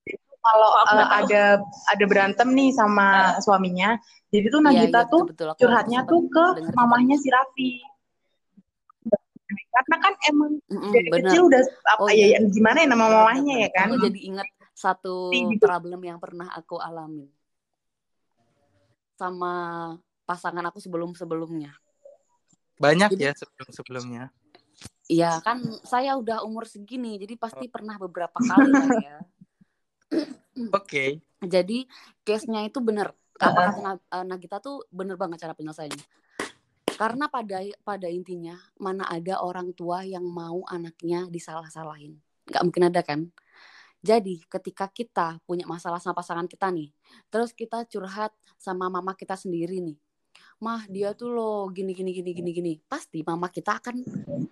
itu 0.03 0.33
kalau 0.43 0.69
Oh, 0.75 0.83
tahu. 0.91 1.07
ada 1.23 1.43
ada 1.63 2.05
berantem 2.07 2.47
nih 2.51 2.69
sama 2.75 3.39
suaminya 3.39 3.95
jadi 4.27 4.51
tuh 4.51 4.59
Iya, 4.59 4.67
Nagita 4.67 4.99
iya, 5.07 5.11
tuh 5.11 5.21
betul-betul. 5.23 5.47
Aku 5.55 5.59
curhatnya 5.63 5.99
tuh 6.03 6.21
ke 6.27 6.45
denger 6.59 6.73
mamahnya 6.75 7.15
si 7.15 7.27
Raffi 7.31 7.71
karena 9.73 9.95
kan 10.01 10.13
emang 10.29 10.51
Mm-mm, 10.69 10.91
dari 10.93 11.09
bener. 11.09 11.25
kecil 11.31 11.41
udah 11.49 11.61
apa 11.85 12.01
Oh, 12.03 12.09
ya, 12.13 12.25
ya, 12.33 12.39
gimana 12.49 12.77
ya 12.83 12.87
nama 12.89 13.05
mamahnya 13.09 13.55
ya 13.63 13.69
kan 13.71 13.87
Aku 13.89 13.97
jadi 14.03 14.19
ingat 14.19 14.47
satu 14.73 15.15
gitu. 15.31 15.65
problem 15.65 16.01
yang 16.03 16.17
pernah 16.19 16.49
aku 16.53 16.75
alamin 16.81 17.29
sama 19.17 19.53
pasangan 20.23 20.63
aku 20.67 20.79
sebelum-sebelumnya. 20.79 21.75
Banyak 22.79 23.15
Jadi- 23.15 23.23
ya 23.23 23.33
sebelum-sebelumnya. 23.35 24.23
Iya 25.11 25.43
kan 25.43 25.59
saya 25.83 26.15
udah 26.15 26.47
umur 26.47 26.63
segini, 26.63 27.19
jadi 27.19 27.35
pasti 27.35 27.67
pernah 27.67 27.99
beberapa 27.99 28.39
kali 28.39 28.71
lah 28.71 28.89
ya. 29.03 29.19
Oke. 30.79 31.19
Jadi 31.43 31.83
case-nya 32.23 32.63
itu 32.63 32.79
bener. 32.79 33.11
Apa 33.35 33.75
kata 33.75 33.79
Na- 33.83 33.99
eh, 33.99 34.25
Nagita 34.25 34.63
tuh 34.63 34.87
bener 34.87 35.19
banget 35.19 35.43
cara 35.43 35.51
penyelesaiannya. 35.57 36.07
Karena 36.93 37.25
pada 37.27 37.59
pada 37.83 38.07
intinya 38.07 38.55
mana 38.79 39.03
ada 39.09 39.43
orang 39.43 39.75
tua 39.75 40.05
yang 40.07 40.23
mau 40.23 40.63
anaknya 40.71 41.27
disalah-salahin. 41.27 42.15
Gak 42.47 42.63
mungkin 42.63 42.87
ada 42.87 43.01
kan? 43.03 43.27
Jadi 44.03 44.43
ketika 44.51 44.91
kita 44.91 45.39
punya 45.47 45.63
masalah 45.63 45.97
sama 45.99 46.15
pasangan 46.19 46.47
kita 46.47 46.67
nih, 46.69 46.91
terus 47.31 47.55
kita 47.55 47.87
curhat 47.87 48.35
sama 48.59 48.91
mama 48.91 49.15
kita 49.15 49.35
sendiri 49.35 49.79
nih. 49.79 49.95
Mah 50.63 50.87
dia 50.87 51.11
tuh 51.11 51.35
loh 51.35 51.67
gini 51.75 51.91
gini 51.91 52.15
gini 52.15 52.31
gini 52.31 52.51
gini. 52.55 52.73
Pasti 52.87 53.19
mama 53.27 53.51
kita 53.51 53.83
akan 53.83 53.99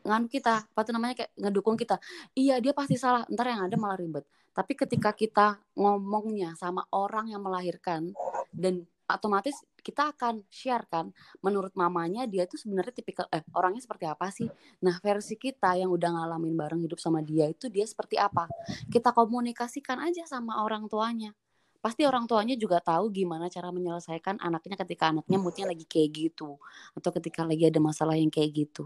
nganu 0.03 0.27
kita, 0.27 0.67
apa 0.67 0.79
tuh 0.83 0.91
namanya 0.91 1.23
kayak 1.23 1.31
ngedukung 1.39 1.79
kita. 1.79 1.95
Iya 2.35 2.59
dia 2.59 2.75
pasti 2.75 2.99
salah, 2.99 3.23
ntar 3.31 3.47
yang 3.47 3.63
ada 3.63 3.79
malah 3.79 3.95
ribet. 3.95 4.27
Tapi 4.51 4.75
ketika 4.75 5.15
kita 5.15 5.55
ngomongnya 5.79 6.51
sama 6.59 6.83
orang 6.91 7.31
yang 7.31 7.39
melahirkan 7.39 8.11
dan 8.51 8.83
otomatis 9.07 9.55
kita 9.81 10.13
akan 10.13 10.45
share 10.47 10.85
kan 10.87 11.11
menurut 11.43 11.73
mamanya 11.75 12.23
dia 12.29 12.47
tuh 12.47 12.55
sebenarnya 12.61 13.01
tipikal 13.01 13.27
eh 13.33 13.43
orangnya 13.51 13.83
seperti 13.83 14.05
apa 14.07 14.29
sih 14.31 14.47
nah 14.79 14.95
versi 15.01 15.35
kita 15.35 15.75
yang 15.75 15.91
udah 15.91 16.15
ngalamin 16.15 16.55
bareng 16.55 16.81
hidup 16.85 17.01
sama 17.01 17.19
dia 17.19 17.49
itu 17.49 17.67
dia 17.67 17.83
seperti 17.83 18.15
apa 18.15 18.47
kita 18.87 19.11
komunikasikan 19.11 19.99
aja 19.99 20.23
sama 20.29 20.63
orang 20.63 20.87
tuanya 20.87 21.33
pasti 21.81 22.05
orang 22.05 22.29
tuanya 22.29 22.53
juga 22.53 22.77
tahu 22.77 23.09
gimana 23.09 23.49
cara 23.49 23.73
menyelesaikan 23.73 24.37
anaknya 24.37 24.77
ketika 24.85 25.09
anaknya 25.09 25.41
moodnya 25.41 25.65
lagi 25.65 25.83
kayak 25.89 26.09
gitu 26.13 26.61
atau 26.93 27.09
ketika 27.17 27.41
lagi 27.41 27.67
ada 27.67 27.81
masalah 27.81 28.13
yang 28.13 28.29
kayak 28.29 28.53
gitu. 28.53 28.85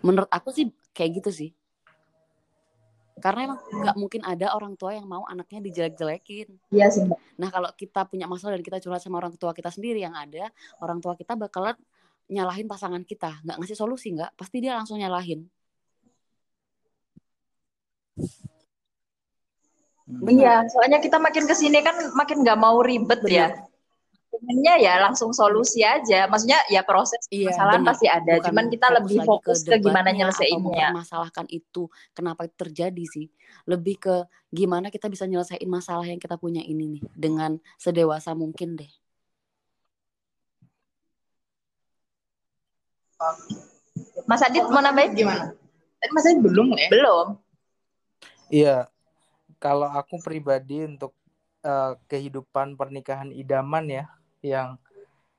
Menurut 0.00 0.32
aku 0.32 0.50
sih 0.50 0.72
kayak 0.96 1.22
gitu 1.22 1.30
sih. 1.30 1.50
Karena 3.20 3.52
emang 3.52 3.60
nggak 3.60 3.96
mungkin 4.00 4.24
ada 4.24 4.56
orang 4.56 4.74
tua 4.74 4.96
yang 4.96 5.06
mau 5.06 5.22
anaknya 5.28 5.62
dijelek-jelekin. 5.62 6.48
Iya 6.72 6.88
sih. 6.90 7.06
Nah, 7.38 7.48
kalau 7.52 7.70
kita 7.76 8.08
punya 8.08 8.26
masalah 8.26 8.58
dan 8.58 8.64
kita 8.64 8.82
curhat 8.82 9.04
sama 9.04 9.20
orang 9.20 9.36
tua 9.36 9.54
kita 9.54 9.70
sendiri 9.70 10.02
yang 10.02 10.16
ada, 10.16 10.50
orang 10.82 10.98
tua 10.98 11.14
kita 11.14 11.38
bakalan 11.38 11.76
nyalahin 12.32 12.64
pasangan 12.64 13.04
kita, 13.04 13.44
nggak 13.44 13.56
ngasih 13.60 13.76
solusi 13.76 14.16
nggak, 14.16 14.32
pasti 14.34 14.64
dia 14.64 14.74
langsung 14.74 14.96
nyalahin. 14.96 15.44
Hmm. 20.12 20.28
Iya, 20.28 20.68
soalnya 20.68 20.98
kita 21.00 21.16
makin 21.16 21.48
ke 21.48 21.54
sini 21.56 21.80
kan 21.80 21.96
makin 22.12 22.44
nggak 22.44 22.58
mau 22.60 22.84
ribet 22.84 23.22
ya. 23.24 23.48
Pengennya 24.32 24.74
ya 24.80 24.94
langsung 25.00 25.32
solusi 25.32 25.84
aja. 25.84 26.24
Maksudnya 26.28 26.60
ya 26.68 26.84
proses 26.84 27.20
Iya, 27.28 27.52
kesalahan 27.52 27.80
benar. 27.84 27.88
pasti 27.92 28.06
ada. 28.08 28.32
Bukan 28.40 28.46
Cuman 28.48 28.64
kita 28.72 28.86
fokus 28.88 28.96
lebih 29.00 29.18
fokus 29.24 29.58
ke, 29.64 29.72
gimana 29.80 30.08
debatnya 30.08 30.12
Atau 30.12 30.18
nyelesainnya. 30.18 30.60
mempermasalahkan 30.92 31.46
itu, 31.52 31.82
kenapa 32.16 32.40
itu 32.48 32.54
terjadi 32.56 33.04
sih. 33.08 33.26
Lebih 33.68 33.96
ke 34.00 34.16
gimana 34.52 34.88
kita 34.88 35.08
bisa 35.08 35.24
nyelesain 35.28 35.68
masalah 35.68 36.04
yang 36.08 36.20
kita 36.20 36.36
punya 36.36 36.60
ini 36.64 36.98
nih 36.98 37.02
dengan 37.12 37.60
sedewasa 37.76 38.32
mungkin 38.36 38.76
deh. 38.76 38.92
Mas 44.26 44.42
Adit 44.42 44.66
mau 44.66 44.82
nambahin? 44.82 45.14
gimana 45.14 45.54
tadi 46.02 46.10
mas 46.10 46.26
Adit 46.26 46.42
belum 46.42 46.74
ya 46.74 46.88
Belum. 46.90 47.26
Iya. 48.52 48.76
Kalau 49.62 49.86
aku 49.86 50.18
pribadi 50.18 50.82
untuk 50.82 51.14
eh, 51.62 51.94
kehidupan 52.10 52.74
pernikahan 52.74 53.30
idaman 53.30 53.86
ya, 53.86 54.04
yang 54.42 54.74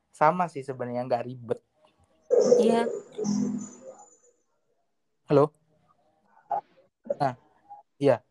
sama 0.08 0.48
sih 0.48 0.64
sebenarnya 0.64 1.04
nggak 1.04 1.24
ribet. 1.28 1.60
Iya. 2.56 2.88
Halo. 5.28 5.52
Nah, 7.20 7.36
iya. 8.00 8.24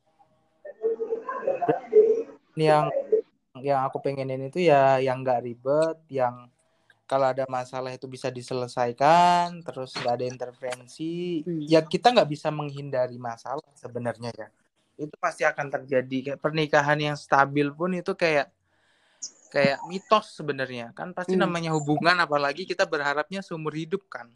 yang 2.58 2.90
yang 3.62 3.82
aku 3.86 3.98
pengenin 4.02 4.50
itu 4.50 4.66
ya 4.66 4.98
yang 5.02 5.22
nggak 5.26 5.42
ribet 5.46 5.98
yang 6.10 6.50
kalau 7.10 7.30
ada 7.30 7.46
masalah 7.50 7.94
itu 7.94 8.06
bisa 8.06 8.30
diselesaikan 8.30 9.62
terus 9.66 9.94
nggak 9.98 10.16
ada 10.22 10.26
intervensi 10.26 11.42
Hmm. 11.42 11.66
ya 11.66 11.82
kita 11.82 12.14
nggak 12.14 12.30
bisa 12.30 12.54
menghindari 12.54 13.18
masalah 13.18 13.66
sebenarnya 13.74 14.30
ya 14.38 14.48
itu 14.98 15.16
pasti 15.18 15.42
akan 15.42 15.68
terjadi. 15.70 16.18
Kayak 16.34 16.40
pernikahan 16.42 17.00
yang 17.02 17.18
stabil 17.18 17.68
pun 17.74 17.98
itu 17.98 18.14
kayak 18.14 18.54
kayak 19.50 19.82
mitos 19.90 20.34
sebenarnya. 20.34 20.94
Kan 20.94 21.14
pasti 21.14 21.34
Hmm. 21.38 21.46
namanya 21.46 21.74
hubungan 21.74 22.18
apalagi 22.22 22.66
kita 22.66 22.86
berharapnya 22.86 23.42
seumur 23.42 23.74
hidup 23.74 24.06
kan. 24.10 24.30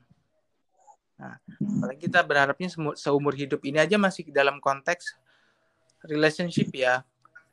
Nah 1.18 1.38
apalagi 1.62 2.10
kita 2.10 2.22
berharapnya 2.22 2.70
semu- 2.70 2.98
seumur 2.98 3.34
hidup 3.34 3.62
ini 3.66 3.82
aja 3.82 3.98
masih 3.98 4.30
dalam 4.30 4.58
konteks 4.62 5.18
relationship 6.06 6.70
ya. 6.74 7.02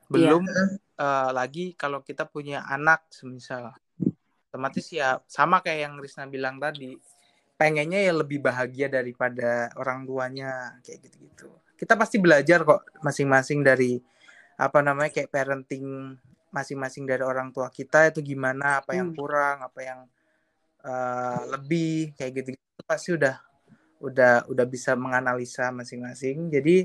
Belum 0.08 0.44
eh, 0.94 1.30
lagi 1.34 1.74
kalau 1.74 2.04
kita 2.04 2.28
punya 2.28 2.64
anak 2.70 3.08
semisal. 3.10 3.74
Otomatis 4.48 4.86
ya 4.94 5.18
sama 5.26 5.58
kayak 5.58 5.90
yang 5.90 5.94
Risna 5.98 6.30
bilang 6.30 6.62
tadi. 6.62 6.94
Pengennya 7.54 8.02
ya 8.02 8.14
lebih 8.14 8.42
bahagia 8.42 8.90
daripada 8.90 9.70
orang 9.78 10.06
tuanya 10.06 10.78
kayak 10.82 11.06
gitu-gitu 11.06 11.50
kita 11.74 11.98
pasti 11.98 12.16
belajar 12.22 12.62
kok 12.62 12.82
masing-masing 13.02 13.60
dari 13.66 13.98
apa 14.54 14.78
namanya 14.80 15.10
kayak 15.10 15.30
parenting 15.34 16.14
masing-masing 16.54 17.02
dari 17.02 17.26
orang 17.26 17.50
tua 17.50 17.66
kita 17.66 18.14
itu 18.14 18.22
gimana 18.22 18.78
apa 18.78 18.94
yang 18.94 19.10
Hmm. 19.10 19.18
kurang 19.18 19.56
apa 19.66 19.80
yang 19.82 20.00
eh, 20.84 21.40
lebih 21.50 22.14
kayak 22.14 22.32
gitu 22.44 22.48
gitu 22.54 22.82
pasti 22.86 23.10
udah 23.16 23.40
udah 24.04 24.44
udah 24.52 24.66
bisa 24.68 24.92
menganalisa 24.94 25.72
masing-masing. 25.72 26.52
Jadi 26.52 26.84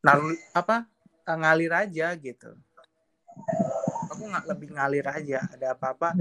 naruh 0.00 0.30
apa 0.54 0.86
eh, 1.26 1.36
ngalir 1.36 1.72
aja 1.74 2.14
gitu. 2.14 2.54
Aku 4.14 4.22
nggak 4.24 4.46
lebih 4.48 4.68
ngalir 4.78 5.06
aja. 5.10 5.44
Ada 5.52 5.74
apa-apa 5.74 6.14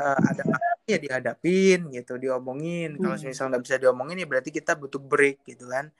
eh, 0.00 0.20
ada 0.32 0.42
apa 0.56 0.88
ya 0.88 0.98
dihadapin 0.98 1.92
gitu 1.92 2.16
diomongin. 2.18 2.96
Kalau 2.98 3.14
Hmm. 3.14 3.28
misal 3.28 3.52
nggak 3.52 3.62
bisa 3.62 3.76
diomongin 3.78 4.18
ya 4.18 4.26
berarti 4.26 4.50
kita 4.50 4.74
butuh 4.74 4.98
break 4.98 5.44
gitu 5.46 5.68
kan 5.70 5.92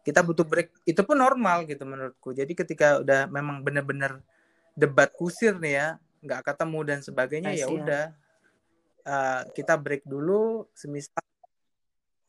kita 0.00 0.20
butuh 0.24 0.46
break. 0.46 0.72
Itu 0.88 1.04
pun 1.04 1.20
normal 1.20 1.68
gitu 1.68 1.84
menurutku. 1.84 2.32
Jadi 2.32 2.52
ketika 2.56 3.00
udah 3.04 3.28
memang 3.28 3.60
bener-bener 3.60 4.24
debat 4.72 5.12
kusir 5.12 5.56
nih 5.60 5.74
ya 5.76 5.88
nggak 6.20 6.52
ketemu 6.52 6.78
dan 6.84 6.98
sebagainya 7.00 7.52
ya 7.56 7.66
Kasihan. 7.68 7.80
udah. 7.84 8.04
Eh, 9.00 9.40
kita 9.56 9.74
break 9.80 10.04
dulu 10.04 10.68
semisal 10.76 11.24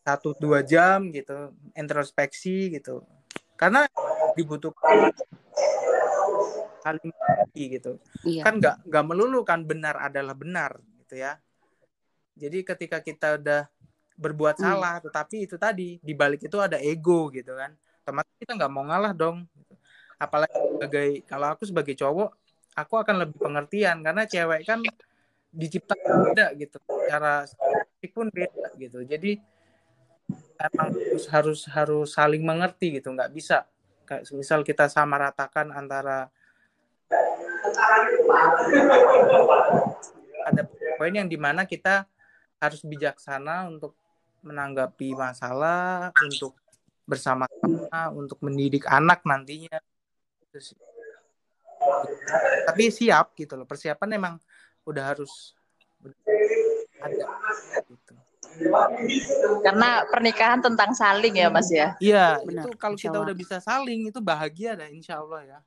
satu 0.01 0.34
dua 0.39 0.65
jam 0.65 1.11
gitu 1.13 1.53
introspeksi 1.76 2.74
gitu. 2.74 3.03
Karena 3.55 3.86
dibutuhkan 4.34 5.13
saling 6.82 7.13
gitu. 7.53 8.01
Iya. 8.26 8.41
kan 8.41 8.57
nggak 8.57 8.76
nggak 8.89 9.05
melulu 9.05 9.45
kan 9.45 9.61
benar 9.63 9.95
adalah 10.01 10.34
benar 10.34 10.82
gitu 11.05 11.22
ya. 11.22 11.38
Jadi 12.34 12.65
ketika 12.65 13.03
kita 13.05 13.38
udah 13.38 13.69
berbuat 14.22 14.55
Hmm. 14.61 14.65
salah 14.69 14.95
tetapi 15.01 15.49
itu 15.49 15.57
tadi 15.57 15.97
di 15.97 16.13
balik 16.13 16.45
itu 16.45 16.57
ada 16.61 16.78
ego 16.78 17.34
gitu 17.34 17.57
kan 17.57 17.74
otomatis 18.05 18.34
kita 18.38 18.53
nggak 18.53 18.72
mau 18.72 18.86
ngalah 18.86 19.17
dong 19.17 19.49
gitu. 19.57 19.74
apalagi 20.22 20.53
sebagai 20.53 21.09
kalau 21.26 21.47
aku 21.49 21.63
sebagai 21.65 21.97
cowok 21.97 22.30
aku 22.78 22.93
akan 23.01 23.15
lebih 23.26 23.38
pengertian 23.41 24.05
karena 24.05 24.24
cewek 24.30 24.61
kan 24.69 24.80
diciptakan 25.51 26.32
beda 26.32 26.53
gitu 26.55 26.78
cara 27.09 27.43
pun 28.13 28.30
beda 28.30 28.72
gitu 28.78 29.03
jadi 29.03 29.41
emang 30.61 30.89
harus 30.93 31.26
harus 31.28 31.59
harus 31.67 32.09
saling 32.13 32.45
mengerti 32.45 33.01
gitu 33.01 33.09
nggak 33.11 33.34
bisa 33.34 33.65
kayak 34.05 34.24
misal 34.38 34.61
kita 34.61 34.86
sama 34.88 35.17
ratakan 35.17 35.74
antara 35.74 36.30
ada 40.45 40.61
poin 40.97 41.13
yang 41.13 41.28
di 41.28 41.38
mana 41.38 41.65
kita 41.65 42.05
harus 42.61 42.82
bijaksana 42.86 43.67
untuk 43.67 43.97
menanggapi 44.41 45.13
masalah 45.13 46.09
untuk 46.21 46.57
bersama-sama 47.05 48.13
untuk 48.13 48.37
mendidik 48.41 48.85
anak 48.89 49.25
nantinya. 49.25 49.77
Gitu 50.53 50.75
tapi 52.65 52.93
siap 52.93 53.33
gitu 53.35 53.53
loh. 53.57 53.65
Persiapan 53.65 54.09
emang 54.17 54.33
udah 54.85 55.13
harus 55.13 55.53
ada 57.01 57.25
gitu. 57.85 58.13
Karena 59.63 60.03
pernikahan 60.11 60.59
tentang 60.59 60.91
saling 60.91 61.39
ya 61.39 61.47
Mas 61.47 61.71
ya. 61.71 61.95
iya 62.03 62.35
itu 62.43 62.69
kalau 62.75 62.99
kita 62.99 63.15
udah 63.15 63.35
bisa 63.37 63.63
saling 63.63 64.11
itu 64.11 64.19
bahagia 64.19 64.75
dah 64.75 64.89
insya 64.91 65.23
Allah 65.23 65.41
ya. 65.45 65.59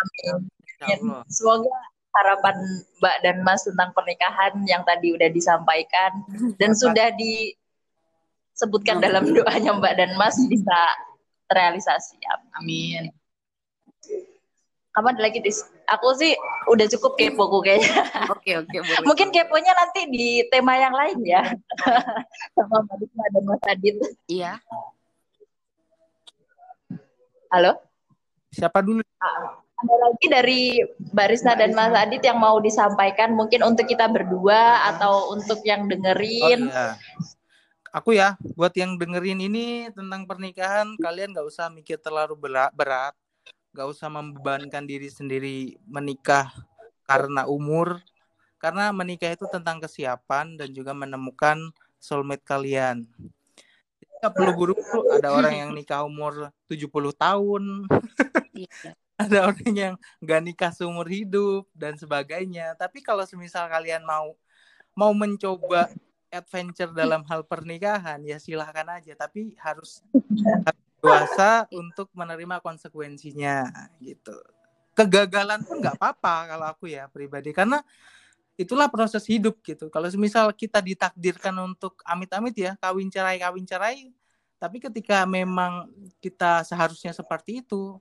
Amin. 0.00 0.48
insya 0.48 0.86
Allah. 0.96 1.22
Semoga 1.28 1.76
harapan 2.10 2.56
Mbak 2.98 3.16
dan 3.22 3.36
Mas 3.46 3.62
tentang 3.62 3.94
pernikahan 3.94 4.52
yang 4.66 4.82
tadi 4.82 5.14
udah 5.14 5.30
disampaikan 5.30 6.10
dan 6.58 6.74
sudah 6.74 7.14
disebutkan 7.14 8.98
dalam 8.98 9.30
doanya 9.36 9.72
Mbak 9.78 9.94
dan 9.94 10.10
Mas 10.18 10.36
bisa 10.50 10.78
terrealisasi. 11.46 12.18
Amin. 12.58 13.14
Kapan 14.90 15.14
ada 15.14 15.22
lagi 15.22 15.38
Tis? 15.38 15.62
Aku 15.86 16.18
sih 16.18 16.34
udah 16.66 16.86
cukup 16.98 17.14
kepo 17.14 17.46
kayaknya. 17.62 17.94
Oke 18.34 18.58
oke 18.58 18.74
boleh. 18.74 19.06
Mungkin 19.06 19.30
keponya 19.30 19.70
nanti 19.78 20.10
di 20.10 20.42
tema 20.50 20.74
yang 20.74 20.90
lain 20.90 21.18
ya. 21.22 21.46
Sama 22.58 22.82
Mbak 22.82 22.96
Dikma 22.98 23.24
dan 23.30 23.42
Mas 23.46 23.62
Adit. 23.70 23.96
Iya. 24.26 24.58
Halo? 27.50 27.78
siapa 28.50 28.82
dulu 28.82 29.00
Ada 29.80 29.96
lagi 29.96 30.26
dari 30.28 30.62
Barista 31.16 31.56
dan 31.56 31.72
Mas 31.72 31.96
Adit 31.96 32.20
yang 32.20 32.36
mau 32.36 32.60
disampaikan 32.60 33.32
mungkin 33.32 33.64
untuk 33.64 33.88
kita 33.88 34.12
berdua 34.12 34.84
atau 34.92 35.32
untuk 35.32 35.64
yang 35.64 35.88
Oh 35.88 35.96
dengerin. 35.96 36.68
iya. 36.68 37.00
Aku 37.90 38.14
ya, 38.14 38.36
buat 38.54 38.70
yang 38.76 39.00
dengerin 39.00 39.40
ini 39.40 39.88
tentang 39.90 40.28
pernikahan, 40.28 40.94
kalian 41.00 41.34
nggak 41.34 41.48
usah 41.48 41.66
mikir 41.72 41.98
terlalu 41.98 42.38
berat, 42.38 43.16
nggak 43.74 43.88
usah 43.88 44.06
membebankan 44.06 44.86
diri 44.86 45.10
sendiri 45.10 45.74
menikah 45.88 46.54
karena 47.02 47.50
umur, 47.50 47.98
karena 48.62 48.94
menikah 48.94 49.34
itu 49.34 49.48
tentang 49.50 49.82
kesiapan 49.82 50.54
dan 50.54 50.70
juga 50.70 50.94
menemukan 50.94 51.58
soulmate 51.98 52.46
kalian. 52.46 53.08
Jadi 53.98 54.12
nggak 54.22 54.32
perlu 54.38 54.52
buru-buru. 54.54 55.10
Ada 55.10 55.28
orang 55.34 55.54
yang 55.58 55.70
nikah 55.74 56.06
umur 56.06 56.54
70 56.70 57.10
tahun, 57.16 57.90
Iya. 58.54 58.94
Ada 59.20 59.52
orang 59.52 59.72
yang 59.76 59.94
nggak 60.24 60.40
nikah 60.40 60.72
seumur 60.72 61.04
hidup 61.04 61.68
dan 61.76 62.00
sebagainya. 62.00 62.72
Tapi 62.80 63.04
kalau 63.04 63.28
semisal 63.28 63.68
kalian 63.68 64.00
mau 64.00 64.32
mau 64.96 65.12
mencoba 65.12 65.92
adventure 66.32 66.94
dalam 66.96 67.20
hal 67.28 67.44
pernikahan 67.44 68.22
ya 68.24 68.40
silahkan 68.40 68.88
aja. 68.96 69.12
Tapi 69.12 69.52
harus, 69.60 70.00
harus 70.64 70.84
dewasa 71.00 71.68
untuk 71.76 72.08
menerima 72.16 72.64
konsekuensinya 72.64 73.68
gitu. 74.00 74.36
Kegagalan 74.96 75.64
pun 75.68 75.84
nggak 75.84 76.00
apa-apa 76.00 76.56
kalau 76.56 76.66
aku 76.72 76.88
ya 76.88 77.08
pribadi 77.08 77.52
karena 77.52 77.84
itulah 78.56 78.88
proses 78.88 79.24
hidup 79.28 79.60
gitu. 79.64 79.88
Kalau 79.88 80.08
semisal 80.08 80.52
kita 80.52 80.80
ditakdirkan 80.84 81.56
untuk 81.60 82.00
amit-amit 82.04 82.52
ya 82.56 82.72
kawin 82.76 83.08
cerai 83.08 83.40
kawin 83.40 83.64
cerai, 83.64 84.12
tapi 84.60 84.76
ketika 84.76 85.24
memang 85.24 85.88
kita 86.20 86.60
seharusnya 86.68 87.16
seperti 87.16 87.64
itu, 87.64 87.96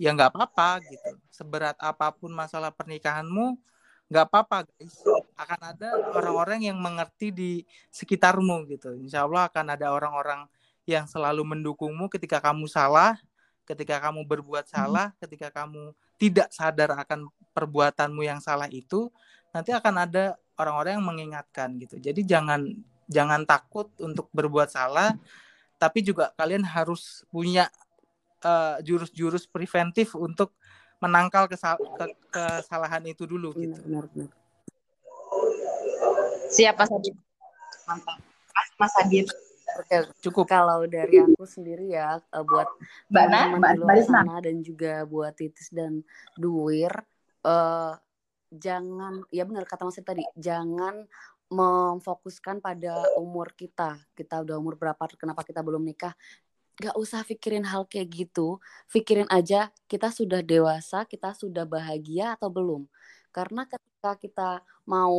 ya 0.00 0.10
nggak 0.14 0.34
apa-apa 0.34 0.82
gitu. 0.86 1.10
Seberat 1.30 1.76
apa 1.78 2.10
pun 2.14 2.30
masalah 2.30 2.70
pernikahanmu, 2.74 3.58
nggak 4.10 4.24
apa-apa 4.30 4.68
guys. 4.68 4.94
Akan 5.34 5.60
ada 5.60 5.88
orang-orang 6.14 6.70
yang 6.70 6.78
mengerti 6.78 7.34
di 7.34 7.52
sekitarmu 7.90 8.66
gitu. 8.70 8.94
Insya 8.98 9.26
Allah 9.26 9.50
akan 9.50 9.66
ada 9.74 9.90
orang-orang 9.90 10.46
yang 10.84 11.08
selalu 11.08 11.42
mendukungmu 11.42 12.12
ketika 12.12 12.38
kamu 12.38 12.68
salah, 12.68 13.16
ketika 13.64 13.98
kamu 13.98 14.22
berbuat 14.28 14.68
salah, 14.68 15.16
ketika 15.16 15.48
kamu 15.48 15.96
tidak 16.20 16.52
sadar 16.52 16.94
akan 16.94 17.26
perbuatanmu 17.56 18.22
yang 18.22 18.38
salah 18.38 18.68
itu, 18.68 19.08
nanti 19.50 19.72
akan 19.72 20.04
ada 20.04 20.36
orang-orang 20.60 21.00
yang 21.00 21.06
mengingatkan 21.06 21.74
gitu. 21.80 21.98
Jadi 21.98 22.22
jangan 22.22 22.68
jangan 23.08 23.44
takut 23.44 23.90
untuk 24.00 24.28
berbuat 24.32 24.70
salah, 24.70 25.16
tapi 25.80 26.00
juga 26.04 26.32
kalian 26.36 26.64
harus 26.64 27.24
punya 27.28 27.68
eh, 28.44 28.76
jurus-jurus 28.84 29.48
preventif 29.48 30.12
untuk 30.14 30.52
menangkal 31.02 31.48
kesal- 31.48 31.80
ke- 31.80 32.16
kesalahan 32.30 33.02
itu 33.08 33.24
dulu 33.24 33.50
gitu. 33.56 33.74
Benar 33.82 34.06
benar 34.12 34.30
benar. 34.30 34.30
Siap 36.52 36.74
Mas 36.78 36.90
Adit. 36.92 37.14
Mantap. 37.88 38.18
Mas, 38.54 38.68
Mas 38.78 38.94
Adit. 39.02 39.26
Oke. 39.74 39.96
Cukup. 40.22 40.44
Kalau 40.46 40.86
dari 40.86 41.18
aku 41.18 41.42
sendiri 41.48 41.90
ya 41.90 42.20
eh, 42.20 42.44
buat 42.44 42.68
Mbak 43.10 43.26
Na, 43.26 43.40
Mbak, 43.58 44.00
sana 44.06 44.38
dan 44.38 44.62
juga 44.62 45.02
buat 45.08 45.34
Titis 45.34 45.72
dan 45.72 46.04
Duwir 46.38 46.92
eh 47.44 47.92
jangan 48.54 49.20
ya 49.28 49.44
benar 49.44 49.66
kata 49.66 49.84
Mas 49.84 49.98
Adi 49.98 50.06
tadi 50.06 50.24
jangan 50.38 51.04
memfokuskan 51.52 52.64
pada 52.64 53.04
umur 53.20 53.52
kita 53.52 54.00
kita 54.16 54.40
udah 54.40 54.56
umur 54.56 54.80
berapa 54.80 55.04
kenapa 55.18 55.44
kita 55.44 55.60
belum 55.60 55.84
nikah 55.84 56.16
gak 56.80 56.96
usah 56.98 57.22
pikirin 57.22 57.66
hal 57.66 57.86
kayak 57.86 58.10
gitu. 58.10 58.58
Pikirin 58.90 59.28
aja 59.30 59.70
kita 59.86 60.10
sudah 60.10 60.42
dewasa, 60.42 61.06
kita 61.06 61.34
sudah 61.34 61.62
bahagia 61.66 62.34
atau 62.34 62.50
belum. 62.50 62.86
Karena 63.30 63.66
ketika 63.66 64.14
kita 64.18 64.50
mau 64.86 65.14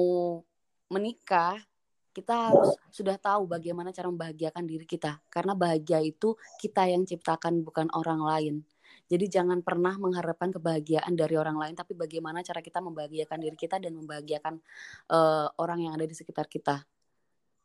menikah, 0.91 1.59
kita 2.15 2.47
harus 2.51 2.79
sudah 2.95 3.19
tahu 3.19 3.43
bagaimana 3.43 3.91
cara 3.91 4.07
membahagiakan 4.07 4.63
diri 4.63 4.87
kita. 4.87 5.19
Karena 5.27 5.51
bahagia 5.51 5.99
itu 5.99 6.39
kita 6.63 6.87
yang 6.87 7.03
ciptakan 7.03 7.59
bukan 7.63 7.91
orang 7.91 8.23
lain. 8.23 8.55
Jadi 9.05 9.29
jangan 9.29 9.61
pernah 9.61 9.99
mengharapkan 10.01 10.49
kebahagiaan 10.49 11.13
dari 11.13 11.37
orang 11.37 11.61
lain, 11.61 11.75
tapi 11.77 11.93
bagaimana 11.93 12.41
cara 12.41 12.63
kita 12.63 12.81
membahagiakan 12.81 13.37
diri 13.37 13.57
kita 13.59 13.77
dan 13.77 13.93
membahagiakan 13.93 14.57
uh, 15.13 15.51
orang 15.61 15.85
yang 15.85 15.93
ada 15.93 16.09
di 16.09 16.15
sekitar 16.17 16.49
kita. 16.49 16.81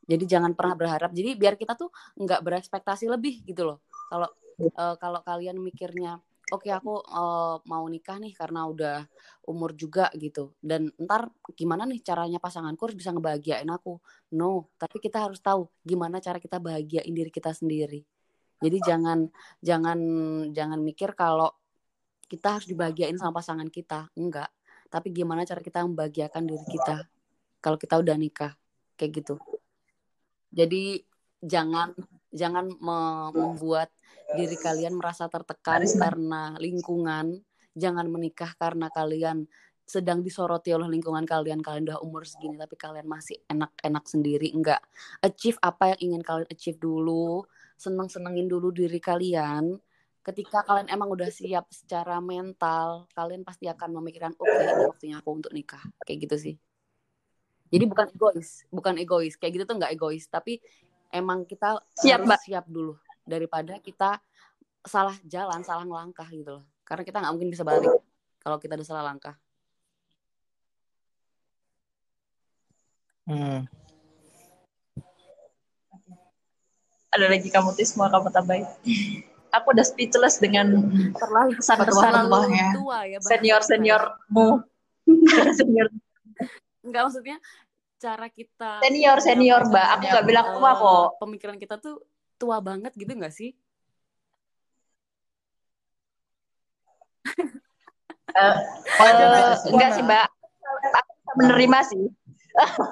Jadi 0.05 0.23
jangan 0.25 0.57
pernah 0.57 0.75
berharap. 0.77 1.11
Jadi 1.13 1.37
biar 1.37 1.55
kita 1.55 1.77
tuh 1.77 1.93
nggak 2.17 2.41
berekspektasi 2.41 3.05
lebih 3.07 3.45
gitu 3.45 3.63
loh. 3.67 3.85
Kalau 4.09 4.29
uh, 4.75 4.95
kalau 4.97 5.19
kalian 5.21 5.61
mikirnya, 5.61 6.19
oke 6.51 6.67
okay, 6.67 6.71
aku 6.73 6.99
uh, 6.99 7.61
mau 7.69 7.85
nikah 7.87 8.17
nih 8.17 8.33
karena 8.35 8.67
udah 8.67 9.05
umur 9.47 9.71
juga 9.77 10.09
gitu. 10.17 10.57
Dan 10.59 10.91
ntar 10.99 11.29
gimana 11.53 11.85
nih 11.87 12.01
caranya 12.03 12.41
pasanganku 12.41 12.89
harus 12.89 12.97
bisa 12.97 13.13
ngebahagiain 13.13 13.69
aku. 13.69 14.01
No, 14.35 14.67
tapi 14.75 14.97
kita 14.99 15.23
harus 15.29 15.39
tahu 15.39 15.69
gimana 15.85 16.19
cara 16.19 16.37
kita 16.41 16.57
bahagiain 16.57 17.13
diri 17.13 17.31
kita 17.31 17.53
sendiri. 17.53 18.03
Jadi 18.61 18.77
jangan 18.85 19.25
jangan 19.63 19.99
jangan 20.53 20.79
mikir 20.85 21.17
kalau 21.17 21.49
kita 22.29 22.61
harus 22.61 22.67
dibahagiain 22.69 23.17
sama 23.17 23.41
pasangan 23.41 23.67
kita. 23.67 24.07
Enggak. 24.13 24.49
Tapi 24.91 25.09
gimana 25.11 25.47
cara 25.47 25.63
kita 25.63 25.81
membahagiakan 25.87 26.43
diri 26.45 26.65
kita 26.69 27.07
kalau 27.63 27.77
kita 27.79 27.97
udah 27.97 28.15
nikah. 28.19 28.53
Kayak 28.99 29.11
gitu. 29.23 29.35
Jadi 30.51 30.99
jangan 31.41 31.95
jangan 32.29 32.69
membuat 32.77 33.89
diri 34.35 34.55
kalian 34.55 34.95
merasa 34.95 35.27
tertekan 35.31 35.83
karena 35.87 36.55
lingkungan. 36.59 37.39
Jangan 37.71 38.07
menikah 38.11 38.51
karena 38.59 38.91
kalian 38.91 39.47
sedang 39.87 40.23
disoroti 40.23 40.71
oleh 40.75 40.87
lingkungan 40.91 41.23
kalian. 41.23 41.63
Kalian 41.63 41.87
udah 41.87 41.99
umur 42.03 42.27
segini 42.27 42.59
tapi 42.59 42.75
kalian 42.75 43.07
masih 43.07 43.39
enak-enak 43.47 44.03
sendiri. 44.07 44.51
Enggak 44.51 44.83
achieve 45.23 45.59
apa 45.63 45.95
yang 45.95 45.99
ingin 46.11 46.21
kalian 46.23 46.47
achieve 46.51 46.79
dulu. 46.79 47.47
Seneng-senengin 47.79 48.47
dulu 48.51 48.69
diri 48.75 48.99
kalian. 48.99 49.79
Ketika 50.21 50.61
kalian 50.61 50.85
emang 50.93 51.09
udah 51.09 51.33
siap 51.33 51.65
secara 51.73 52.21
mental, 52.21 53.09
kalian 53.17 53.41
pasti 53.41 53.65
akan 53.65 53.89
memikirkan, 53.97 54.37
oke, 54.37 54.45
okay, 54.45 54.69
ini 54.69 54.85
waktunya 54.85 55.15
aku 55.17 55.29
untuk 55.33 55.49
nikah. 55.49 55.81
Kayak 56.05 56.29
gitu 56.29 56.35
sih. 56.37 56.55
Jadi 57.71 57.83
bukan 57.87 58.07
egois, 58.11 58.67
bukan 58.67 58.93
egois. 58.99 59.39
Kayak 59.39 59.51
gitu 59.55 59.63
tuh 59.63 59.75
nggak 59.79 59.95
egois, 59.95 60.27
tapi 60.27 60.59
emang 61.07 61.47
kita 61.47 61.79
siap, 61.95 62.27
harus 62.27 62.43
siap 62.43 62.67
dulu 62.67 62.99
daripada 63.23 63.79
kita 63.79 64.19
salah 64.83 65.15
jalan, 65.23 65.63
salah 65.63 65.87
langkah 65.87 66.27
gitu 66.27 66.59
loh. 66.59 66.65
Karena 66.83 67.07
kita 67.07 67.23
nggak 67.23 67.31
mungkin 67.31 67.51
bisa 67.55 67.63
balik 67.63 67.87
kalau 68.43 68.59
kita 68.59 68.75
udah 68.75 68.87
salah 68.87 69.07
langkah. 69.07 69.39
Hmm. 73.23 73.63
Ada 77.11 77.27
lagi 77.31 77.47
kamu 77.47 77.71
tis 77.79 77.95
mau 77.95 78.11
kamu 78.11 78.35
tambahin? 78.35 78.67
Aku 79.51 79.71
udah 79.71 79.83
speechless 79.83 80.39
dengan 80.39 80.91
terlalu 81.15 81.55
pesan-pesan 81.59 82.27
ya. 82.51 82.71
Senior 83.31 83.63
seniormu. 83.63 84.63
senior 85.55 85.87
Enggak 86.91 87.07
maksudnya 87.07 87.39
cara 88.03 88.27
kita 88.27 88.83
senior 88.83 89.17
senior 89.23 89.63
mbak. 89.71 89.87
aku 89.95 90.03
nggak 90.11 90.27
bilang 90.27 90.47
tua 90.59 90.71
kok. 90.75 91.23
pemikiran 91.23 91.55
kita 91.55 91.79
tuh 91.79 92.03
tua 92.35 92.59
banget 92.59 92.91
gitu 92.99 93.15
nggak 93.15 93.31
sih? 93.31 93.55
Uh, 98.35 98.55
uh, 98.99 99.55
enggak 99.71 99.95
sih 99.95 100.03
mbak. 100.03 100.27
Aku 100.99 101.11
menerima 101.39 101.79
sih. 101.87 102.11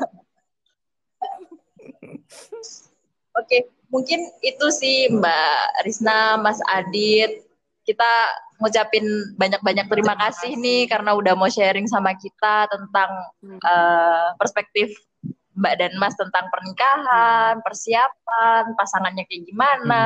Oke 3.39 3.68
mungkin 3.91 4.32
itu 4.39 4.68
sih 4.72 5.12
mbak 5.12 5.84
Risna 5.84 6.39
Mas 6.39 6.64
Adit. 6.72 7.43
Kita 7.84 8.08
ngucapin 8.60 9.05
banyak-banyak 9.39 9.88
terima 9.88 10.20
kasih 10.20 10.60
nih 10.60 10.86
karena 10.91 11.16
udah 11.16 11.34
mau 11.34 11.47
sharing 11.47 11.88
sama 11.88 12.12
kita 12.20 12.68
tentang 12.68 13.10
uh, 13.64 14.36
perspektif 14.36 14.91
Mbak 15.60 15.76
dan 15.76 15.91
Mas 15.99 16.16
tentang 16.16 16.47
pernikahan, 16.47 17.60
hmm. 17.60 17.66
persiapan, 17.68 18.64
pasangannya 18.80 19.28
kayak 19.28 19.43
gimana. 19.43 20.03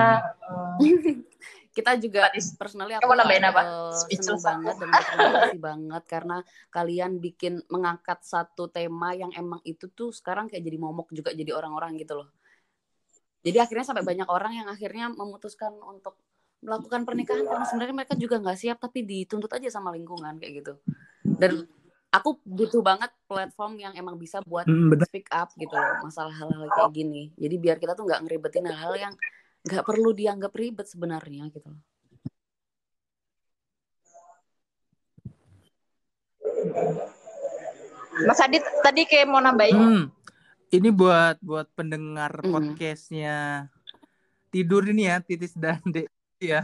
Hmm. 0.49 1.22
kita 1.74 1.97
juga 1.97 2.30
personally 2.54 2.93
aku 2.93 3.10
nambahin 3.18 3.49
apa? 3.49 3.62
Seneng 3.97 4.38
banget 4.38 4.76
dan 4.78 4.89
terima 4.93 5.30
kasih 5.41 5.62
banget 5.62 6.04
karena 6.06 6.38
kalian 6.70 7.12
bikin 7.18 7.54
mengangkat 7.66 8.22
satu 8.22 8.70
tema 8.70 9.18
yang 9.18 9.34
emang 9.34 9.58
itu 9.66 9.89
tuh 9.89 10.14
sekarang 10.14 10.49
kayak 10.49 10.62
jadi 10.62 10.78
momok 10.78 11.10
juga 11.10 11.34
jadi 11.34 11.49
orang-orang 11.54 11.97
gitu 11.97 12.22
loh. 12.22 12.30
Jadi 13.43 13.58
akhirnya 13.60 13.86
sampai 13.89 14.06
banyak 14.06 14.30
orang 14.30 14.54
yang 14.64 14.68
akhirnya 14.70 15.12
memutuskan 15.12 15.74
untuk 15.82 16.16
melakukan 16.64 17.03
pernikahan 17.03 17.43
karena 17.43 17.66
sebenarnya 17.68 17.95
mereka 17.95 18.16
juga 18.16 18.39
nggak 18.39 18.57
siap 18.57 18.78
tapi 18.80 19.03
dituntut 19.03 19.51
aja 19.51 19.68
sama 19.70 19.91
lingkungan 19.91 20.39
kayak 20.39 20.64
gitu. 20.64 20.74
Dan 21.24 21.68
aku 22.14 22.38
butuh 22.45 22.80
banget 22.80 23.11
platform 23.26 23.74
yang 23.82 23.93
emang 23.97 24.16
bisa 24.16 24.39
buat 24.45 24.70
mm, 24.70 24.93
speak 25.09 25.28
up 25.34 25.49
gitu 25.57 25.74
loh 25.74 26.05
masalah 26.05 26.32
hal-hal 26.32 26.70
kayak 26.70 26.93
gini. 26.93 27.34
Jadi 27.36 27.55
biar 27.59 27.78
kita 27.82 27.97
tuh 27.97 28.05
nggak 28.07 28.22
ngeribetin 28.24 28.70
hal-hal 28.70 28.93
yang 28.95 29.14
nggak 29.66 29.84
perlu 29.84 30.14
dianggap 30.14 30.53
ribet 30.53 30.88
sebenarnya 30.88 31.49
gitu 31.49 31.68
loh. 31.68 31.82
Mas 38.24 38.39
Adit 38.39 38.61
tadi 38.86 39.09
kayak 39.09 39.26
mau 39.26 39.41
nambahin. 39.41 39.76
Hmm, 39.76 40.03
ini 40.70 40.89
buat 40.93 41.41
buat 41.41 41.66
pendengar 41.74 42.30
mm. 42.45 42.53
podcastnya 42.53 43.68
tidur 44.53 44.86
ini 44.86 45.09
ya 45.09 45.18
titis 45.18 45.57
dan 45.57 45.82
dek 45.82 46.05
ya. 46.52 46.64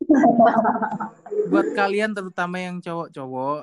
Buat 1.50 1.72
kalian 1.72 2.12
terutama 2.12 2.60
yang 2.60 2.78
cowok-cowok, 2.84 3.60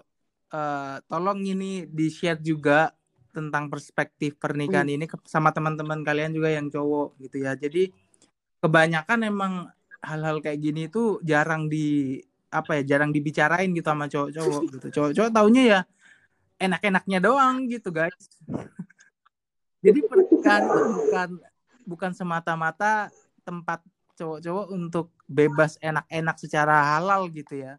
uh, 0.54 0.96
tolong 1.06 1.40
ini 1.46 1.86
di-share 1.86 2.42
juga 2.42 2.92
tentang 3.34 3.70
perspektif 3.70 4.38
pernikahan 4.38 4.86
hmm. 4.86 4.96
ini 4.96 5.06
sama 5.26 5.50
teman-teman 5.50 6.06
kalian 6.06 6.34
juga 6.34 6.54
yang 6.54 6.70
cowok 6.70 7.18
gitu 7.22 7.42
ya. 7.42 7.58
Jadi 7.58 7.90
kebanyakan 8.62 9.20
emang 9.26 9.54
hal-hal 10.04 10.44
kayak 10.44 10.60
gini 10.62 10.88
itu 10.92 11.18
jarang 11.26 11.66
di 11.68 12.20
apa 12.54 12.78
ya, 12.80 12.96
jarang 12.96 13.10
dibicarain 13.10 13.74
gitu 13.74 13.90
sama 13.90 14.06
cowok-cowok 14.06 14.62
gitu. 14.70 14.88
Cowok-cowok 14.94 15.32
taunya 15.34 15.64
ya 15.66 15.80
enak-enaknya 16.62 17.20
doang 17.20 17.66
gitu, 17.66 17.90
guys. 17.90 18.14
Jadi 19.84 20.00
pernikahan 20.08 20.64
bukan 20.70 21.30
bukan 21.84 22.12
semata-mata 22.16 23.12
tempat 23.44 23.84
cowok-cowok 24.18 24.68
untuk 24.74 25.14
bebas 25.26 25.78
enak-enak 25.82 26.36
secara 26.38 26.98
halal 26.98 27.30
gitu 27.30 27.62
ya. 27.62 27.78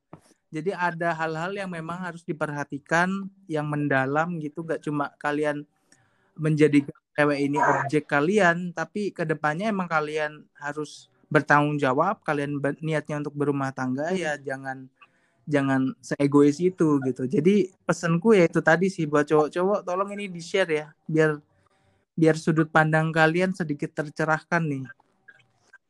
Jadi 0.54 0.70
ada 0.70 1.10
hal-hal 1.18 1.50
yang 1.50 1.70
memang 1.70 1.98
harus 1.98 2.22
diperhatikan 2.22 3.26
yang 3.50 3.66
mendalam 3.66 4.38
gitu, 4.38 4.62
gak 4.62 4.86
cuma 4.86 5.10
kalian 5.18 5.66
menjadi 6.38 6.86
cewek 7.14 7.38
ini 7.42 7.58
objek 7.58 8.06
kalian, 8.06 8.70
tapi 8.70 9.10
ke 9.10 9.26
depannya 9.26 9.70
emang 9.70 9.90
kalian 9.90 10.46
harus 10.58 11.10
bertanggung 11.26 11.78
jawab, 11.78 12.22
kalian 12.22 12.62
niatnya 12.78 13.18
untuk 13.18 13.34
berumah 13.34 13.74
tangga 13.74 14.14
ya 14.14 14.38
jangan 14.38 14.86
jangan 15.44 15.92
seegois 15.98 16.62
itu 16.62 17.02
gitu. 17.02 17.26
Jadi 17.26 17.74
pesanku 17.82 18.38
ya 18.38 18.46
itu 18.46 18.62
tadi 18.62 18.86
sih 18.88 19.10
buat 19.10 19.26
cowok-cowok 19.26 19.80
tolong 19.82 20.10
ini 20.14 20.30
di 20.30 20.38
share 20.38 20.70
ya 20.70 20.86
biar 21.04 21.38
biar 22.14 22.38
sudut 22.38 22.70
pandang 22.70 23.10
kalian 23.10 23.50
sedikit 23.50 23.90
tercerahkan 23.90 24.62
nih 24.62 24.84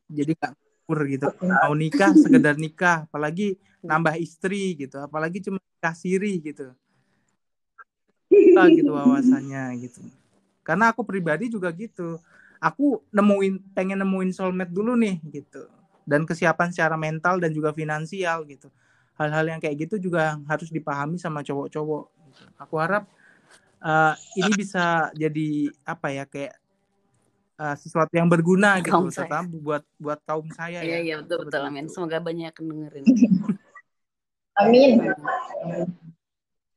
jadi 0.09 0.31
gak 0.37 0.53
kur 0.85 0.99
gitu. 1.09 1.27
Mau 1.41 1.73
nikah 1.73 2.13
sekedar 2.13 2.55
nikah 2.55 3.09
apalagi 3.09 3.57
nambah 3.81 4.17
istri 4.17 4.77
gitu 4.77 4.97
apalagi 5.01 5.41
cuma 5.41 5.57
nikah 5.57 5.95
siri 5.97 6.41
gitu. 6.41 6.73
Kita 8.29 8.63
gitu 8.73 8.91
wawasannya 8.93 9.81
gitu. 9.81 10.01
Karena 10.65 10.89
aku 10.93 11.05
pribadi 11.05 11.49
juga 11.49 11.69
gitu. 11.73 12.17
Aku 12.57 13.05
nemuin 13.13 13.61
pengen 13.77 14.01
nemuin 14.01 14.33
soulmate 14.33 14.73
dulu 14.73 14.97
nih 14.97 15.21
gitu. 15.29 15.69
Dan 16.05 16.25
kesiapan 16.25 16.69
secara 16.69 16.97
mental 16.97 17.41
dan 17.41 17.53
juga 17.53 17.73
finansial 17.73 18.45
gitu. 18.49 18.69
Hal-hal 19.15 19.45
yang 19.47 19.59
kayak 19.61 19.87
gitu 19.89 20.09
juga 20.09 20.37
harus 20.49 20.69
dipahami 20.69 21.15
sama 21.15 21.39
cowok-cowok 21.45 22.03
gitu. 22.35 22.45
aku 22.59 22.75
harap 22.75 23.07
uh, 23.79 24.13
ini 24.35 24.51
bisa 24.57 25.09
jadi 25.15 25.71
apa 25.87 26.07
ya 26.11 26.23
kayak 26.27 26.53
uh, 27.59 27.75
sesuatu 27.75 28.11
yang 28.15 28.27
berguna 28.27 28.79
gitu 28.83 28.91
kaum 28.91 29.07
terutama 29.11 29.47
buat 29.49 29.83
buat 29.99 30.19
kaum 30.27 30.47
saya 30.51 30.83
iya, 30.83 30.99
ya. 30.99 31.03
Iya 31.03 31.15
betul 31.23 31.37
betul 31.47 31.61
amin. 31.63 31.85
Semoga 31.87 32.17
banyak 32.19 32.51
yang 32.51 32.67
dengerin. 32.67 33.05
amin. 34.61 34.91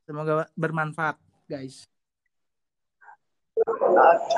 Semoga 0.06 0.48
bermanfaat 0.56 1.16
guys. 1.50 1.86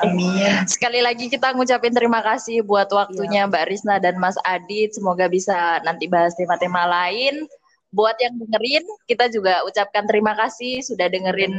Amin. 0.01 0.65
Sekali 0.65 0.99
lagi 0.99 1.29
kita 1.29 1.53
ngucapin 1.53 1.93
terima 1.93 2.25
kasih 2.25 2.65
buat 2.65 2.89
waktunya 2.89 3.45
Mbak 3.45 3.65
Risna 3.69 4.01
dan 4.01 4.17
Mas 4.17 4.35
Adit. 4.41 4.97
Semoga 4.97 5.29
bisa 5.29 5.77
nanti 5.85 6.09
bahas 6.09 6.33
tema-tema 6.33 6.89
lain. 6.89 7.45
Buat 7.91 8.17
yang 8.23 8.39
dengerin, 8.39 8.87
kita 9.03 9.27
juga 9.27 9.61
ucapkan 9.67 10.07
terima 10.07 10.31
kasih 10.33 10.79
sudah 10.79 11.11
dengerin 11.11 11.53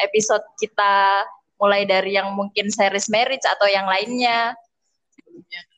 episode 0.00 0.42
kita 0.56 1.22
mulai 1.60 1.84
dari 1.84 2.16
yang 2.16 2.32
mungkin 2.32 2.72
series 2.72 3.12
marriage 3.12 3.44
atau 3.44 3.68
yang 3.68 3.84
lainnya. 3.84 4.56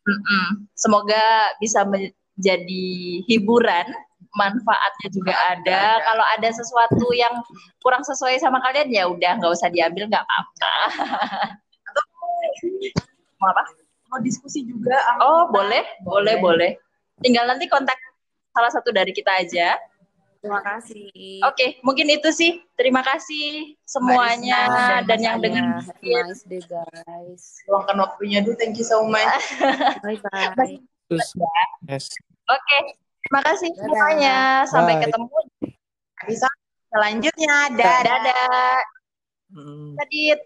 Mm-mm. 0.03 0.67
Semoga 0.79 1.55
bisa 1.59 1.83
menjadi 1.87 2.87
hiburan, 3.27 3.87
manfaatnya 4.35 5.09
juga 5.13 5.35
ada. 5.51 6.01
Kalau 6.07 6.25
ada 6.39 6.49
sesuatu 6.55 7.07
yang 7.13 7.35
kurang 7.83 8.07
sesuai 8.07 8.39
sama 8.39 8.63
kalian 8.63 8.89
ya 8.89 9.05
udah 9.11 9.43
nggak 9.43 9.53
usah 9.53 9.69
diambil 9.69 10.09
nggak 10.09 10.25
apa-apa. 10.25 10.75
Mau 13.43 13.51
apa? 13.51 13.63
Mau 14.13 14.21
diskusi 14.23 14.63
juga. 14.63 14.95
Oh 15.19 15.51
boleh, 15.51 15.83
boleh, 16.07 16.39
boleh. 16.39 16.71
Tinggal 17.21 17.51
nanti 17.51 17.67
kontak 17.67 17.99
salah 18.55 18.71
satu 18.71 18.95
dari 18.95 19.11
kita 19.11 19.35
aja. 19.35 19.75
Terima 20.43 20.59
kasih. 20.59 21.39
Oke, 21.47 21.79
mungkin 21.87 22.11
itu 22.11 22.27
sih. 22.35 22.67
Terima 22.75 22.99
kasih 23.07 23.79
semuanya 23.87 24.67
Risna 24.67 24.99
dan 25.07 25.19
yang 25.23 25.39
dengan 25.39 25.79
have 25.79 25.95
a 26.03 26.27
nice 26.27 26.43
day 26.43 26.59
guys. 26.67 27.63
Luangkan 27.71 28.03
waktunya 28.03 28.43
dulu. 28.43 28.59
Thank 28.59 28.83
you 28.83 28.87
so 28.87 29.07
much. 29.07 29.55
Bye 30.03 30.19
bye. 30.19 30.83
Terus, 31.07 31.31
yes. 31.87 32.11
Oke, 32.51 32.79
terima 33.23 33.41
kasih 33.47 33.71
Dadah. 33.71 33.81
semuanya. 33.87 34.37
Sampai 34.67 34.95
Bye. 34.99 35.03
ketemu. 35.07 35.39
Episode 36.27 36.59
selanjutnya. 36.91 37.57
Dadah. 37.79 38.01
Dadah. 38.03 38.75
Mm. 39.55 39.95
Adit. 40.03 40.41